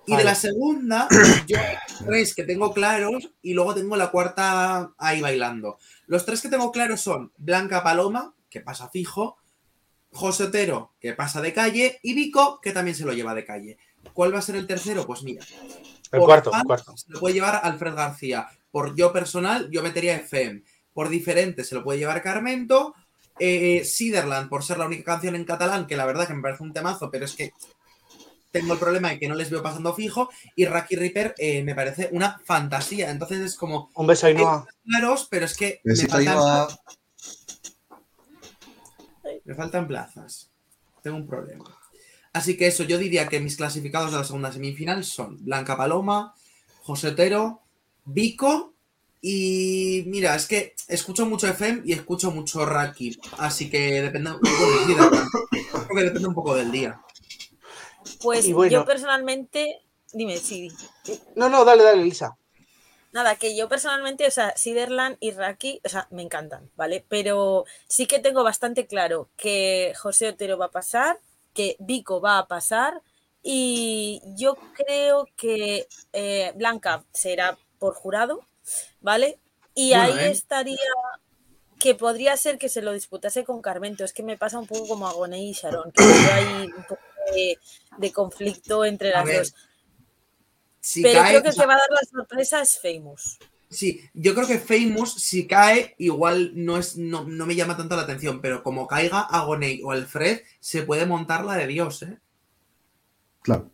[0.05, 1.07] Y de la segunda,
[1.47, 1.57] yo
[2.05, 5.77] tres que tengo claros y luego tengo la cuarta ahí bailando.
[6.05, 9.37] Los tres que tengo claros son Blanca Paloma, que pasa fijo,
[10.11, 13.77] José Otero, que pasa de calle, y Vico, que también se lo lleva de calle.
[14.13, 15.05] ¿Cuál va a ser el tercero?
[15.05, 15.45] Pues mira,
[16.11, 16.95] El cuarto, el cuarto.
[16.95, 18.47] Se lo puede llevar Alfred García.
[18.71, 20.63] Por yo personal, yo metería FM.
[20.93, 22.95] Por diferente, se lo puede llevar Carmento.
[23.39, 26.63] Eh, Siderland, por ser la única canción en catalán, que la verdad que me parece
[26.63, 27.53] un temazo, pero es que
[28.51, 30.29] tengo el problema de que no les veo pasando fijo.
[30.55, 33.11] Y Raki Reaper eh, me parece una fantasía.
[33.11, 34.67] Entonces es como Un beso a Ainhoa.
[34.85, 36.67] claros, pero es que me faltan, Ainhoa.
[39.45, 40.49] me faltan plazas.
[41.03, 41.65] Tengo un problema.
[42.33, 46.33] Así que eso, yo diría que mis clasificados de la segunda semifinal son Blanca Paloma,
[46.81, 47.61] José Otero,
[48.05, 48.73] Vico
[49.29, 54.57] y mira, es que escucho mucho FM y escucho mucho Raki, así que depende, bueno,
[54.85, 55.27] sí, depende-
[55.59, 57.01] creo que depende un poco del día.
[58.21, 58.71] Pues bueno.
[58.71, 59.81] yo personalmente,
[60.13, 60.71] dime, sí.
[61.35, 62.37] No, no, dale, dale, Lisa.
[63.11, 67.03] Nada, que yo personalmente, o sea, Siderland y Raki, o sea, me encantan, ¿vale?
[67.09, 71.19] Pero sí que tengo bastante claro que José Otero va a pasar,
[71.53, 73.01] que Vico va a pasar
[73.43, 78.45] y yo creo que eh, Blanca será por jurado,
[79.01, 79.39] ¿vale?
[79.75, 80.31] Y Bueno, ahí ¿eh?
[80.31, 80.77] estaría
[81.79, 84.03] que podría ser que se lo disputase con Carmento.
[84.03, 87.01] Es que me pasa un poco como Agoné y Sharon, que ahí un poco
[87.33, 87.59] de,
[87.97, 89.55] de conflicto entre A las ver, dos.
[90.79, 93.37] Si Pero cae, creo que o el que va a dar la sorpresa es Famous.
[93.69, 97.95] Sí, yo creo que Famous, si cae, igual no es no, no me llama tanto
[97.95, 102.17] la atención, pero como caiga Agoney o Alfred, se puede montar la de Dios, ¿eh?
[103.41, 103.71] Claro.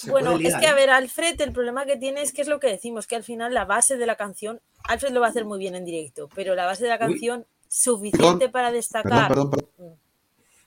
[0.00, 0.74] Se Bueno, es que a ¿eh?
[0.74, 3.52] ver, Alfred, el problema que tiene es que es lo que decimos, que al final
[3.52, 6.54] la base de la canción, Alfred lo va a hacer muy bien en directo, pero
[6.54, 7.00] la base de la Uy.
[7.12, 9.28] canción suficiente para destacar.
[9.28, 9.98] perdón, perdón.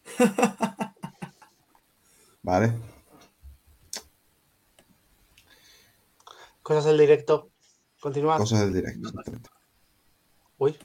[2.43, 2.73] Vale.
[6.61, 7.49] Cosas del directo.
[7.99, 8.37] Continúa.
[8.37, 9.07] Cosas del directo.
[9.09, 9.49] exactamente.
[10.57, 10.77] Uy,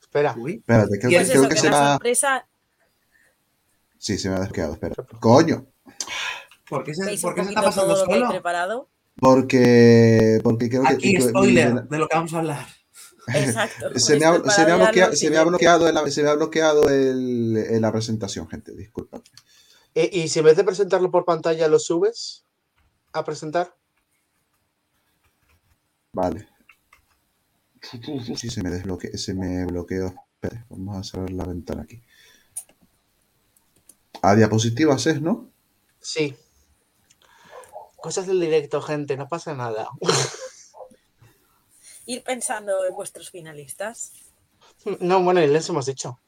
[0.00, 0.34] espera.
[0.38, 1.92] Uy, Espérate, creo, ¿Y Pues que- creo eso, que que se la va.
[1.94, 2.48] sorpresa,
[3.98, 4.94] Sí, se me ha desqueado, espera.
[5.20, 5.66] Coño.
[6.76, 8.30] ¿Por qué se, por qué se está pasando lo que he solo?
[8.30, 8.90] preparado.
[9.18, 10.40] Porque.
[10.42, 10.88] Porque creo que.
[10.94, 12.66] Aquí, que- spoiler de lo que vamos a hablar.
[13.34, 13.90] Exacto.
[13.98, 15.44] Se me, ha, se me bloqueado, lo se me ha siguiente.
[15.44, 18.74] bloqueado, el- se me ha bloqueado el, el- la presentación, gente.
[18.74, 19.20] Disculpa.
[19.94, 22.44] Eh, y si en vez de presentarlo por pantalla lo subes
[23.12, 23.74] a presentar,
[26.14, 26.48] Vale.
[28.36, 30.14] Sí, se me desbloqueó, se me bloqueó.
[30.40, 32.02] Espera, vamos a cerrar la ventana aquí.
[34.22, 35.50] A diapositivas es, ¿no?
[36.00, 36.34] sí.
[38.02, 39.88] Cosas del directo, gente, no pasa nada.
[42.06, 44.12] Ir pensando en vuestros finalistas.
[45.00, 46.18] No, bueno, y les hemos dicho.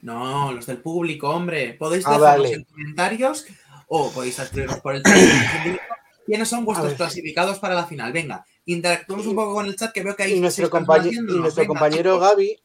[0.00, 1.74] No, los del público, hombre.
[1.74, 2.54] Podéis Ah, dejarnos vale.
[2.54, 3.46] en comentarios
[3.88, 5.14] o podéis escribirnos por el chat.
[6.26, 8.12] ¿Quiénes son vuestros clasificados para la final?
[8.12, 11.04] Venga, interactuemos un poco con el chat que veo que hay Y nuestro, seis personas
[11.06, 11.68] compañe- y nuestro Venga.
[11.68, 12.62] compañero Gaby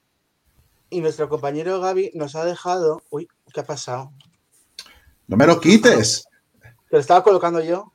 [0.90, 3.02] y nuestro compañero Gaby nos ha dejado.
[3.10, 4.12] Uy, ¿qué ha pasado?
[5.28, 6.26] ¡No me lo quites!
[6.62, 7.93] Te lo estaba colocando yo.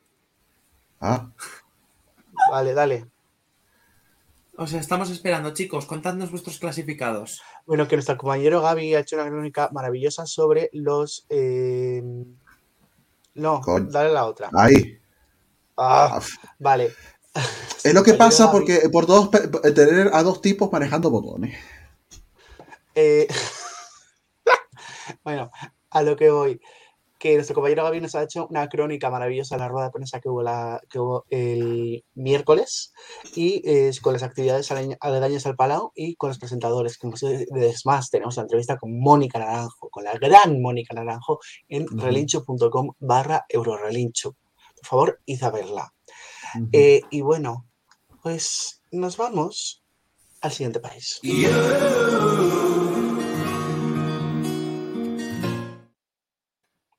[1.01, 1.31] Ah,
[2.51, 3.07] Vale, dale.
[4.57, 5.87] O sea, estamos esperando, chicos.
[5.87, 7.41] Contadnos vuestros clasificados.
[7.67, 11.27] Bueno, que nuestro compañero Gaby ha hecho una crónica maravillosa sobre los.
[11.29, 12.03] eh,
[13.35, 14.51] No, dale la otra.
[14.55, 14.99] ahí.
[15.77, 16.21] Ah,
[16.59, 16.93] vale.
[17.85, 18.59] Es lo que pasa Gaby.
[18.59, 21.57] porque por dos pe- tener a dos tipos manejando botones.
[22.97, 23.29] Eh,
[25.25, 25.51] bueno,
[25.91, 26.61] a lo que voy.
[27.19, 30.21] Que nuestro compañero Gaby nos ha hecho una crónica maravillosa en la rueda de prensa
[30.21, 32.93] que hubo, la, que hubo el miércoles
[33.35, 34.71] y eh, con las actividades
[35.01, 36.97] aledañas al Palau y con los presentadores.
[36.97, 41.41] Que hemos- es más, tenemos la entrevista con Mónica Naranjo, con la gran Mónica Naranjo
[41.69, 41.99] en Ujú.
[41.99, 44.37] relincho.com barra eurorelincho.
[44.77, 45.93] Por favor, id a verla.
[46.55, 46.69] Ujú.
[46.73, 47.67] Eh, y bueno,
[48.23, 49.83] pues nos vamos
[50.41, 51.19] al siguiente país.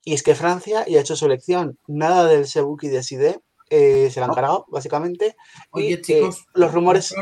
[0.10, 1.78] Y es que Francia ya ha hecho su elección.
[1.86, 3.42] Nada del Sebuki de Side.
[3.70, 4.34] eh, se la han No.
[4.36, 5.36] cargado, básicamente.
[5.70, 6.46] Oye, y, eh, chicos.
[6.56, 7.14] los rumores.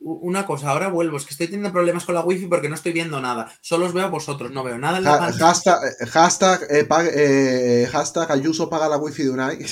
[0.00, 1.16] Una cosa, ahora vuelvo.
[1.16, 3.50] Es que estoy teniendo problemas con la wifi porque no estoy viendo nada.
[3.62, 6.86] Solo os veo a vosotros, no veo nada en la Ha- hashtag, eh, hashtag, eh,
[6.86, 9.64] pag- eh, hashtag Ayuso paga la wifi de Unai.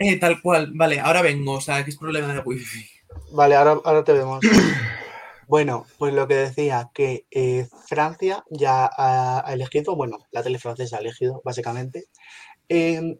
[0.00, 0.72] Eh, tal cual.
[0.74, 1.52] Vale, ahora vengo.
[1.52, 2.84] O sea, que es problema de la wifi.
[3.30, 4.40] Vale, ahora, ahora te vemos.
[5.52, 10.58] Bueno, pues lo que decía, que eh, Francia ya ha, ha elegido, bueno, la tele
[10.58, 12.04] francesa ha elegido, básicamente.
[12.70, 13.18] em,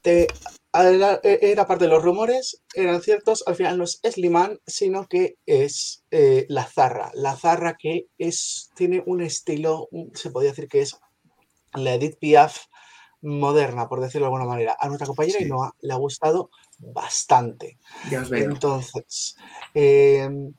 [0.00, 0.26] te-
[0.72, 5.36] era, era parte de los rumores, eran ciertos, al final no es Slimane, sino que
[5.44, 7.10] es eh, la Zarra.
[7.12, 10.98] La Zarra que es, tiene un estilo, un- se podría decir que es
[11.74, 12.56] la Edith Piaf
[13.20, 14.78] moderna, por decirlo de alguna manera.
[14.80, 15.44] A nuestra compañera Sí.
[15.44, 16.48] Ainhoa le ha gustado
[16.78, 17.76] bastante.
[18.10, 18.44] Ya os veo.
[18.50, 19.36] Entonces,
[19.74, 20.54] em,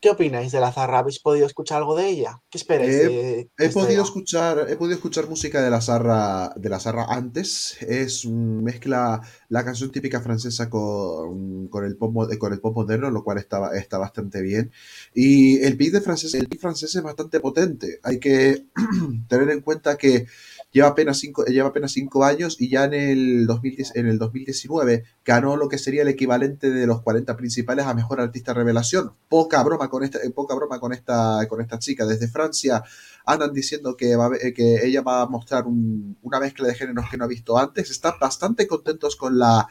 [0.00, 0.98] ¿qué opináis de la Zarra?
[1.00, 2.40] ¿Habéis podido escuchar algo de ella?
[2.50, 2.98] ¿Qué esperáis?
[2.98, 7.04] Eh, de He podido escuchar, he podido escuchar música de la Zarra, de la Zarra
[7.10, 7.76] antes.
[7.82, 9.20] Es mezcla
[9.50, 13.36] la canción típica francesa con, con el pop, mo- con el pop moderno, lo cual
[13.38, 14.72] está, está bastante bien.
[15.14, 18.00] Y el beat de francés, el beat francés es bastante potente.
[18.02, 18.64] Hay que
[19.28, 20.26] tener en cuenta que
[20.72, 25.04] lleva apenas cinco, lleva apenas cinco años y ya en el 2010, en el 2019
[25.24, 29.12] ganó lo que sería el equivalente de los 40 principales a mejor artista revelación.
[29.28, 32.06] Poca broma con esta, eh, poca broma con esta, con esta chica.
[32.06, 32.82] Desde Francia
[33.26, 37.16] andan diciendo que, va que ella va a mostrar un- una mezcla de géneros que
[37.16, 37.90] no ha visto antes.
[37.90, 39.66] Están bastante contentos con la,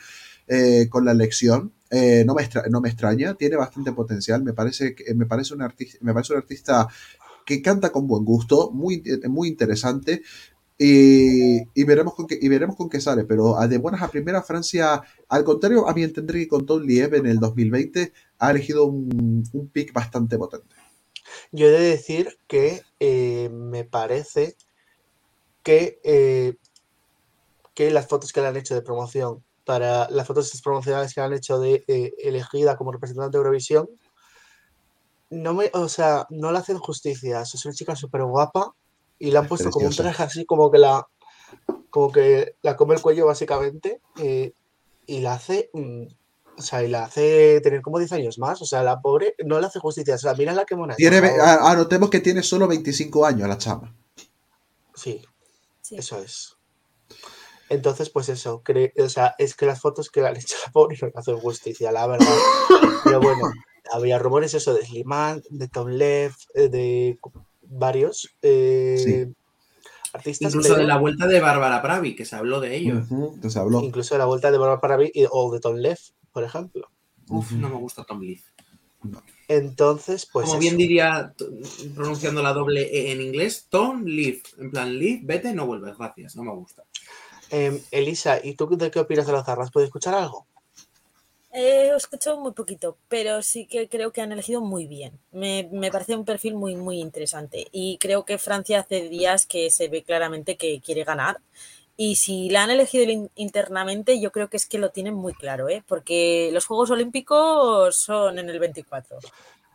[0.47, 1.73] eh, con la elección.
[1.91, 4.43] Eh, no, me no me extraña, tiene bastante potencial.
[4.43, 6.87] Me parece, me parece, un, artista, me parece un artista
[7.45, 10.21] que canta con buen gusto, muy, muy interesante.
[10.81, 14.07] Y, y veremos con qué, y veremos con qué sale, pero a de buenas a
[14.07, 18.51] primeras, Francia, al contrario, a mi entender que con Tom Lieb en el 2020 ha
[18.51, 20.73] elegido un, un pick bastante potente.
[21.51, 24.55] Yo he de decir que eh, me parece
[25.63, 26.55] que, eh,
[27.73, 31.27] que las fotos que le han hecho de promoción, para las fotos promocionales que le
[31.27, 33.89] han hecho de eh, elegida como representante de Eurovisión,
[35.29, 37.41] no me, o sea, no le hacen justicia.
[37.41, 38.73] Es una chica súper guapa
[39.19, 41.05] y le han puesto como un traje así como que la
[41.89, 44.53] como que la come el cuello básicamente eh,
[45.07, 46.03] y la hace mm,
[46.57, 48.61] O sea, y la hace tener como 10 años más.
[48.61, 50.15] O sea, la pobre no le hace justicia.
[50.15, 50.93] O sea, mira la que mona.
[50.95, 53.95] Tiene, a- anotemos que tiene solo 25 años la chama.
[54.93, 55.21] Sí,
[55.81, 55.95] Sí.
[55.95, 56.57] eso es.
[57.69, 60.67] Entonces, pues eso, cre- o sea, es que las fotos que le han hecho a
[60.67, 62.27] la pobre no le hacen justicia, la verdad.
[63.03, 63.51] Pero bueno,
[63.93, 67.17] había rumores eso de Slimane, de Tom Lev, eh, de
[67.69, 69.31] varios eh,
[70.13, 72.97] artistas, Incluso de la vuelta de Bárbara Pravi, que se habló de ello.
[72.99, 73.81] Ujú, que se habló.
[73.81, 75.97] incluso de la vuelta de Barbara Pravi y- o de Tom Lev,
[76.33, 76.89] por ejemplo.
[77.29, 78.41] Uf, no me gusta Tom Leaf.
[79.47, 80.61] Entonces, pues Como eso.
[80.61, 81.33] bien diría,
[81.95, 84.41] pronunciando la doble E en inglés, Tom Leaf.
[84.59, 86.83] En plan, Leaf, vete, no vuelves, gracias, no me gusta.
[87.49, 89.71] Em, Elisa, ¿y tú de qué opinas de las zarras?
[89.71, 90.45] ¿Puedes escuchar algo?
[91.51, 95.19] Eh, he escuchado muy poquito, pero sí que creo que han elegido muy bien.
[95.31, 97.67] Me, me parece un perfil muy, muy interesante.
[97.71, 101.39] Y creo que Francia hace días que se ve claramente que quiere ganar.
[101.97, 105.33] Y si la han elegido in- internamente, yo creo que es que lo tienen muy
[105.33, 105.83] claro, ¿eh?
[105.87, 109.19] porque los Juegos Olímpicos son en el 24.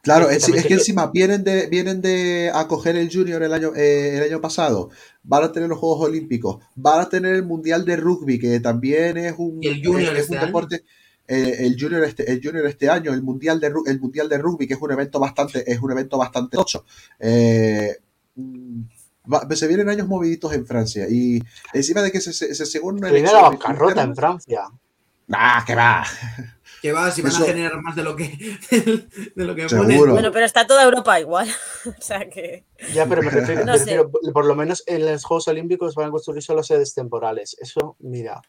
[0.02, 4.18] Claro, Es que es, encima vienen de, vienen de acoger el Junior el año, eh,
[4.18, 4.90] el año pasado,
[5.22, 9.16] van a tener los Juegos Olímpicos, van a tener el Mundial de Rugby, que también
[9.16, 10.68] es un, ¿Y el Junior es- es este un año?
[11.26, 14.66] Eh, el, junior este, el Junior este año, el Mundial de, el mundial de Rugby,
[14.66, 16.84] que es un evento bastante, es un evento bastante tocho.
[17.18, 17.96] Eh,
[18.36, 18.82] mm,
[19.32, 21.40] va- se vienen años moviditos en Francia y
[21.72, 24.64] encima de que se, se, se según una la bancarrota en Francia.
[25.32, 26.04] ¡Ah, que va!
[26.82, 28.26] Que va, si van Eso- a generar más de lo que,
[29.34, 29.98] de lo que ponen.
[30.10, 31.48] Bueno, pero está toda Europa igual.
[31.86, 32.66] o sea que.
[32.92, 36.08] Ya, pero me refiero, No me refiero, por lo menos en los Juegos Olímpicos van
[36.08, 37.56] a construir solo sedes temporales.
[37.58, 38.42] Eso, mira.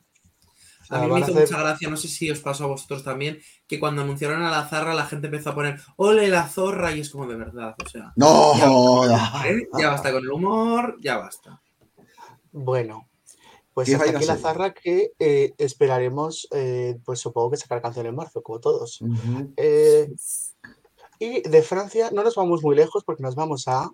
[0.86, 2.64] O sea, A mí me a hizo hacer- mucha gracia, no sé si os pasó
[2.64, 6.28] a vosotros también, que cuando anunciaron a la zarra la gente empezó a poner ¡Ole
[6.30, 6.96] la zorra!
[6.96, 8.14] Y es como de verdad, o sea.
[8.16, 9.08] ¡No!
[9.10, 9.44] Ya.
[9.50, 9.68] ¿eh?
[9.74, 11.62] Basta con el humor, ya basta.
[12.52, 13.10] Bueno,
[13.74, 18.06] pues ¿Qué hasta aquí la zarra que eh, esperaremos, eh, pues supongo que sacar canción
[18.06, 19.00] en marzo, como todos.
[19.58, 20.10] Eh,
[21.20, 23.90] y de Francia no nos vamos muy lejos porque nos vamos a...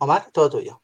[0.00, 0.82] Omar, todo tuyo.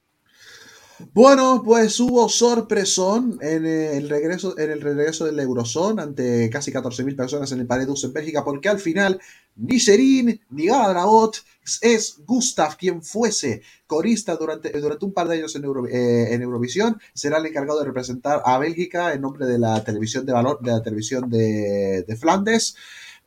[1.12, 7.14] Bueno, pues hubo sorpresón en el regreso, en el regreso del Eurozone ante casi 14.000
[7.14, 9.20] personas en el Paredus en Bélgica, porque al final
[9.56, 11.36] ni Sherin ni Gala Dragot
[11.82, 16.40] es Gustav quien fuese corista durante, durante un par de años en, Euro- eh, en
[16.40, 20.60] Eurovisión, será el encargado de representar a Bélgica en nombre de la televisión de valor,
[20.62, 22.74] de la televisión de, de Flandes,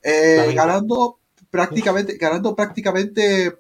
[0.01, 1.19] eh, ganando
[1.51, 3.57] prácticamente, ganando prácticamente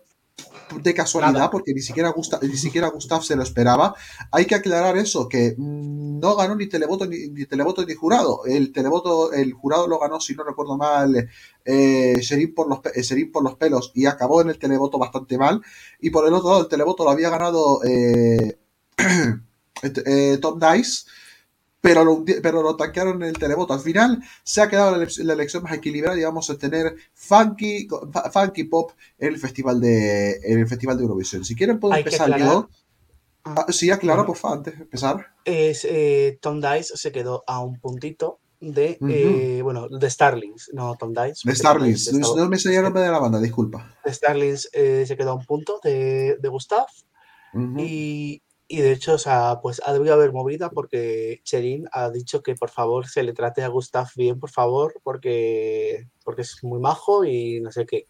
[0.81, 1.51] de casualidad, Nada.
[1.51, 3.95] porque ni siquiera, Gustav, ni siquiera Gustav se lo esperaba.
[4.31, 8.45] Hay que aclarar eso, que no ganó ni televoto ni, ni televoto ni jurado.
[8.45, 11.29] El televoto, el jurado lo ganó, si no recuerdo mal,
[11.65, 15.37] eh, Sherin por los, eh, Sherin por los pelos y acabó en el televoto bastante
[15.37, 15.61] mal.
[15.99, 18.57] Y por el otro lado, el televoto lo había ganado eh,
[19.83, 21.05] eh, Tom Dice,
[21.81, 23.73] pero lo, pero lo tanquearon en el televoto.
[23.73, 26.95] Al final se ha quedado la, elec- la elección más equilibrada y vamos a tener
[27.13, 27.87] funky,
[28.33, 31.45] funky pop en el festival de en el festival de Eurovisión.
[31.45, 32.69] Si quieren puedo Hay empezar yo.
[33.45, 34.25] Ah, sí, Bueno.
[34.25, 35.25] por favor, antes de empezar.
[35.45, 40.95] Es, eh, Tom Dice se quedó a un puntito de, eh, bueno, de Starlings, no
[40.97, 41.47] Tom Dice.
[41.49, 42.11] De Starlings.
[42.13, 43.95] No, me salía el nombre de la banda, disculpa.
[44.03, 46.85] de Starlings eh, se quedó a un punto de, de Gustav
[47.77, 48.41] y,
[48.71, 52.53] y de hecho, o sea, pues ha debido haber movida porque Cherin ha dicho que
[52.53, 57.25] por favor se le trate a Gustav bien, por favor, porque, porque es muy majo
[57.25, 58.07] y no sé qué.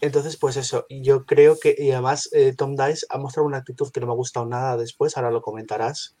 [0.00, 3.90] Entonces, pues eso, yo creo que, y además eh, Tom Dice ha mostrado una actitud
[3.90, 6.16] que no me ha gustado nada después, ahora lo comentarás.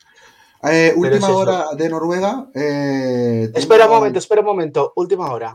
[0.64, 2.48] Eh, última es hora de Noruega.
[2.56, 5.54] eh, Espera un momento, espera un momento, última hora.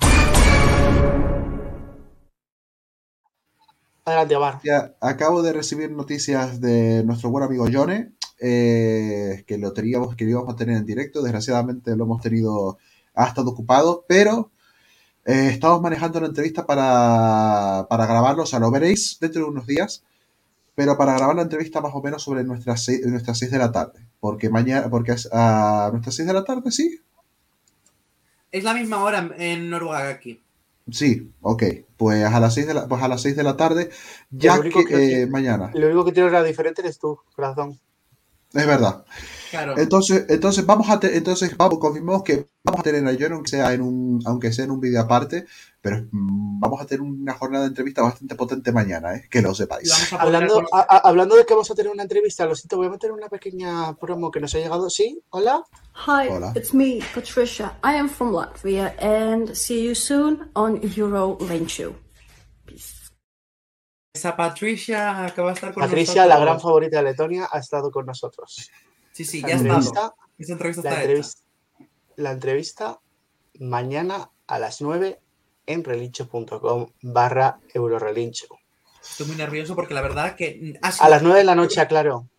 [4.06, 4.60] Adelante, Omar.
[4.64, 10.26] Ya, acabo de recibir noticias de nuestro buen amigo Yone, eh, que lo teníamos, que
[10.26, 11.22] lo íbamos a tener en directo.
[11.22, 12.78] Desgraciadamente lo hemos tenido,
[13.16, 14.52] ha estado ocupado, pero
[15.26, 18.44] eh, estamos manejando la entrevista para, para grabarlo.
[18.44, 20.04] O sea, lo veréis dentro de unos días,
[20.76, 23.72] pero para grabar la entrevista más o menos sobre nuestras seis, nuestras 6 de la
[23.72, 24.06] tarde.
[24.20, 27.00] Porque mañana, porque es a nuestras 6 de la tarde, sí.
[28.52, 30.43] Es la misma hora en- en Noruega que aquí.
[30.92, 31.64] Sí, ok.
[31.98, 33.90] Pues a las 6 de la, pues a las 6 de la tarde,
[34.32, 35.72] ya que, que- eh, mañana.
[35.74, 37.80] Lo único que tiene una diferente eres tú, corazón.
[38.54, 39.04] Es verdad.
[39.50, 39.76] Claro.
[39.78, 43.50] Entonces, entonces vamos a te- entonces vamos, confirmamos que vamos a tener a John aunque
[43.50, 45.46] sea en un, aunque sea en un vídeo aparte,
[45.82, 49.28] pero mm, vamos a tener una jornada de entrevista bastante potente mañana, ¿eh?
[49.30, 49.90] que lo sepáis.
[49.90, 52.56] vamos a poder Hablando, a- a- hablando de que vamos a tener una entrevista, lo
[52.56, 54.90] siento, voy a meter una pequeña promo que nos ha llegado.
[54.90, 55.20] ¿Sí?
[55.32, 55.64] ¿Hola?
[56.08, 56.54] Hi, Hola.
[56.56, 57.78] it's me, Patricia.
[57.84, 61.94] I am from Latvia and see you soon on Euro Lane Show.
[64.16, 68.06] Esa Patricia acaba de estar con Patricia, la gran favorita de Letonia, ha estado con
[68.06, 68.70] nosotros.
[69.12, 70.16] Sí, sí, La ya estado.
[70.38, 71.42] Esa entrevista la, está entrevista,
[72.18, 73.00] la entrevista
[73.60, 75.20] mañana a las 9
[75.66, 78.46] en relincho.com barra eurorelincho.
[79.02, 82.30] Estoy muy nervioso porque la verdad que sido- A las 9 de la noche, aclaro.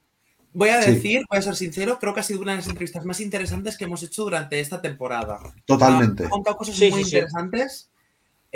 [0.53, 0.93] Voy a Sí.
[0.93, 3.77] decir, voy a ser sincero, creo que ha sido una de las entrevistas más interesantes
[3.77, 5.41] que hemos hecho durante esta temporada.
[5.65, 6.27] Totalmente.
[6.27, 7.17] Ha contado cosas Sí, muy sí, sí.
[7.17, 7.91] interesantes.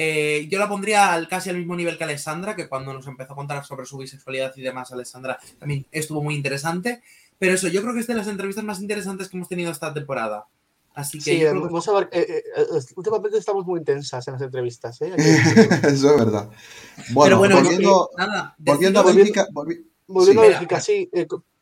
[0.00, 3.32] Eh, yo la pondría al- casi al mismo nivel que Alessandra, que cuando nos empezó
[3.32, 7.02] a contar sobre su bisexualidad y demás, Alessandra también estuvo muy interesante.
[7.36, 9.92] Pero eso, yo creo que es de las entrevistas más interesantes que hemos tenido esta
[9.92, 10.46] temporada.
[10.94, 13.80] Así que Sí, yo creo que- vamos a ver, eh, eh, eh, últimamente estamos muy
[13.80, 15.00] intensas en las entrevistas.
[15.02, 15.12] ¿eh?
[15.82, 16.48] Eso es verdad.
[17.10, 20.46] Bueno, Pero bueno, volviendo, nada, volviendo a Bélgica, volvi- Volviendo Sí.
[20.46, 21.10] a Bélgica, sí,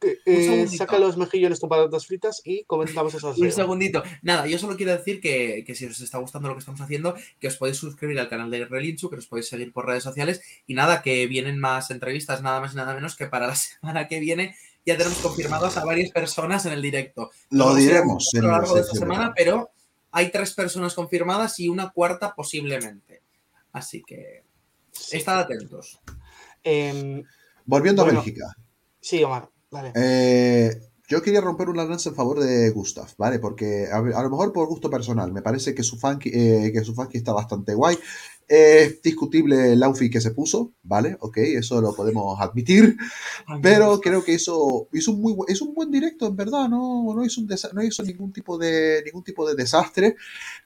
[0.07, 4.03] eh, eh, saca los mejillones con patatas fritas y comentamos esos Un segundito.
[4.23, 7.15] Nada, yo solo quiero decir que, que si os está gustando lo que estamos haciendo,
[7.41, 10.41] que os podéis suscribir al canal de Relinchu, que os podéis seguir por redes sociales
[10.67, 14.09] y nada, que vienen más entrevistas, nada más y nada menos que para la semana
[14.09, 17.31] que viene ya tenemos confirmados a varias personas en el directo.
[17.51, 19.71] Lo diremos a lo la largo de esta semana, pero
[20.13, 23.23] hay tres personas confirmadas y una cuarta posiblemente.
[23.73, 24.45] Así que
[25.11, 26.01] estad atentos.
[26.63, 27.23] Em,
[27.65, 28.21] Volviendo Bueno.
[28.21, 28.55] a Bélgica.
[29.01, 29.51] sí, Omar,
[29.95, 33.39] Eh, yo quería romper una lanza en favor de Gustav, ¿vale?
[33.39, 36.85] Porque a, a lo mejor por gusto personal, me parece que su funky, eh, que
[36.85, 37.97] su funky está bastante guay.
[38.49, 41.17] Es discutible el outfit que se puso, ¿vale?
[41.21, 42.97] Ok, eso lo podemos admitir.
[43.63, 47.25] Pero creo que hizo, hizo un muy hizo un buen directo, en verdad, no, no,
[47.25, 50.17] hizo, un desa- no hizo ningún tipo de ningún tipo de desastre,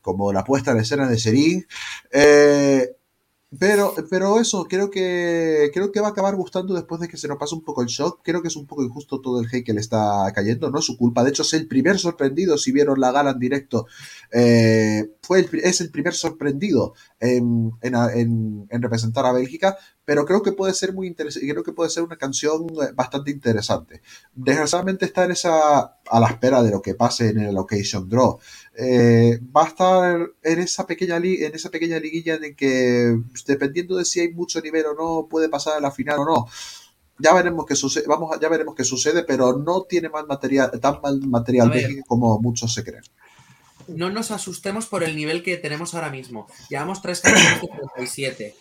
[0.02, 1.66] como la puesta en escena de Serín.
[2.12, 2.96] Eh,
[3.58, 7.26] pero, pero eso, creo que creo que va a acabar gustando después de que se
[7.26, 8.20] nos pase un poco el shock.
[8.22, 10.84] Creo que es un poco injusto todo el hate que le está cayendo, no es
[10.84, 11.24] su culpa.
[11.24, 13.86] De hecho, es el primer sorprendido, si vieron la gala en directo,
[14.30, 19.76] eh, fue el es el primer sorprendido en, en, en- en representar a Bélgica,
[20.10, 23.30] pero creo que puede ser muy interesante, creo que puede ser una canción eh, bastante
[23.30, 24.02] interesante.
[24.34, 28.40] Desgraciadamente está en esa, a la espera de lo que pase en el Occasion Draw.
[28.76, 33.96] Eh, va a estar en esa pequeña li- en esa pequeña liguilla en que dependiendo
[33.98, 36.46] de si hay mucho nivel o no puede pasar a la final o no
[37.20, 40.72] ya veremos qué sucede vamos a- ya veremos qué sucede pero no tiene mal material
[40.80, 41.88] tan mal material ver.
[42.08, 43.04] Como muchos se creen
[43.86, 46.48] No nos asustemos por el nivel que tenemos ahora mismo.
[46.68, 48.56] Llevamos tres canciones de 37.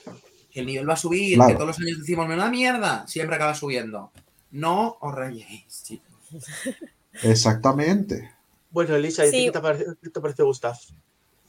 [0.59, 1.49] El nivel va a subir, Claro.
[1.49, 4.11] que todos los años decimos, menuda mierda, siempre acaba subiendo.
[4.51, 6.07] No os rayéis, chicos.
[7.23, 8.31] exactamente
[8.71, 9.45] Bueno, Elisa, ¿y Sí.
[9.45, 10.75] ¿qué te parece, qué te parece Gustav?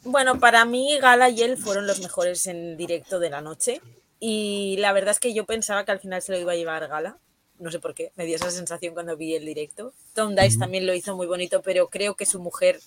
[0.04, 3.82] Bueno, para mí Gala y él fueron los mejores en directo de la noche.
[4.18, 6.88] Y la verdad es que yo pensaba que al final se lo iba a llevar
[6.88, 7.18] Gala.
[7.58, 9.92] No sé por qué, me dio esa sensación cuando vi el directo.
[10.14, 12.80] Tom Dice también lo hizo muy bonito, pero creo que su mujer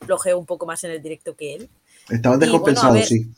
[0.00, 1.70] flojeó un poco más en el directo que él.
[2.10, 3.28] estaban bueno, descompensados sí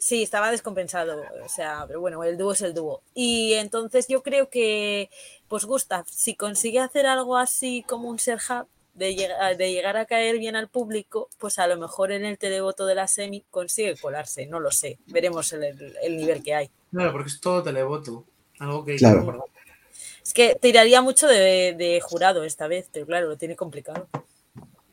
[0.00, 3.02] Sí, estaba descompensado, o sea, pero bueno, el dúo es el dúo.
[3.14, 5.10] Y entonces yo creo que,
[5.48, 10.06] pues Gustav, si consigue hacer algo así como un Serja, de, llega- de llegar a
[10.06, 13.96] caer bien al público, pues a lo mejor en el televoto de la semi consigue
[13.96, 15.64] colarse, no lo sé, veremos el,
[16.02, 16.70] el nivel que hay.
[16.92, 18.24] Claro, porque es todo televoto.
[18.60, 19.44] Algo que hay que Claro.
[20.22, 24.08] Es que tiraría mucho de, de jurado esta vez, pero claro, lo tiene complicado.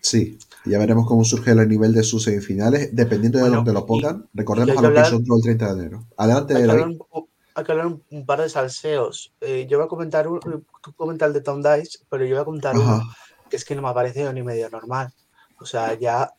[0.05, 3.79] Sí ya veremos cómo surge el nivel de sus semifinales dependiendo de Bueno, dónde lo
[3.79, 6.61] y- pongan y recordemos hay a lo que son el 30 de enero adelante Hay
[6.61, 7.25] que David hablar un,
[7.55, 9.33] hay que hablar un, par de salseos.
[9.39, 12.41] Eh, yo voy a comentar, un, tú comenta el de Tom Dice, pero yo voy
[12.41, 12.95] a comentar Ajá.
[12.95, 13.03] uno
[13.49, 15.13] que es que no me ha parecido ni medio normal.
[15.61, 16.31] O sea, ya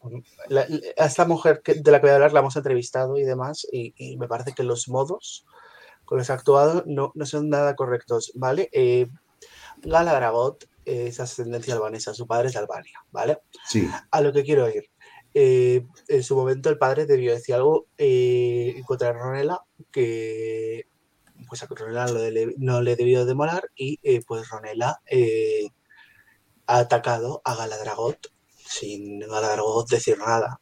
[0.49, 0.67] la-
[0.99, 3.67] a esta mujer que- de la que voy a hablar la hemos entrevistado y demás,
[3.73, 5.47] y, y me parece que los modos
[6.05, 8.69] con los que ha actuado no, no son nada correctos, ¿vale?
[8.73, 9.09] Eh,
[9.83, 13.41] Gala Dragot eh, es ascendencia albanesa, su padre es de Albania, ¿vale?
[13.69, 14.89] sí A lo que quiero ir.
[15.35, 19.61] Eh, en su momento el padre debió decir algo eh, contra Ronela
[19.93, 20.87] que
[21.49, 25.69] pues a Ronela no le, no le debió demorar y eh, pues Ronela eh,
[26.67, 28.33] ha atacado a Galadragot
[28.67, 30.61] sin Galadragot decir nada.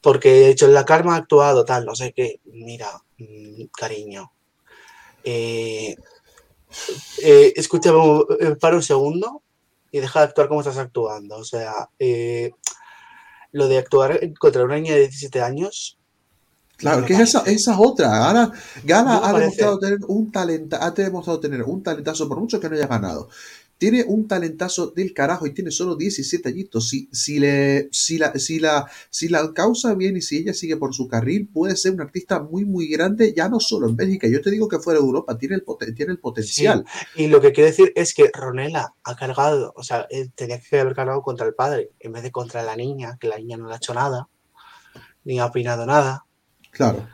[0.00, 2.40] Porque de hecho la karma ha actuado tal, no sé qué.
[2.44, 2.88] Mira,
[3.18, 4.32] mm, cariño.
[7.22, 9.42] Eh, escúchame, un- eh, para un segundo
[9.90, 11.36] y deja de actuar como estás actuando.
[11.36, 12.52] O sea, eh,
[13.52, 15.98] lo de actuar contra una niña de 17 años.
[16.76, 18.08] Claro, me que esa, esa es otra.
[18.08, 22.40] Gala, Gala No me ha demostrado tener un talenta, ha demostrado tener un talentazo, por
[22.40, 23.28] mucho que no haya ganado.
[23.82, 26.88] Tiene un talentazo del carajo y tiene solo 17 añitos.
[26.88, 30.76] Si, si, le, si, la, si, la, si la causa bien y si ella sigue
[30.76, 34.28] por su carril, puede ser una artista muy, muy grande, ya no solo en Bélgica.
[34.28, 36.84] Yo te digo que fuera de Europa, tiene el, poten- tiene el potencial.
[37.16, 40.78] Y lo que quiero decir es que Ronela ha cargado, o sea, él tenía que
[40.78, 43.66] haber cargado contra el padre en vez de contra la niña, que la niña no
[43.66, 44.28] le ha hecho nada,
[45.24, 46.24] ni ha opinado nada.
[46.70, 47.08] Claro.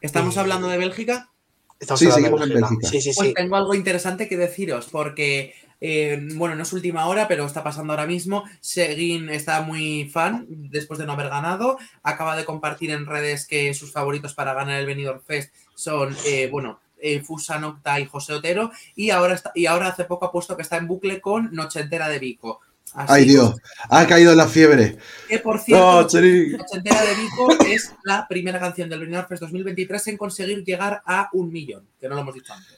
[0.00, 1.32] ¿Estamos Eh, hablando de Bélgica?
[1.78, 2.88] Estamos Sí, seguimos en Bélgica.
[2.88, 7.28] Sí, sí, Pues tengo algo interesante que deciros, porque, eh, bueno, no es última hora,
[7.28, 8.44] pero está pasando ahora mismo.
[8.60, 11.78] Seguin está muy fan después de no haber ganado.
[12.02, 16.48] Acaba de compartir en redes que sus favoritos para ganar el Benidorm Fest son, eh,
[16.50, 18.72] bueno, eh, Fusa Nocta y José Otero.
[18.96, 21.80] Y ahora, está, y ahora hace poco ha puesto que está en bucle con Noche
[21.80, 22.60] Entera de Vico.
[22.94, 23.54] Así Ay, Dios.
[23.90, 24.96] Ha caído en la fiebre.
[25.28, 26.50] Que por cierto, No, Cheri.
[26.56, 31.02] Noche Entera de Vico es la primera canción del Benidorm Fest 2023 en conseguir llegar
[31.06, 32.76] a un millón, que no lo hemos dicho antes.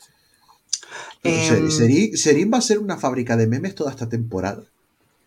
[1.23, 1.70] Em,
[2.16, 4.62] Serín va a ser una fábrica de memes toda esta temporada.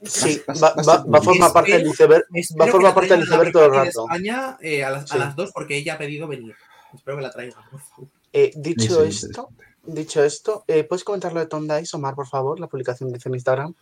[0.04, 2.26] Sí, Va- va, va a va- formar parte del iceberg.
[2.60, 4.04] Va a formar parte del iceberg todo el rato.
[4.04, 6.54] España eh, a, las, a las dos porque ella ha pedido venir.
[6.94, 8.08] Espero que la traigan, por favor.
[8.34, 9.50] Eh, Sí, dicho esto,
[9.86, 12.60] dicho esto, eh, ¿puedes comentar lo de Tom Dice, Omar, por favor?
[12.60, 13.74] La publicación que hizo en Instagram.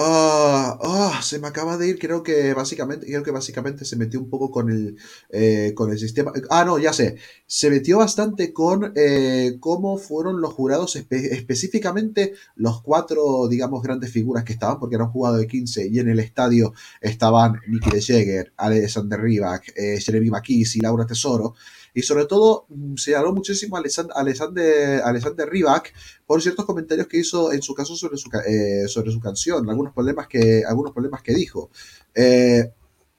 [0.00, 4.20] Ah, ah, se me acaba de ir, creo que básicamente, creo que básicamente se metió
[4.20, 4.96] un poco con el,
[5.28, 6.32] eh, con el sistema.
[6.50, 7.16] Ah, no, ya sé.
[7.48, 14.12] Se metió bastante con eh, cómo fueron los jurados, espe- específicamente los cuatro, digamos, grandes
[14.12, 18.00] figuras que estaban, porque era un de 15 y en el estadio estaban Nicky de
[18.00, 20.30] Jäger, Alexander Rybak, eh, Jeremy
[20.76, 21.54] y Laura Tesoro.
[21.98, 25.92] Y sobre todo mm, se habló muchísimo a Alexander, Alexander, Rybak
[26.26, 29.92] por ciertos comentarios que hizo en su caso sobre su, eh, sobre su canción, algunos
[29.92, 31.70] problemas que, algunos problemas que dijo.
[32.14, 32.70] Eh,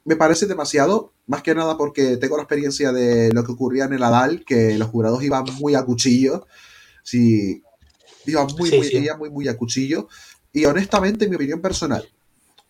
[0.05, 3.91] me parece demasiado, más que nada porque tengo la experiencia de lo que ocurría en
[3.91, 6.47] el Adal, que los jurados iban muy a cuchillo.
[7.03, 7.61] Sí,
[8.27, 8.97] iban muy, Sí, muy, sí.
[8.97, 10.07] iban muy, muy a cuchillo.
[10.53, 12.07] Y honestamente, en mi opinión personal,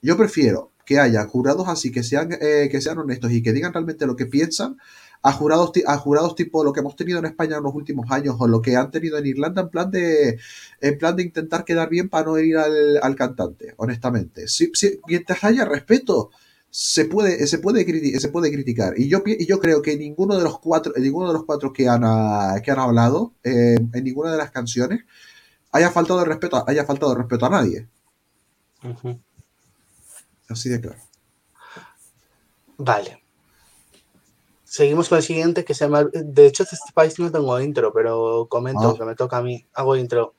[0.01, 3.71] yo prefiero que haya jurados así, que sean, eh, que sean honestos y que digan
[3.71, 4.77] realmente lo que piensan,
[5.21, 8.35] a jurados, a jurados tipo lo que hemos tenido en España en los últimos años
[8.39, 10.39] o lo que han tenido en Irlanda en plan de,
[10.81, 14.45] en plan de intentar quedar bien para no herir al, al cantante, honestamente.
[15.07, 16.31] Mientras haya respeto,
[16.71, 18.93] se puede, se puede, criti- se puede criticar.
[18.97, 21.87] Y yo, y yo creo que ninguno de los cuatro, ninguno de los cuatro que
[21.89, 25.01] han, ah, que han hablado eh, en ninguna de las canciones
[25.71, 27.87] haya faltado de respeto, a- haya faltado de respeto a nadie.
[30.49, 30.99] Así de claro.
[32.77, 33.18] Vale.
[34.69, 36.03] Seguimos con el siguiente que se llama.
[36.13, 38.95] De hecho, este país no tengo intro, pero comento Ah.
[38.97, 39.65] que me toca a mí.
[39.73, 40.35] Hago intro.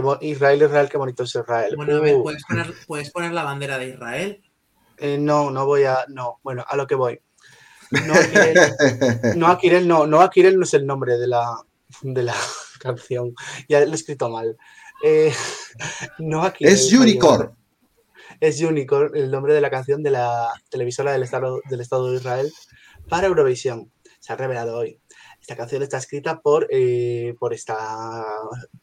[0.00, 1.74] Bo- Israel, Israel, qué bonito es Israel.
[1.76, 4.42] Bueno, a ver, Uh, ¿puedes poner, puedes poner la bandera de Israel.
[4.96, 6.04] eh, no, no voy a.
[6.08, 7.20] No, bueno, a lo que voy.
[7.90, 8.14] No,
[9.46, 11.54] Akirel, no, no, no, no es el nombre de la,
[12.02, 12.34] de la
[12.80, 13.34] canción.
[13.68, 14.56] Ya lo he escrito mal.
[15.04, 15.34] Eh,
[16.18, 17.54] no Akirel, es Unicorn.
[18.40, 22.16] Es Unicorn, el nombre de la canción de la televisora del Estado, del Estado de
[22.16, 22.50] Israel
[23.10, 23.90] para Eurovisión.
[24.20, 25.00] Se ha revelado hoy.
[25.40, 28.26] Esta canción está escrita por, eh, por esta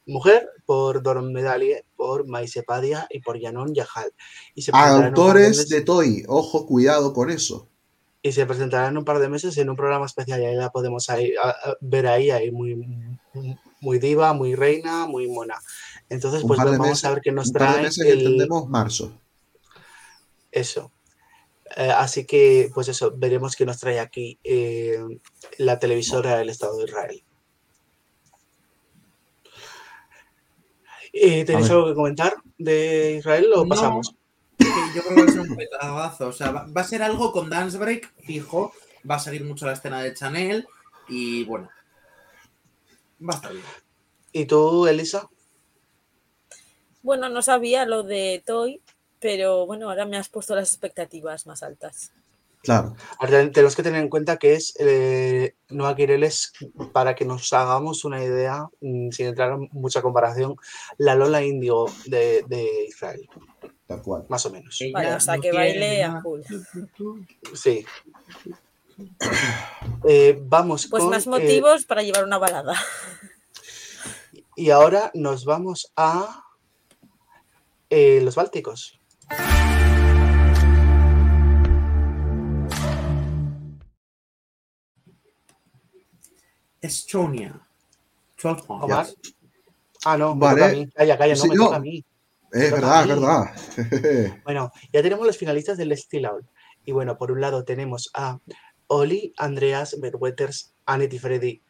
[0.07, 4.11] mujer, por Doron Medalie, por Maise Padia y por Yanon Yahal.
[4.55, 6.23] Y se presentará en un par de Autores meses- de Toy.
[6.27, 7.67] Ojo, cuidado con eso.
[8.23, 10.41] y se presentará en un par de meses en un programa especial.
[10.41, 12.75] Y ahí la podemos ahí, a- a- ver ahí, ahí muy,
[13.79, 15.55] muy diva, muy reina, muy mona.
[16.09, 19.13] Entonces, Un pues vamos meses- a ver qué nos trae el- entendemos marzo.
[20.51, 20.91] eso.
[21.79, 24.97] Eh, así que, pues eso, veremos qué nos trae aquí eh,
[25.59, 27.23] la televisora del Estado de Israel.
[31.13, 34.15] Eh, ¿Tenéis algo que comentar de Israel o No, pasamos?
[34.57, 36.27] yo creo que va a ser un petazo.
[36.29, 38.73] O sea, va, va a ser algo con Dance Break, fijo.
[39.07, 40.67] Va a seguir mucho la escena de Chanel.
[41.07, 41.69] Y bueno,
[43.21, 43.65] va a estar bien.
[44.31, 45.29] ¿Y tú, Elisa?
[47.03, 48.81] Bueno, no sabía lo de Toy,
[49.19, 52.11] pero bueno, ahora me has puesto las expectativas más altas.
[52.61, 52.95] Claro.
[53.19, 56.51] Ahora, tenemos que tener en cuenta que es eh, Noa Kirel es,
[56.91, 60.55] para que nos hagamos una idea, mm, sin entrar en mucha comparación,
[60.97, 63.27] la Lola Indio de, de Israel,
[63.85, 64.25] Tal cual.
[64.27, 64.79] más o menos.
[64.91, 66.41] Vale, o sea, que baile a full.
[67.53, 67.85] Sí.
[70.09, 72.73] Eh, vamos Pues con, más eh, motivos para llevar una balada.
[74.55, 76.43] y ahora nos vamos a
[77.91, 78.99] eh, los Bálticos.
[86.87, 87.59] Estonia.
[88.41, 88.83] 12 points.
[88.85, 89.07] Omar.
[90.05, 90.61] Ah, no, me Vale.
[90.61, 90.87] toca a mí.
[90.95, 91.63] Calla, calla, no Sí, me no.
[91.65, 92.05] toca a mí.
[92.51, 94.33] Es toca verdad, es verdad.
[94.43, 96.45] Bueno, ya tenemos los finalistas del Steel Out.
[96.85, 98.39] Y bueno, por un lado tenemos a
[98.87, 101.61] Oli, Andreas, Berweters, Anet y Freddy,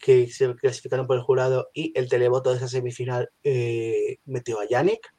[0.00, 4.68] que se clasificaron por el jurado, y el televoto de esa semifinal eh, metió a
[4.68, 5.14] Yannick.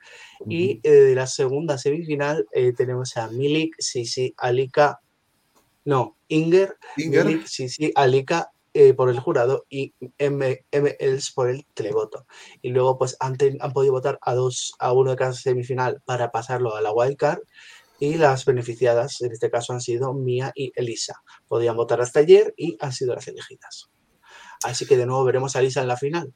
[0.47, 4.99] Y eh, de la segunda semifinal eh, tenemos a Milik, Sisi, Alika,
[5.85, 7.25] no, Inger, Inger.
[7.25, 10.97] Milik, Sisi, Alika eh, por el jurado y M, M.
[11.35, 12.25] Por el televoto.
[12.61, 16.31] Y luego pues han, han podido votar a dos, a uno de cada semifinal para
[16.31, 17.39] pasarlo a la wildcard.
[17.99, 21.21] y las beneficiadas en este caso han sido Mía y Elisa.
[21.47, 23.89] Podían votar hasta ayer y han sido las elegidas.
[24.63, 26.33] Así que de nuevo veremos a Elisa en la final.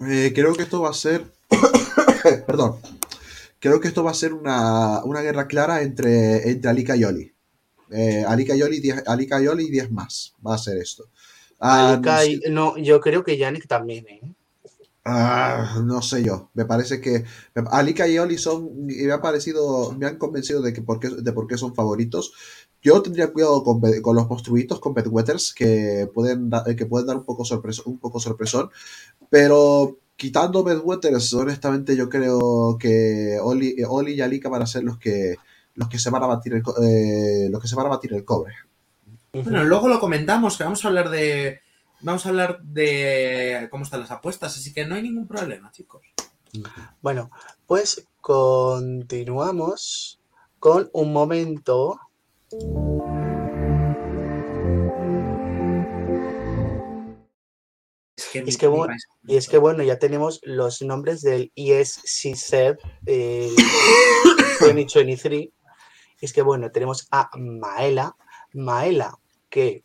[0.00, 1.26] Eh, creo que esto va a ser.
[2.46, 2.80] Perdón.
[3.58, 7.34] Creo que esto va a ser una, una guerra clara entre, entre Alika y Oli.
[7.90, 10.34] Eh, Alika y Oli, 10, Alika y Oli y 10 más.
[10.46, 11.04] Va a ser esto.
[11.60, 14.34] Ah, no, sé, no, yo creo que Yannick también, ¿eh?
[15.04, 16.50] ah, no sé yo.
[16.54, 18.86] Me parece que me- Alika y Oli son.
[18.86, 19.92] Me ha parecido.
[19.92, 22.32] Me han convencido de que por qué, de por qué son favoritos.
[22.82, 27.16] Yo tendría cuidado con, con los monstruitos, con Bedwetters, que pueden, da- que pueden dar
[27.16, 28.70] un poco, sorpreso, un poco sorpresón.
[29.30, 34.84] Pero quitando Bedwetters, honestamente yo creo que Oli, eh, Oli y Alika van a ser
[34.84, 35.36] los que
[35.74, 38.24] los que se van a batir el, eh, los que se van a batir el
[38.24, 38.54] cobre.
[39.32, 41.60] Bueno, luego lo comentamos, que vamos a hablar de.
[42.00, 46.02] Vamos a hablar de cómo están las apuestas, así que no hay ningún problema, chicos.
[47.02, 47.30] Bueno,
[47.66, 50.18] pues continuamos
[50.58, 52.00] con un momento.
[58.16, 58.94] Es que, Es bueno,
[59.24, 62.52] y es que bueno, ya tenemos los nombres del ESCZ
[63.06, 63.50] eh,
[64.60, 65.48] 2023.
[66.20, 68.16] Y es que bueno, tenemos a Maela.
[68.52, 69.18] Maela,
[69.48, 69.84] que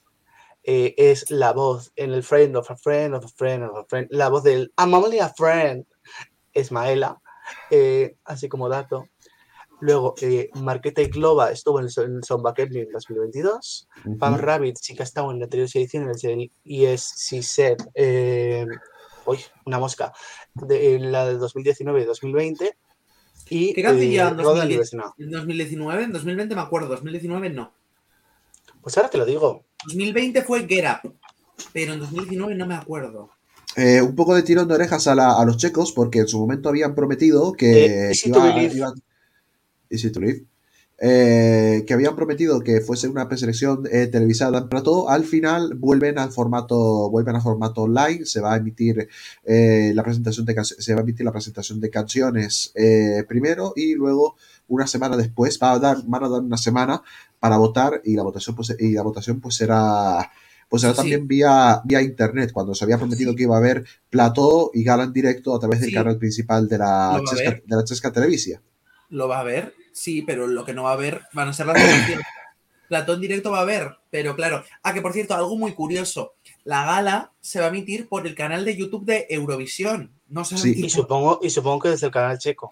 [0.63, 3.85] eh, es la voz en el Friend of a Friend of a Friend of a
[3.85, 5.85] Friend, la voz del I'm only a friend,
[6.53, 7.21] es Maela,
[7.69, 9.07] eh, así como dato.
[9.81, 13.87] Luego, eh, Marqueta y Glova estuvo en el, Son- en el Zomba Kepler en 2022.
[14.17, 14.41] Pam Ujú.
[14.41, 18.65] Rabbit sí que ha estado en anteriores ediciones del ESCZ, eh,
[19.25, 20.13] uy, una mosca,
[20.55, 22.77] de, en la de 2019 y 2020.
[23.49, 24.93] Y ¿Qué canción eh, en Roda 2010?
[24.93, 25.11] Libertad.
[25.19, 27.71] En 2019, en 2020 me acuerdo, 2019 no.
[28.81, 29.63] Pues ahora te lo digo.
[29.87, 31.13] 2020 fue Get Up,
[31.73, 33.29] pero en 2019 no me acuerdo.
[33.75, 36.39] Eh, un poco de tirón de orejas a, la- a los checos, porque en su
[36.39, 38.13] momento habían prometido Eh, que,
[38.53, 38.75] Believe.
[38.75, 39.01] iban-
[39.89, 40.43] Easy to Live.
[40.97, 46.17] Eh, que habían prometido que fuese una preselección eh, televisada en plató, al final vuelven
[46.17, 49.09] al formato, vuelven al formato online, se va a emitir
[49.43, 53.93] eh, la presentación de se va a emitir la presentación de canciones eh, primero y
[53.93, 54.37] luego
[54.69, 57.01] una semana después va a dar, van a dar una semana
[57.41, 60.31] para votar y la votación pues, y la votación pues será
[60.69, 60.97] pues será Sí.
[61.01, 65.03] también vía, vía internet, cuando se había prometido que iba a haber plató y gala
[65.03, 65.95] en directo a través del Sí.
[65.95, 68.61] canal principal de la a Chesca, de la Chesca Televisia.
[69.09, 71.65] Lo va a ver, sí, pero lo que no va a haber van a ser
[71.67, 71.77] las.
[72.87, 74.63] Platón directo va a haber, pero claro.
[74.83, 76.33] Ah, que por cierto, algo muy curioso.
[76.65, 80.11] La gala se va a emitir por el canal de YouTube de Eurovisión.
[80.29, 80.75] No a Sí.
[80.85, 82.71] Y supongo, y supongo que desde el canal checo.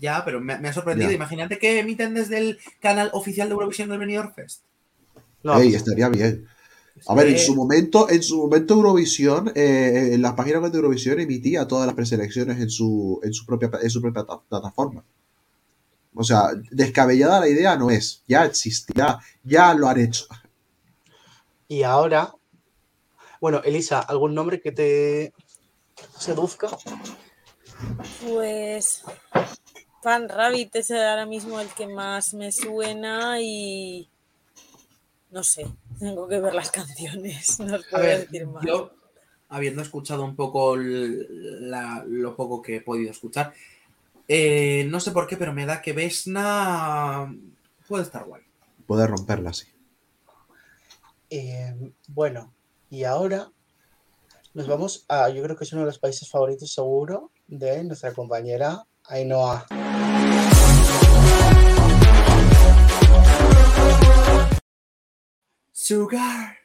[0.00, 1.10] Ya, pero me, me ha sorprendido.
[1.10, 1.16] Ya.
[1.16, 4.62] Imagínate que emiten desde el canal oficial de Eurovisión del Benidorm Fest.
[5.42, 6.46] No, Ey, pues, estaría bien.
[7.08, 10.70] A ver, en Eh, su momento, en su momento Eurovisión, eh, en la página web
[10.70, 14.40] de Eurovisión emitía todas las preselecciones en su, en su propia, en su propia ta-
[14.48, 15.04] plataforma.
[16.14, 20.26] O sea, descabellada la idea no es, ya existirá, ya lo han hecho.
[21.68, 22.32] y ahora,
[23.40, 25.32] bueno, Elisa, ¿algún nombre que te
[26.18, 26.68] seduzca?
[28.26, 29.02] Pues
[30.02, 34.08] Pan Rabbit es ahora mismo el que más me suena y
[35.30, 35.66] no sé,
[35.98, 38.64] tengo que ver las canciones, no os A puedo ver, decir más.
[38.64, 38.92] yo,
[39.48, 43.52] habiendo escuchado un poco la- lo poco que he podido escuchar,
[44.28, 47.34] eh, no sé por qué, pero me da que Vesna
[47.88, 48.42] puede estar guay.
[48.86, 49.66] Poder romperla así.
[51.30, 52.54] Eh, bueno,
[52.90, 53.50] y ahora
[54.52, 58.12] nos vamos a, yo creo que es uno de los países favoritos seguro de nuestra
[58.12, 59.66] compañera Ainhoa.
[65.72, 66.63] Sugar.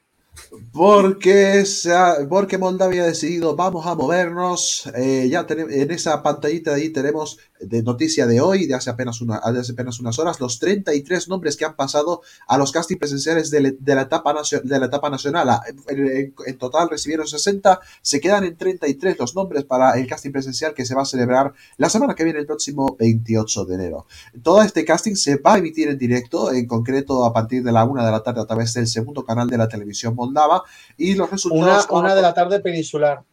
[0.72, 1.92] Porque, se
[2.28, 4.90] porque Moldavia ha decidido, vamos a movernos.
[4.96, 9.22] eh, ya en esa pantallita de ahí tenemos de noticia de hoy, de hace, apenas
[9.22, 12.98] una, de hace apenas unas horas, los 33 nombres que han pasado a los casting
[12.98, 15.50] presenciales de, la- de la, etapa nacio- de la etapa nacional.
[15.50, 20.74] A- En, total recibieron 60, se quedan en 33 los nombres para el casting presencial
[20.74, 24.06] que se va a celebrar la semana que viene, el próximo 28 de enero.
[24.42, 27.84] Todo este casting se va a emitir en directo, en concreto a partir de la
[27.84, 30.64] una de la tarde a través del segundo canal de la televisión moldava
[30.98, 31.88] y los Una, resultados...
[31.92, 33.24] una de la tarde peninsular.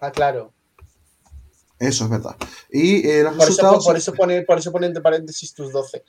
[0.00, 0.52] Ah, claro.
[1.80, 2.36] Eso es verdad.
[2.70, 3.84] Y eh, los Por eso, resultados...
[3.86, 6.04] por eso pone, por eso pone entre paréntesis tus 12.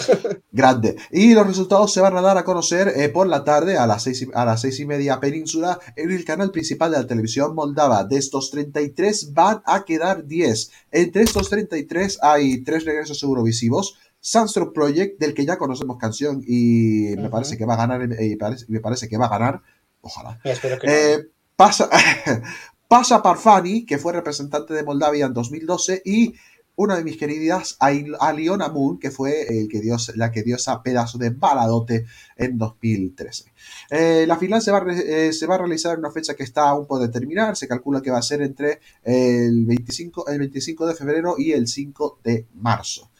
[0.52, 0.96] Grande.
[1.12, 4.02] Y los resultados se van a dar a conocer eh, por la tarde a las,
[4.02, 7.54] seis y, a las seis y media península en el canal principal de la televisión
[7.54, 8.02] moldava.
[8.02, 10.70] De estos 33 van a quedar 10.
[10.90, 13.96] Entre estos 33 hay tres regresos eurovisivos.
[14.20, 17.30] Sunstruck Project, del que ya conocemos canción y me Ujú.
[17.30, 19.62] parece que va a ganar, eh, parece- me parece que va a ganar,
[20.00, 20.40] ojalá.
[20.44, 20.92] Espero que no.
[20.92, 21.88] Eh, pasa,
[22.92, 26.34] pasa Parfani, que fue representante de Moldavia en 2012, y
[26.76, 29.80] una de mis queridas, Aliona Moon, que fue el que
[30.14, 32.04] la que dio esa pedazo de baladote
[32.36, 33.50] en 2013.
[33.88, 36.68] Eh, la final se va, eh, se va a realizar en una fecha que está
[36.68, 37.56] aún por determinar.
[37.56, 41.68] Se calcula que va a ser entre el 25, el 25 de febrero y el
[41.68, 43.11] 5 de marzo.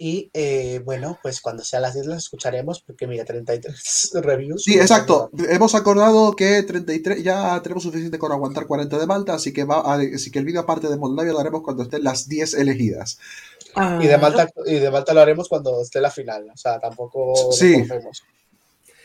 [0.00, 4.62] Y eh, bueno, pues cuando sea las 10 las escucharemos, porque mira, 33 reviews.
[4.62, 5.28] Sí, exacto.
[5.48, 9.80] Hemos acordado que 33, ya tenemos suficiente con aguantar 40 de Malta, así que, va
[9.80, 13.18] a- así que el vídeo aparte de Moldavia lo haremos cuando estén las 10 elegidas.
[14.00, 16.48] Y de Malta, y de Malta lo haremos cuando esté la final.
[16.52, 17.72] O sea, tampoco lo Sí.
[17.74, 18.22] conocemos.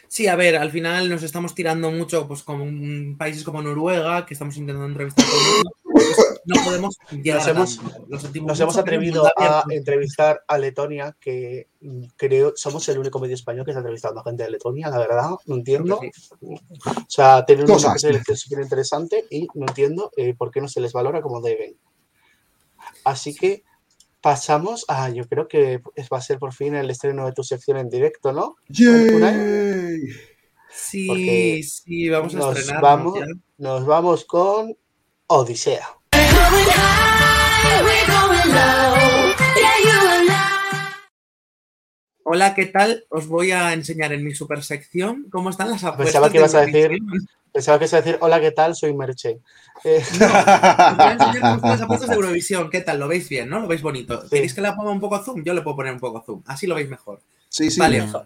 [0.07, 4.27] Sí, a ver, al final nos estamos tirando mucho, pues como un- países como Noruega,
[4.27, 5.73] que estamos intentando entrevistar con ellos,
[6.45, 11.67] no podemos llegar Nos a hemos, nos hemos atrevido a entrevistar a Letonia, que
[12.17, 15.31] creo somos el único medio español que está entrevistando a gente de Letonia, la verdad,
[15.45, 15.99] no entiendo.
[16.41, 20.81] O sea, tienen una selección súper interesante y no entiendo eh, por qué no se
[20.81, 21.77] les valora como deben.
[23.03, 23.63] Así que
[24.21, 27.77] pasamos a, yo creo que va a ser por fin el estreno de tu sección
[27.77, 28.55] en directo, ¿no?
[30.73, 32.81] Sí, Porque sí, vamos a nos estrenar.
[32.81, 33.19] vamos,
[33.57, 34.75] nos vamos con
[35.27, 35.87] Odisea.
[42.25, 43.05] Hola, ¿qué tal?
[43.09, 46.05] Os voy a enseñar en mi super sección cómo están las apuestas.
[46.05, 47.27] Pensaba que de ibas a decir, Eurovisión.
[47.51, 48.75] pensaba que ibas a decir, hola, ¿qué tal?
[48.75, 49.39] Soy Merche.
[49.83, 52.69] Eh, Os voy a enseñar cómo están las apuestas de Eurovisión.
[52.69, 52.99] ¿Qué tal?
[52.99, 53.59] ¿Lo veis bien, no?
[53.59, 54.23] ¿Lo veis bonito?
[54.29, 55.43] ¿Queréis que la ponga un poco zoom?
[55.43, 56.41] Yo le puedo poner un poco zoom.
[56.47, 57.21] Así lo veis mejor.
[57.49, 57.79] Sí, sí.
[57.79, 58.01] Vale.
[58.01, 58.25] mejor,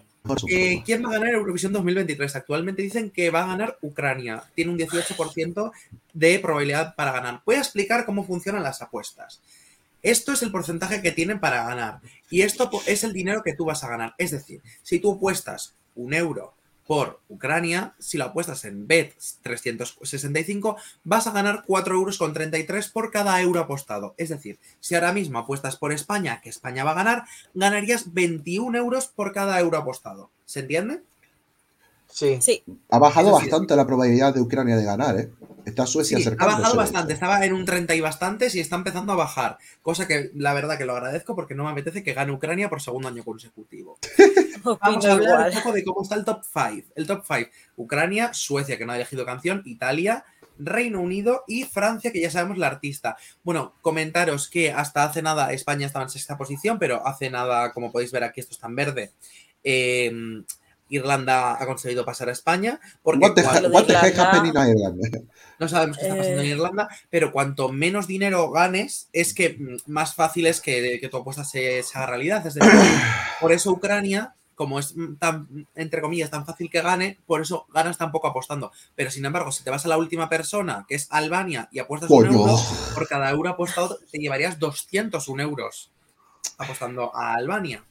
[0.50, 2.36] Eh, ¿Quién va a ganar Eurovisión 2023?
[2.36, 4.44] Actualmente dicen que va a ganar Ucrania.
[4.56, 5.72] Tiene un 18%
[6.14, 7.42] de probabilidad para ganar.
[7.46, 9.42] Voy a explicar cómo funcionan las apuestas.
[10.02, 12.00] Esto es el porcentaje que tienen para ganar.
[12.30, 14.14] Y esto es el dinero que tú vas a ganar.
[14.18, 16.54] Es decir, si tú apuestas un euro
[16.88, 22.90] por Ucrania, si lo apuestas en Bet 365, vas a ganar 4 euros con 33
[22.90, 24.16] por cada euro apostado.
[24.18, 27.24] Es decir, si ahora mismo apuestas por España, que España va a ganar,
[27.54, 30.32] ganarías 21 euros por cada euro apostado.
[30.46, 31.02] ¿Se entiende?
[32.12, 32.38] Sí.
[32.42, 32.64] Sí.
[32.90, 33.46] Ha bajado Eso sí.
[33.46, 35.30] bastante la probabilidad de Ucrania de ganar, ¿eh?
[35.66, 37.12] Está Suecia Sí, ha bajado bastante.
[37.14, 39.58] Estaba en un 30 y bastantes y está empezando a bajar.
[39.82, 42.82] Cosa que la verdad que lo agradezco porque no me apetece que gane Ucrania por
[42.82, 44.00] segundo año consecutivo.
[44.82, 46.88] Vamos a hablar un poco de cómo está el top 5.
[46.96, 47.50] El top 5.
[47.76, 50.24] Ucrania, Suecia, que no ha elegido canción, Italia,
[50.58, 53.18] Reino Unido y Francia, que ya sabemos la artista.
[53.44, 57.92] Bueno, comentaros que hasta hace nada España estaba en sexta posición, pero hace nada, como
[57.92, 59.12] podéis ver aquí, esto está en verde.
[59.66, 60.12] eh,
[60.90, 62.80] Irlanda ha conseguido pasar a España.
[63.04, 65.28] Porque What the, cuando- what the heck happened in Ireland?
[65.60, 66.52] no sabemos qué está pasando en Eh.
[66.52, 71.18] Irlanda, pero cuanto menos dinero ganes, es que mm, más fácil es que, que tu
[71.18, 72.46] apuesta se, se haga realidad.
[72.46, 72.72] Es decir,
[73.42, 77.66] por eso Ucrania, como es mm, tan, entre comillas, tan fácil que gane, por eso
[77.74, 78.72] ganas tan poco apostando.
[78.96, 82.10] Pero sin embargo, si te vas a la última persona, que es Albania, y apuestas
[82.10, 82.56] un euro,
[82.94, 85.92] por cada euro apostado te llevarías 201 euros
[86.58, 87.84] apostando a Albania.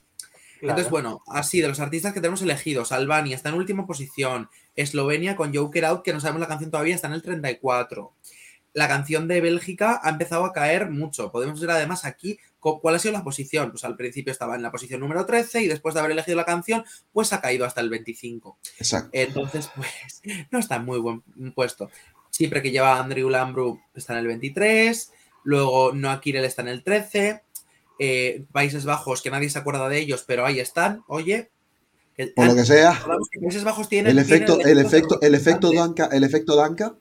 [0.61, 5.37] Entonces, bueno, así de los artistas que tenemos elegidos, Albania está en última posición, Eslovenia
[5.37, 8.12] con Joker Out, que no sabemos la canción todavía, está en el 34.
[8.73, 11.33] La canción de Bélgica ha empezado a caer mucho.
[11.33, 13.70] Podemos ver además aquí cuál ha sido la posición.
[13.70, 16.45] Pues al principio estaba en la posición número 13 y después de haber elegido la
[16.45, 18.59] canción, pues ha caído hasta el 25.
[18.78, 19.11] Exacto.
[19.12, 20.20] Entonces, pues
[20.51, 21.23] no está en muy buen
[21.55, 21.91] puesto.
[22.31, 25.11] Siempre que lleva Andrew Lambru está en el 23,
[25.45, 27.43] luego Noah Kirel está en el 13,
[27.98, 31.51] eh, Países Bajos, que nadie se acuerda de ellos, pero ahí están, oye.
[32.35, 32.98] Por lo que sea,
[33.31, 35.73] que Países Bajos tienen, el efecto, tienen el efecto, el efecto.
[35.73, 36.97] Danca, el efecto Danca.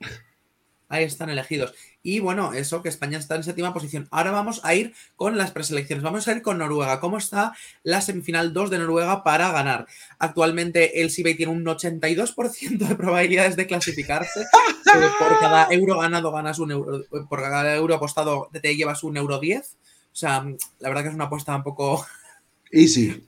[0.88, 1.74] Ahí están elegidos.
[2.04, 4.08] Y bueno, eso, que España está en séptima posición.
[4.12, 6.04] Ahora vamos a ir con las preselecciones.
[6.04, 7.00] Vamos a ir con Noruega.
[7.00, 9.88] ¿Cómo está la semifinal 2 de Noruega para ganar?
[10.20, 14.46] Actualmente el Sibey tiene un 82% de probabilidades de clasificarse.
[14.96, 17.04] Eh, por cada euro ganado ganas un euro.
[17.28, 19.76] Por cada euro apostado te llevas un euro 10.
[20.16, 20.46] O sea,
[20.80, 22.06] la verdad que es una apuesta un poco
[22.72, 23.28] Easy.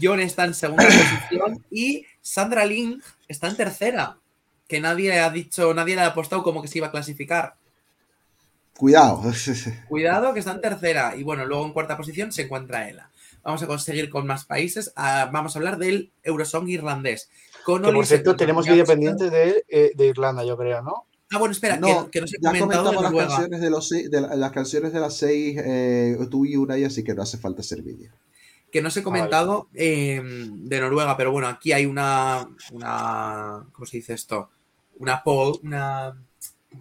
[0.00, 4.18] John está en segunda posición y Sandra Ling está en tercera.
[4.68, 7.54] Que nadie ha dicho, nadie le ha apostado como que se iba a clasificar.
[8.76, 9.22] Cuidado.
[9.88, 11.16] Cuidado que está en tercera.
[11.16, 13.10] Y bueno, luego en cuarta posición se encuentra Ela.
[13.42, 14.92] Vamos a conseguir con más países.
[14.94, 17.30] Ah, vamos a hablar del Eurosong irlandés.
[17.64, 21.06] Con Que por cierto, tenemos vídeo pendiente de, eh, de Irlanda, yo creo, ¿no?
[21.32, 23.28] Ah, bueno, espera, No, que, que no se ha ya comentamos las Noruega.
[23.28, 26.76] canciones de los seis, de la- las canciones de las seis, eh, tú y una,
[26.78, 28.12] y así que no hace falta hacer vídeo.
[28.70, 33.84] que no os he comentado eh, de Noruega, pero bueno, aquí hay una, una, ¿cómo
[33.86, 34.48] se dice esto?
[34.98, 36.16] Una poll, una,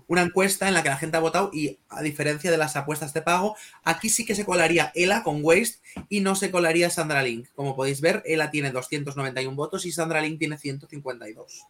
[0.07, 3.14] una encuesta en la que la gente ha votado y a diferencia de las apuestas
[3.14, 7.23] de pago, aquí sí que se colaría Ela con Waste y no se colaría Sandra
[7.23, 7.49] Link.
[7.56, 11.65] Como podéis ver, Ela tiene 291 votos y Sandra Link tiene 152.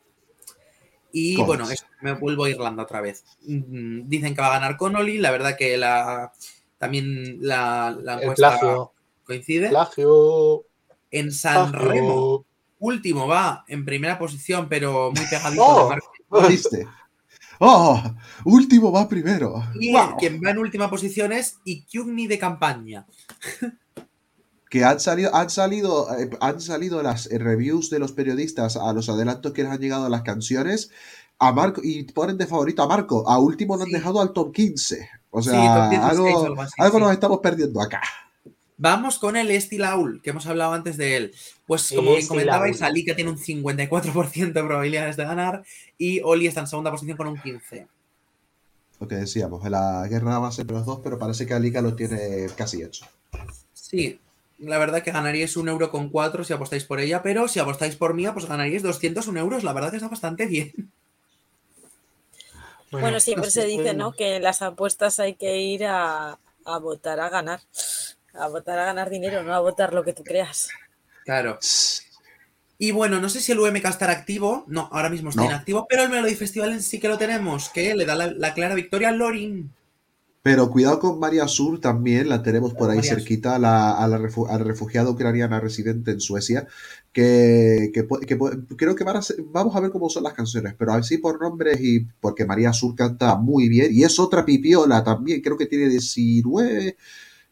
[1.11, 3.25] Y bueno, eso, me vuelvo a Irlanda otra vez.
[3.41, 6.31] Dicen que va a ganar Connolly, la verdad que la
[6.77, 8.93] también la, la encuesta plagio.
[9.23, 9.69] coincide.
[9.69, 10.65] Plagio.
[11.11, 11.89] En San plagio.
[11.89, 12.45] Remo,
[12.79, 15.95] último va en primera posición, pero muy pegadito Oh.
[16.31, 16.87] ¿Lo viste?
[17.59, 18.01] ¡Oh!
[18.45, 19.63] Último va primero.
[19.79, 20.15] Y ¡Wow!
[20.17, 23.05] quien va en última posición es Ikyugni de campaña.
[24.71, 28.93] Que han salido, han salido, eh, han salido las eh, reviews de los periodistas a
[28.93, 30.89] los adelantos que les han llegado a las canciones
[31.39, 33.27] a Marco y ponen de favorito a Marco.
[33.29, 35.09] A último lo han dejado al top 15.
[35.29, 37.03] O Sí, sea, top 16 o algo, algo así, algo sí.
[37.03, 38.01] nos estamos perdiendo acá.
[38.77, 41.33] Vamos con el Estilaul, que hemos hablado antes de él.
[41.67, 42.27] Pues como bien Estilaul.
[42.45, 45.63] comentabais, Alika tiene un 54% de probabilidades de ganar
[45.97, 47.87] y Oli está en segunda posición con un 15%.
[49.01, 51.95] Lo que decíamos, la guerra va a ser los dos, pero parece que Alika lo
[51.95, 53.05] tiene casi hecho.
[53.73, 54.19] Sí,
[54.61, 57.95] la verdad que ganaríais un euro con cuatro si apostáis por ella, pero si apostáis
[57.95, 59.63] por mía, pues ganaríais 201 euros.
[59.63, 60.71] La verdad que está bastante bien.
[62.91, 63.93] Bueno, siempre se dice.
[63.93, 64.11] ¿no?
[64.13, 67.61] Que en las apuestas hay que ir a, a votar a ganar.
[68.33, 70.69] A votar a ganar dinero, no a votar lo que tú creas.
[71.25, 71.59] Claro.
[72.77, 74.65] Y bueno, no sé si el UMK estará activo.
[74.67, 75.47] No, ahora mismo está No.
[75.47, 78.53] inactivo, pero el Melody Festival en sí que lo tenemos, que le da la, la
[78.53, 79.71] clara victoria a Lorin.
[80.43, 84.07] Pero cuidado con María Sur también, la tenemos por ahí María cerquita, a la, a
[84.07, 86.65] la refu- a la refugiada ucraniana residente en Suecia,
[87.13, 88.07] que, que
[88.75, 91.39] creo que van a ser- vamos a ver cómo son las canciones, pero así por
[91.39, 95.67] nombres y porque María Sur canta muy bien, y es otra pipiola también, creo que
[95.67, 96.97] tiene 19,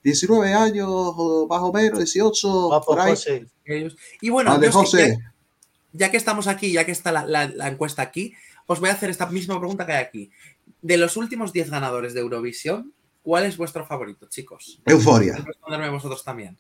[0.03, 3.11] 19 años o más o menos, 18, Guapo, por ahí.
[3.11, 3.45] José.
[4.19, 5.19] Y bueno, Vale, José.
[5.19, 5.33] ya,
[6.07, 8.33] ya que estamos aquí, ya que está la, la- la encuesta aquí,
[8.65, 10.31] os voy a hacer esta misma pregunta que hay aquí.
[10.81, 14.81] De los últimos 10 ganadores de Eurovisión, ¿cuál es vuestro favorito, chicos?
[14.85, 15.35] Euforia.
[15.37, 16.57] Responderme vosotros también.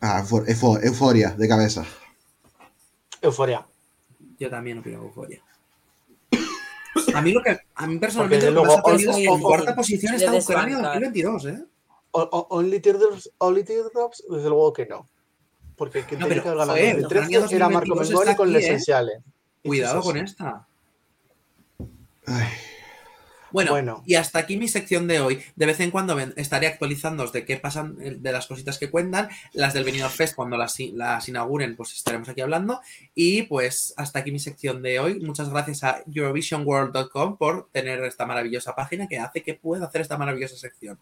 [0.00, 1.84] Ah, eufo- eufo- euforia, de cabeza.
[3.22, 3.66] Euforia.
[4.38, 5.42] Yo también opino Euforia.
[7.14, 9.74] A mí lo que a mí personalmente lo que luego, sorprendido es que en cuarta
[9.76, 11.00] posición de está Ucrania desbancar.
[11.02, 11.64] 2022, ¿eh?
[12.10, 15.08] O- o- Only Teardrops, Only Teardrops, desde luego que no.
[15.76, 18.18] Porque quien No, tenía pero, que haber ganado joder, en 2013 Ucrania era Marco 2022
[18.20, 19.22] Mengoni con aquí, Le ¿eh?
[19.64, 20.66] Cuidado con esta.
[22.26, 22.46] Ay,
[23.52, 24.02] Bueno, Bueno.
[24.04, 25.42] y hasta aquí mi sección de hoy.
[25.54, 29.28] De vez en cuando estaré actualizándoos de qué pasan, eh, de las cositas que cuentan.
[29.52, 32.80] Las del Benidorm Fest, cuando las, las inauguren, pues estaremos aquí hablando.
[33.14, 35.20] Y pues hasta aquí mi sección de hoy.
[35.20, 40.18] Muchas gracias a EurovisionWorld.com por tener esta maravillosa página que hace que pueda hacer esta
[40.18, 40.98] maravillosa sección.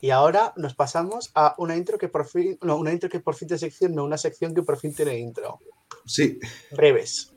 [0.00, 3.34] Y ahora nos pasamos a una intro que por fin, no, una intro que por
[3.34, 5.58] fin tiene sección, no, una sección que por fin tiene intro.
[6.04, 6.38] sí.
[6.72, 7.32] Breves.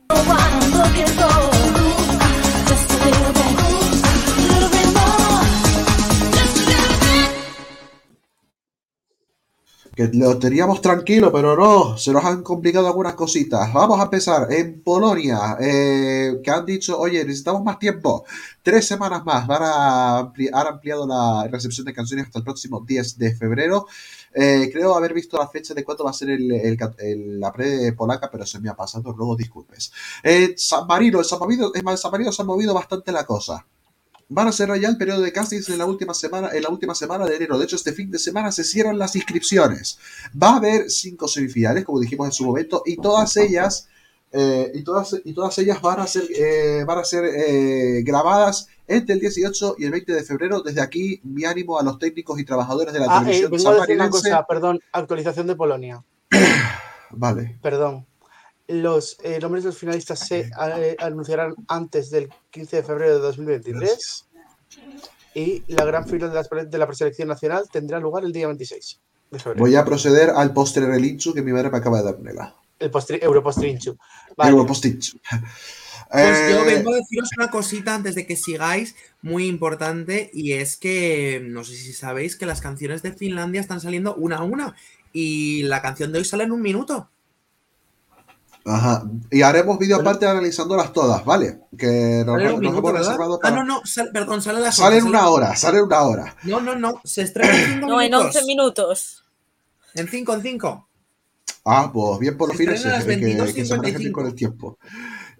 [3.02, 3.81] feel that
[9.94, 13.70] Que lo teníamos tranquilo, pero no, se nos han complicado algunas cositas.
[13.74, 18.24] Vamos a empezar en Polonia, eh, que han dicho, oye, necesitamos más tiempo.
[18.62, 19.46] Tres semanas más.
[19.46, 23.86] Van a ampli- han ampliado la recepción de canciones hasta el próximo 10 de febrero.
[24.34, 28.30] Eh, creo haber visto la fecha de cuándo va a ser el, la pre polaca,
[28.30, 29.92] pero se me ha pasado, luego disculpes.
[30.56, 33.66] San Marino, San Marino, San Marino se ha movido bastante la cosa.
[34.34, 36.94] Van a cerrar ya el periodo de castings en la última semana, en la última
[36.94, 37.58] semana de enero.
[37.58, 39.98] De hecho, este fin de semana se cierran las inscripciones.
[40.40, 43.88] Va a haber cinco semifinales, como dijimos en su momento, y todas ellas,
[44.32, 48.68] eh, y todas, y todas ellas van a ser, eh, van a ser eh, grabadas
[48.88, 50.62] entre el 18 y el 20 de febrero.
[50.62, 53.68] Desde aquí, mi ánimo a los técnicos y trabajadores de la Ah, eh, televisión vengo
[53.68, 56.02] a decir una cosa, perdón, actualización de Polonia.
[57.10, 57.58] Vale.
[57.60, 58.06] Perdón.
[58.72, 63.18] Los eh, nombres de los finalistas se eh, anunciarán antes del 15 de febrero de
[63.20, 64.26] 2023
[65.34, 68.98] y la gran final de la, de la preselección nacional tendrá lugar el día 26
[69.30, 69.60] de febrero.
[69.64, 72.54] Voy a proceder al postre relincho que mi madre me acaba de dármela.
[72.78, 73.96] El postri- Europostrinchu.
[74.36, 74.50] Vale.
[74.50, 75.18] Europostincho.
[76.10, 80.52] Pues yo Eh, vengo a deciros una cosita antes de que sigáis, muy importante, y
[80.52, 84.42] es que no sé si sabéis que las canciones de Finlandia están saliendo una a
[84.42, 84.74] una,
[85.12, 87.08] y la canción de hoy sale en un minuto.
[88.64, 89.02] Ajá.
[89.30, 91.60] Y haremos vídeo aparte analizándolas todas, ¿vale?
[91.76, 93.56] Que nos, nos minuto, hemos reservado Ah, para.
[93.56, 96.02] no, no, sale- perdón, sale a las Sale en 11, una hora, sale en una
[96.02, 96.36] hora.
[96.44, 98.26] No, no, no, se estrena en 5 No, en minutos.
[98.36, 99.24] 11 minutos.
[99.94, 100.88] En 5, en 5.
[101.64, 102.90] Ah, pues bien por los fines que, que-
[103.64, 103.98] se manejen 22:55.
[103.98, 104.78] bien con el tiempo.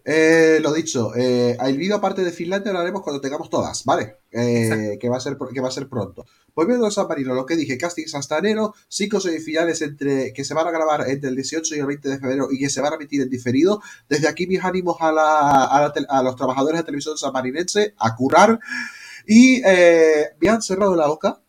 [0.05, 4.17] Eh, lo dicho, eh, el vídeo aparte de Finlandia lo haremos cuando tengamos todas, ¿vale?
[4.33, 6.27] Eh, que, va a ser, que va a ser pronto.
[6.55, 10.55] Volviendo a San Marino, lo que dije, castings hasta enero, cinco semifinales entre, que se
[10.55, 12.93] van a grabar entre el 18 y el 20 de febrero y que se van
[12.93, 13.81] a emitir en diferido.
[14.09, 18.17] Desde aquí mis ánimos a, la- a, la a los trabajadores de televisión sanmarinense a
[18.17, 18.59] curar.
[19.27, 21.41] Y eh, me han cerrado la boca.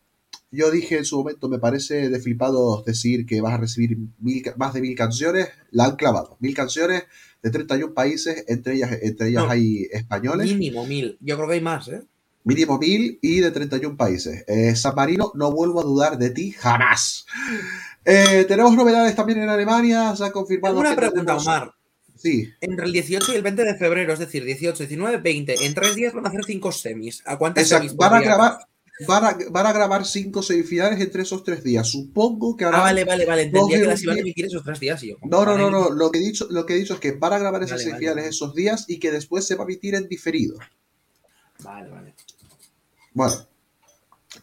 [0.50, 4.44] Yo dije en su momento, me parece de flipados decir que vas a recibir mil
[4.56, 5.48] más de mil canciones.
[5.72, 6.36] La han clavado.
[6.38, 7.02] Mil canciones
[7.44, 9.50] de 31 países, entre ellas, entre ellas No.
[9.50, 10.48] hay españoles.
[10.48, 11.18] Mínimo mil.
[11.20, 12.02] Yo creo que hay más, ¿eh?
[12.42, 14.44] Mínimo mil y de 31 países.
[14.48, 17.24] Eh, San Marino, no vuelvo a dudar de ti jamás.
[18.04, 20.14] Eh, tenemos novedades también en Alemania.
[20.16, 20.78] Se ha confirmado.
[20.78, 21.72] Una pregunta, tenemos- Omar.
[22.16, 22.48] Sí.
[22.60, 25.94] Entre el 18 y el 20 de febrero, es decir, 18, 19, 20, en tres
[25.94, 27.22] días van a hacer cinco semis.
[27.26, 27.96] ¿A cuántas Exacto, semis?
[27.96, 28.58] van a grabar.
[29.08, 31.88] Van a, van a grabar cinco semifinales entre esos tres días.
[31.88, 33.42] Supongo que Ah, harán vale, vale, vale.
[33.42, 35.02] Entendía dos que las iban a emitir esos tres días.
[35.02, 35.90] Yo, No, no, no, no.
[35.90, 37.84] Lo que he dicho, lo que he dicho es que van a grabar esas vale,
[37.84, 38.28] semifinales vale.
[38.28, 40.58] esos días y que después se va a emitir en diferido.
[41.64, 42.14] Vale, vale.
[43.12, 43.34] Bueno,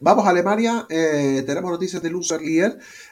[0.02, 0.86] vamos a Alemania.
[0.90, 2.42] eh, tenemos noticias de Loser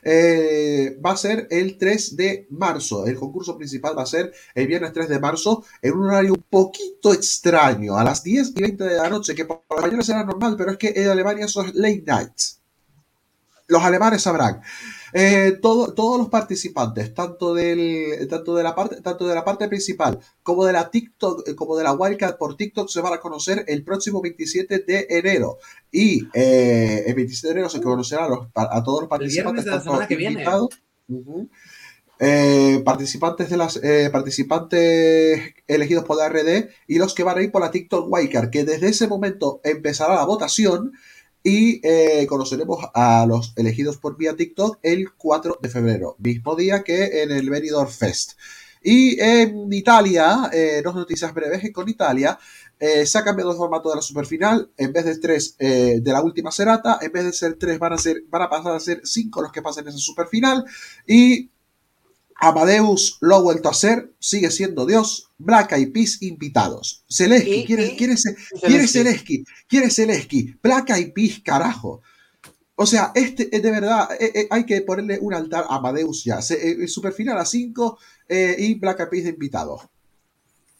[0.03, 3.05] Eh, va a ser el 3 de marzo.
[3.05, 6.43] El concurso principal va a ser el viernes 3 de marzo en un horario un
[6.49, 10.23] poquito extraño, a las 10 y 20 de la noche, que para los españoles será
[10.23, 12.59] normal, pero es que en Alemania eso es late nights.
[13.67, 14.61] Los alemanes sabrán.
[15.13, 19.67] Eh, todo- todos los participantes, tanto, del, tanto, de la parte, tanto de la parte
[19.67, 23.19] principal como de la TikTok, eh, como de la Wildcat por TikTok, se van a
[23.19, 25.57] conocer el próximo 27 de enero.
[25.91, 29.65] Y eh, el 27 de enero se conocerá a, los- a todos los El participantes.
[29.65, 30.43] de la semana que viene.
[32.21, 37.41] eh, participantes de las eh, participantes elegidos por la RD y los que van a
[37.41, 40.91] ir por la TikTok Wildcard, que desde ese momento empezará la votación
[41.43, 46.83] y eh, conoceremos a los elegidos por vía TikTok el 4 de febrero, mismo día
[46.83, 48.33] que en el Benidorm Fest.
[48.81, 52.39] Y en Italia, eh, dos noticias breves, con Italia.
[52.79, 56.11] Eh, se ha cambiado el formato de la superfinal, en vez de tres eh, de
[56.13, 58.79] la última serata, en vez de ser tres van a, ser, van a pasar a
[58.79, 60.63] ser cinco los que pasen esa superfinal,
[61.05, 61.49] y
[62.41, 67.03] Amadeus lo ha vuelto a ser, sigue siendo Dios, Black Eyed Peas invitados.
[67.11, 68.23] Zelensky, ¿quién, es- quién es,
[68.61, 68.97] quién es Zelensky.
[68.97, 69.43] Zelensky?
[69.67, 70.55] ¿Quién es Zelensky?
[70.61, 72.01] Black Eyed Peas, carajo.
[72.75, 76.23] O sea, este eh, de verdad eh, eh, hay que ponerle un altar a Amadeus
[76.23, 76.41] ya.
[76.41, 77.99] Se, eh, superfinal a 5
[78.29, 79.81] y Black Eyed Peas de invitados.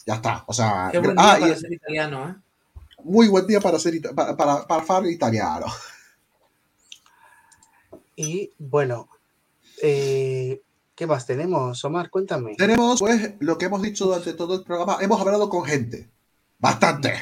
[0.06, 0.45] Ya está.
[0.48, 2.36] O sea, Qué buen ah, día y para es ser italiano, ¿eh?
[3.03, 5.65] muy buen día para ser para, para, para italiano.
[8.15, 9.07] Y bueno,
[9.81, 10.61] eh,
[11.00, 12.10] ¿qué más tenemos, Omar?
[12.10, 12.56] Cuéntame.
[12.58, 14.98] Tenemos, pues, lo que hemos dicho durante todo el programa.
[15.00, 16.12] Hemos hablado con gente.
[16.58, 17.14] Bastante.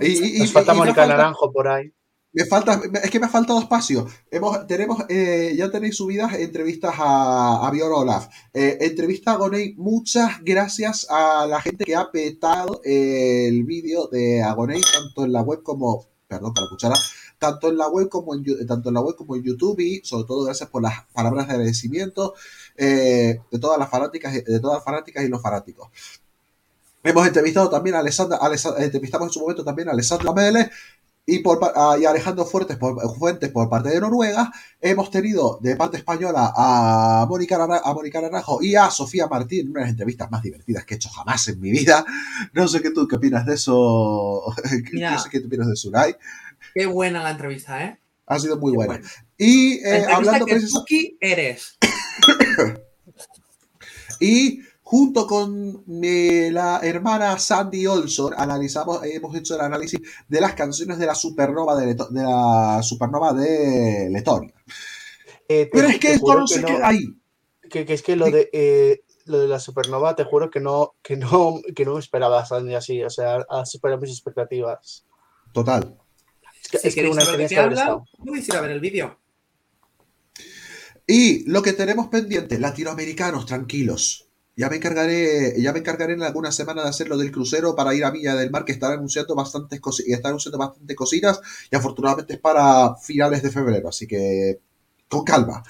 [0.00, 1.92] Y, y- Nos y- falta Mónica falta- Naranjo por ahí.
[2.32, 4.06] Me falta, es que me ha faltado espacio.
[4.30, 8.28] Hemos, tenemos, eh, ya tenéis subidas entrevistas a, a Björn Olaf.
[8.54, 9.74] Eh, entrevista a Agoney.
[9.76, 15.42] Muchas gracias a la gente que ha petado el vídeo de Agoney, tanto en la
[15.42, 16.94] web como, perdón, para cuchara,
[17.38, 20.26] tanto en la web como en, tanto en la web como en YouTube y sobre
[20.26, 22.34] todo gracias por las palabras de agradecimiento
[22.76, 25.88] eh, de todas las fanáticas, de todas las fanáticas y los fanáticos.
[27.02, 30.70] Hemos entrevistado también a Alessandra, Alessa- entrevistamos en su momento también a Alessandra Mele
[31.24, 34.52] y, por, pa- a- y Alejandro Fuertes por, Fuentes por parte de Noruega.
[34.80, 39.80] Hemos tenido de parte española a Mónica, a Mónica Naranjo y a Sofía Martín, una
[39.80, 42.04] de las entrevistas más divertidas que he hecho jamás en mi vida.
[42.52, 44.42] No sé qué tú qué opinas de eso.
[44.92, 45.12] Mira.
[45.12, 46.16] no sé qué tú opinas de Sunai.
[46.74, 47.98] Qué buena la entrevista, ¿eh?
[48.26, 48.94] Ha sido muy buena.
[48.94, 49.08] bueno.
[49.38, 51.16] Y eh, hablando que precisamente.
[51.20, 51.76] Eres.
[54.20, 60.54] Y junto con mi- la hermana Sandy Olson analizamos, hemos hecho el análisis de las
[60.54, 64.54] canciones de la supernova de, Leto- de la supernova de Letonia.
[65.48, 67.04] Eh, Pero es que esto no que se queda ahí.
[67.68, 70.94] Que, que es que lo de eh, lo de la supernova, te juro que no,
[71.02, 75.04] que no, que no me esperaba Sandy así, o sea, ha superado mis expectativas.
[75.52, 75.96] Total.
[76.62, 78.04] Es que, Si es que una saber de qué habla, estado.
[78.24, 79.18] podéis ir a ver el vídeo.
[81.06, 84.28] Y lo que tenemos pendiente, latinoamericanos, tranquilos.
[84.56, 87.94] Ya me encargaré, ya me encargaré en alguna semana de hacer lo del crucero para
[87.94, 91.76] ir a Villa del Mar, que estará anunciando bastantes cositas, está anunciando bastantes cositas, y
[91.76, 94.60] afortunadamente es para finales de febrero, así que
[95.08, 95.62] con calma.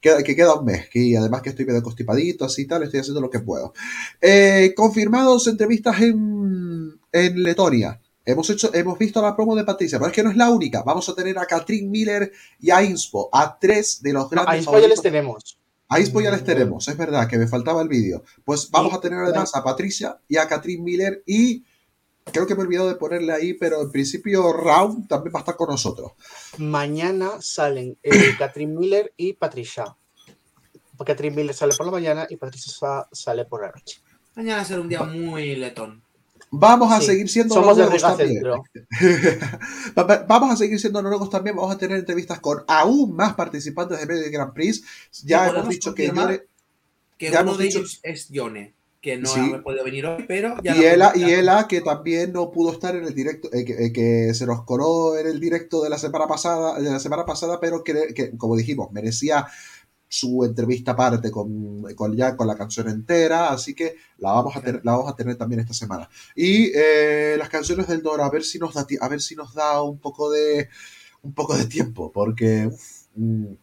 [0.00, 3.20] Que queda un mes, que además que estoy medio constipadito, así y tal, estoy haciendo
[3.20, 3.72] lo que puedo.
[4.20, 8.00] Eh, confirmados entrevistas en, en Letonia.
[8.26, 10.82] Hemos, hecho, hemos visto la promo de Patricia, pero es que no es la única.
[10.82, 14.52] Vamos a tener a Katrin Miller y a Inspo, a tres de los No, grandes
[14.54, 15.58] a Inspo ya les tenemos.
[15.88, 18.24] A Inspo ya les tenemos, es verdad que me faltaba el vídeo.
[18.44, 21.62] Pues vamos a tener además a Patricia y a Katrin Miller y
[22.24, 25.42] creo que me he olvidado de ponerle ahí, pero en principio Round también va a
[25.42, 26.10] estar con nosotros.
[26.58, 29.94] Mañana salen eh, Catherine Miller y Patricia.
[31.04, 34.00] Catherine Miller sale por la mañana y Patricia sa- sale por la noche.
[34.34, 36.02] Mañana será un día muy letón.
[36.58, 38.42] Vamos a Sí, seguir siendo Somos de noruegos Riga también.
[40.28, 41.56] Vamos a seguir siendo noruegos también.
[41.56, 44.82] Vamos a tener entrevistas con aún más participantes de medio de Grand Prix.
[45.24, 46.46] Ya hemos dicho que confirmar Yone-
[47.18, 49.40] Que Ya uno hemos de dicho- ellos es Yone, que no Sí.
[49.54, 52.94] ha podido venir hoy, pero ya y hemos- y Ela, que también no pudo estar
[52.94, 55.98] en el directo, eh, que, eh, que se nos coró en el directo de la
[55.98, 59.46] semana pasada, de la semana pasada, pero que, que, como dijimos, merecía
[60.08, 64.60] su entrevista aparte con, con ya con la canción entera, así que la vamos a
[64.60, 66.08] tener, la vamos a tener también esta semana.
[66.34, 69.54] Y eh, las canciones del Dora, a ver si nos da a ver si nos
[69.54, 70.68] da un poco de
[71.22, 73.54] un poco de tiempo, porque uf, mm,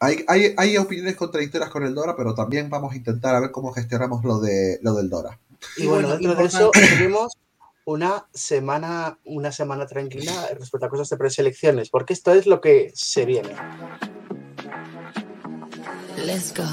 [0.00, 3.50] hay, hay, hay opiniones contradictorias con el Dora, pero también vamos a intentar a ver
[3.50, 5.38] cómo gestionamos lo de lo del Dora.
[5.76, 7.32] Y bueno, bueno, dentro de eso tuvimos
[7.84, 12.92] una semana, una semana tranquila respecto a cosas de preselecciones, porque esto es lo que
[12.94, 13.54] se viene.
[16.24, 16.64] Let's go.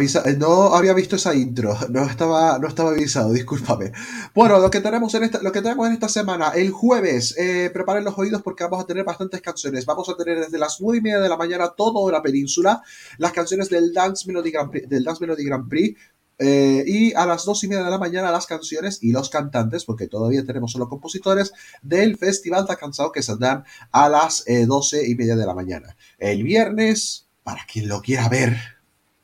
[0.00, 3.92] Eh, no había visto esa intro, no estaba, no estaba avisado, discúlpame.
[4.34, 7.70] Bueno, lo que tenemos en esta, lo que tenemos en esta semana, el jueves, eh,
[7.72, 9.84] preparen los oídos porque vamos a tener bastantes canciones.
[9.86, 12.82] Vamos a tener desde las nueve y media de la mañana toda la península,
[13.18, 15.98] las canciones del Dance Melody Grand Prix, del Dance Melody Grand Prix
[16.38, 19.84] eh, y a las dos y media de la mañana las canciones y los cantantes,
[19.84, 21.52] porque todavía tenemos solo compositores,
[21.82, 25.96] del Festival de Cansado que saldrán a las eh, doce y media de la mañana.
[26.18, 28.56] El viernes, para quien lo quiera ver,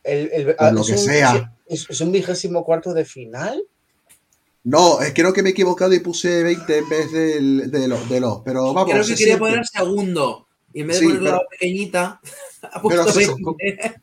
[0.03, 1.55] El, el- Por lo es que un- sea.
[1.67, 3.63] Es, es un vigésimo cuarto de final.
[4.65, 8.09] No, eh, creo que me he equivocado y puse 20 en vez del, de los,
[8.09, 8.91] de los, pero vamos.
[8.91, 9.39] Creo que quería siente.
[9.39, 10.47] poner segundo.
[10.73, 12.21] Y en vez de Sí, ponerlo pero- pequeñita,
[12.89, 13.95] pero puesto se- 20.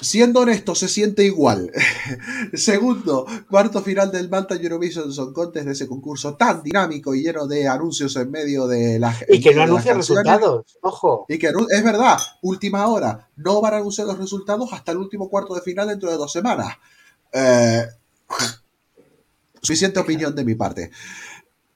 [0.00, 1.70] Siendo honesto, se siente igual.
[2.54, 7.46] Segundo, cuarto final del Malta Eurovision Song Contest de ese concurso tan dinámico y lleno
[7.46, 10.78] de anuncios en medio de la Y que no anuncia resultados.
[10.82, 11.26] Ojo.
[11.28, 14.98] Y que no- es verdad, última hora, no van a anunciar los resultados hasta el
[14.98, 16.76] último cuarto de final dentro de dos semanas.
[17.32, 17.86] Eh,
[19.60, 20.90] suficiente opinión de mi parte.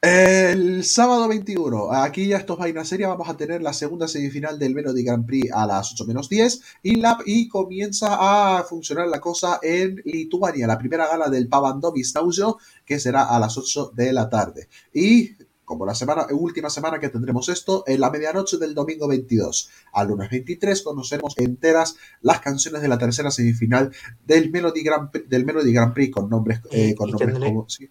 [0.07, 4.57] El sábado 21, aquí ya esto es vaina seria, vamos a tener la segunda semifinal
[4.57, 9.09] del Melody Grand Prix a las 8 menos 10 y, la, y comienza a funcionar
[9.09, 13.95] la cosa en Lituania, la primera gala del Pavandovis Nausio, que será a las 8
[13.97, 14.69] de la tarde.
[14.95, 15.31] Y
[15.65, 20.07] como la semana, última semana que tendremos esto, en la medianoche del domingo 22 al
[20.07, 23.91] lunes 23 conoceremos enteras las canciones de la tercera semifinal
[24.25, 27.69] del Melody Grand Prix, del Melody Grand Prix con nombres, eh, con nombres como...
[27.69, 27.91] sí.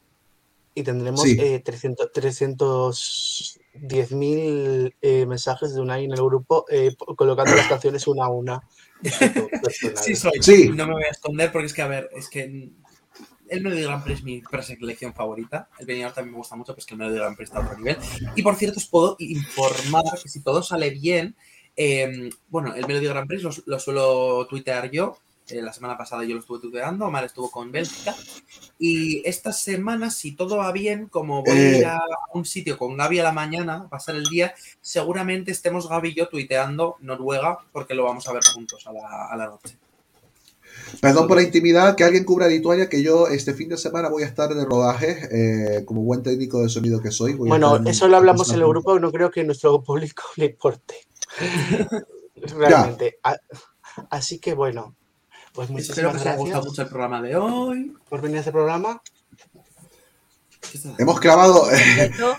[0.76, 1.38] Y tendremos Sí.
[1.40, 8.26] eh, 300 310.000 eh, mensajes de Unai en el grupo eh, colocando las canciones una
[8.26, 8.62] a una.
[9.96, 10.32] Sí, soy.
[10.42, 10.70] Sí.
[10.70, 12.70] No me voy a esconder porque es que, a ver, es que
[13.48, 15.70] el Melody Grand Prix es mi preselección favorita.
[15.80, 17.66] El Benidorm también me gusta mucho, pero es que el Melody Grand Prix está a
[17.66, 17.98] otro nivel.
[18.36, 21.36] Y por cierto, os puedo informar que si todo sale bien,
[21.76, 25.18] eh, bueno, el Melody Grand Prix lo, lo suelo tuitear yo.
[25.48, 28.16] Eh, la semana pasada yo lo estuve tuiteando, Omar estuvo con Bélgica.
[28.80, 31.78] Y esta semana, si todo va bien, como voy a Eh.
[31.80, 32.02] ir a
[32.34, 36.14] un sitio con Gaby a la mañana, a pasar el día, seguramente estemos Gaby y
[36.16, 39.78] yo tuiteando Noruega, porque lo vamos a ver juntos a la, a la noche.
[41.00, 44.24] Perdón por la intimidad, que alguien cubra Lituania, que yo este fin de semana voy
[44.24, 45.28] a estar de rodaje,
[45.80, 47.34] eh, como buen técnico de sonido que soy.
[47.34, 49.82] voy a Bueno, en- eso lo hablamos en el grupo, no creo que a nuestro
[49.84, 50.96] público le importe.
[52.36, 53.20] Realmente.
[53.24, 53.38] A-
[54.10, 54.96] Así que bueno,
[55.56, 57.94] pues Espero muchísimas que os haya gracias gustado mucho el programa de hoy.
[58.10, 59.02] por venir a este programa.
[60.98, 61.61] Hemos clavado...
[61.61, 62.38] Completo.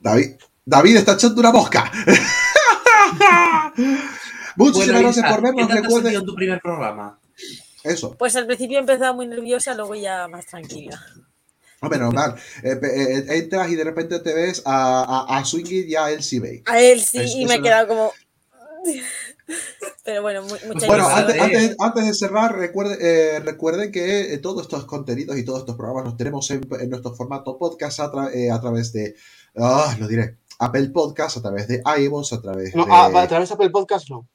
[0.00, 1.90] David, David está echando una mosca.
[4.56, 5.66] Muchísimas Bueno, gracias por vernos.
[5.66, 7.18] ¿qué tal te has Recuerden tu primer programa?
[7.84, 8.16] eso.
[8.16, 11.00] Pues al principio empezaba muy nerviosa, luego ya más tranquila.
[11.80, 12.34] Hombre, normal.
[12.62, 16.40] Eh, eh, entras y de repente te ves a, a, a Swingit y a Elsie
[16.40, 16.62] Bay.
[16.66, 18.12] A él sí, y me he no- quedado como.
[20.04, 24.38] Pero bueno, mu- mucha Bueno, antes, antes- antes de cerrar, recuerde- eh, recuerden que eh,
[24.38, 28.10] todos estos contenidos y todos estos programas los tenemos en, en nuestro formato podcast a,
[28.12, 29.14] tra- eh, a través de,
[29.56, 32.92] ah, lo diré, Apple Podcast, a través de iVoox, a través No, de...
[32.92, 34.28] a, a través de Apple Podcast no.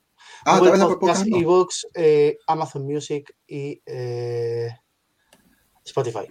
[0.45, 1.91] Ah, a través de Apple Podcast, Podcast, no.
[1.95, 4.69] Eh, Amazon Music y eh,
[5.85, 6.27] Spotify.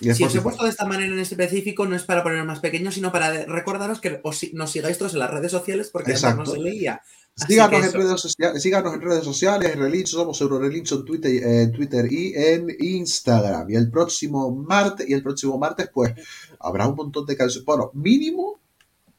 [0.00, 2.94] Si os he puesto de esta manera en específico, no es para poner más pequeños,
[2.94, 6.46] sino para recordaros que os nos sigáis todos en las redes sociales porque antes no
[6.46, 7.02] se leía.
[7.36, 12.12] Síganos en, redes sociales, síganos en redes sociales, Relincho, somos Eurorelincho en Twitter, en Twitter
[12.12, 13.70] y en Instagram.
[13.70, 16.12] Y el próximo martes, y el próximo martes, pues,
[16.58, 17.64] habrá un montón de canciones.
[17.64, 18.60] Bueno, mínimo,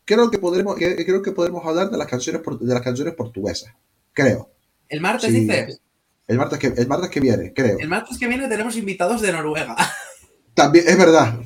[0.05, 3.73] creo que podremos, que- creo que podremos hablar de las canciones de las canciones portuguesas.
[4.13, 4.51] Creo.
[4.87, 5.39] El martes Sí.
[5.39, 5.79] dices.
[6.27, 7.79] El martes que, el martes que viene, creo.
[7.79, 9.75] El martes que viene tenemos invitados de Noruega.
[10.53, 11.39] También, es verdad.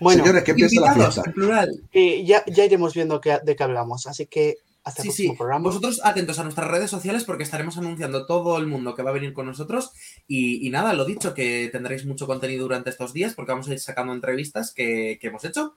[0.00, 1.22] Bueno, Señores, que empiece la fiesta.
[1.26, 1.82] en plural.
[1.92, 4.06] eh, ya, ya iremos viendo de qué hablamos.
[4.06, 4.56] Así que
[4.88, 5.36] hasta Sí, el próximo sí.
[5.38, 5.64] programa.
[5.64, 9.14] Vosotros atentos a nuestras redes sociales porque estaremos anunciando todo el mundo que va a
[9.14, 9.92] venir con nosotros.
[10.26, 13.72] Y, y nada, lo dicho, que tendréis mucho contenido durante estos días porque vamos a
[13.72, 15.76] ir sacando entrevistas que, que hemos hecho.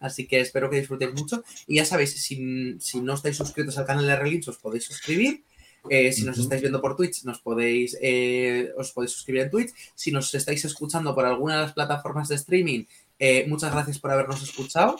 [0.00, 1.44] Así que espero que disfrutéis mucho.
[1.66, 5.44] Y ya sabéis, si, si no estáis suscritos al canal de Relinch, os podéis suscribir.
[5.90, 9.70] Eh, si nos estáis viendo por Twitch, nos podéis, eh, os podéis suscribir en Twitch.
[9.94, 12.84] Si nos estáis escuchando por alguna de las plataformas de streaming,
[13.18, 14.96] eh, muchas gracias por habernos escuchado.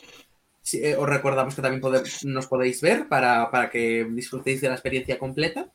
[0.63, 4.69] Sí, eh, os recordamos que también pode- nos podéis ver para, para que disfrutéis de
[4.69, 5.71] la experiencia completa.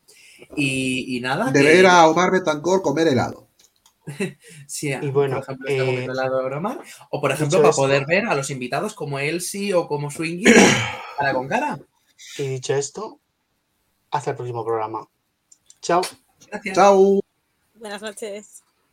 [0.55, 1.51] Y, y nada.
[1.51, 3.47] De que- ver a Omar Betancourt comer helado.
[4.67, 6.79] Sí, Y bueno, por ejemplo, está eh, comiendo helado de broma.
[7.11, 10.45] O por ejemplo, para esto- poder ver a los invitados como Elsie o como Swingy
[11.17, 11.79] cara con cara.
[12.37, 13.19] Y dicho esto,
[14.11, 15.07] hasta el próximo programa.
[15.81, 16.01] Chao.
[16.49, 16.75] Gracias.
[16.75, 17.19] Chao.
[17.75, 18.63] Buenas noches.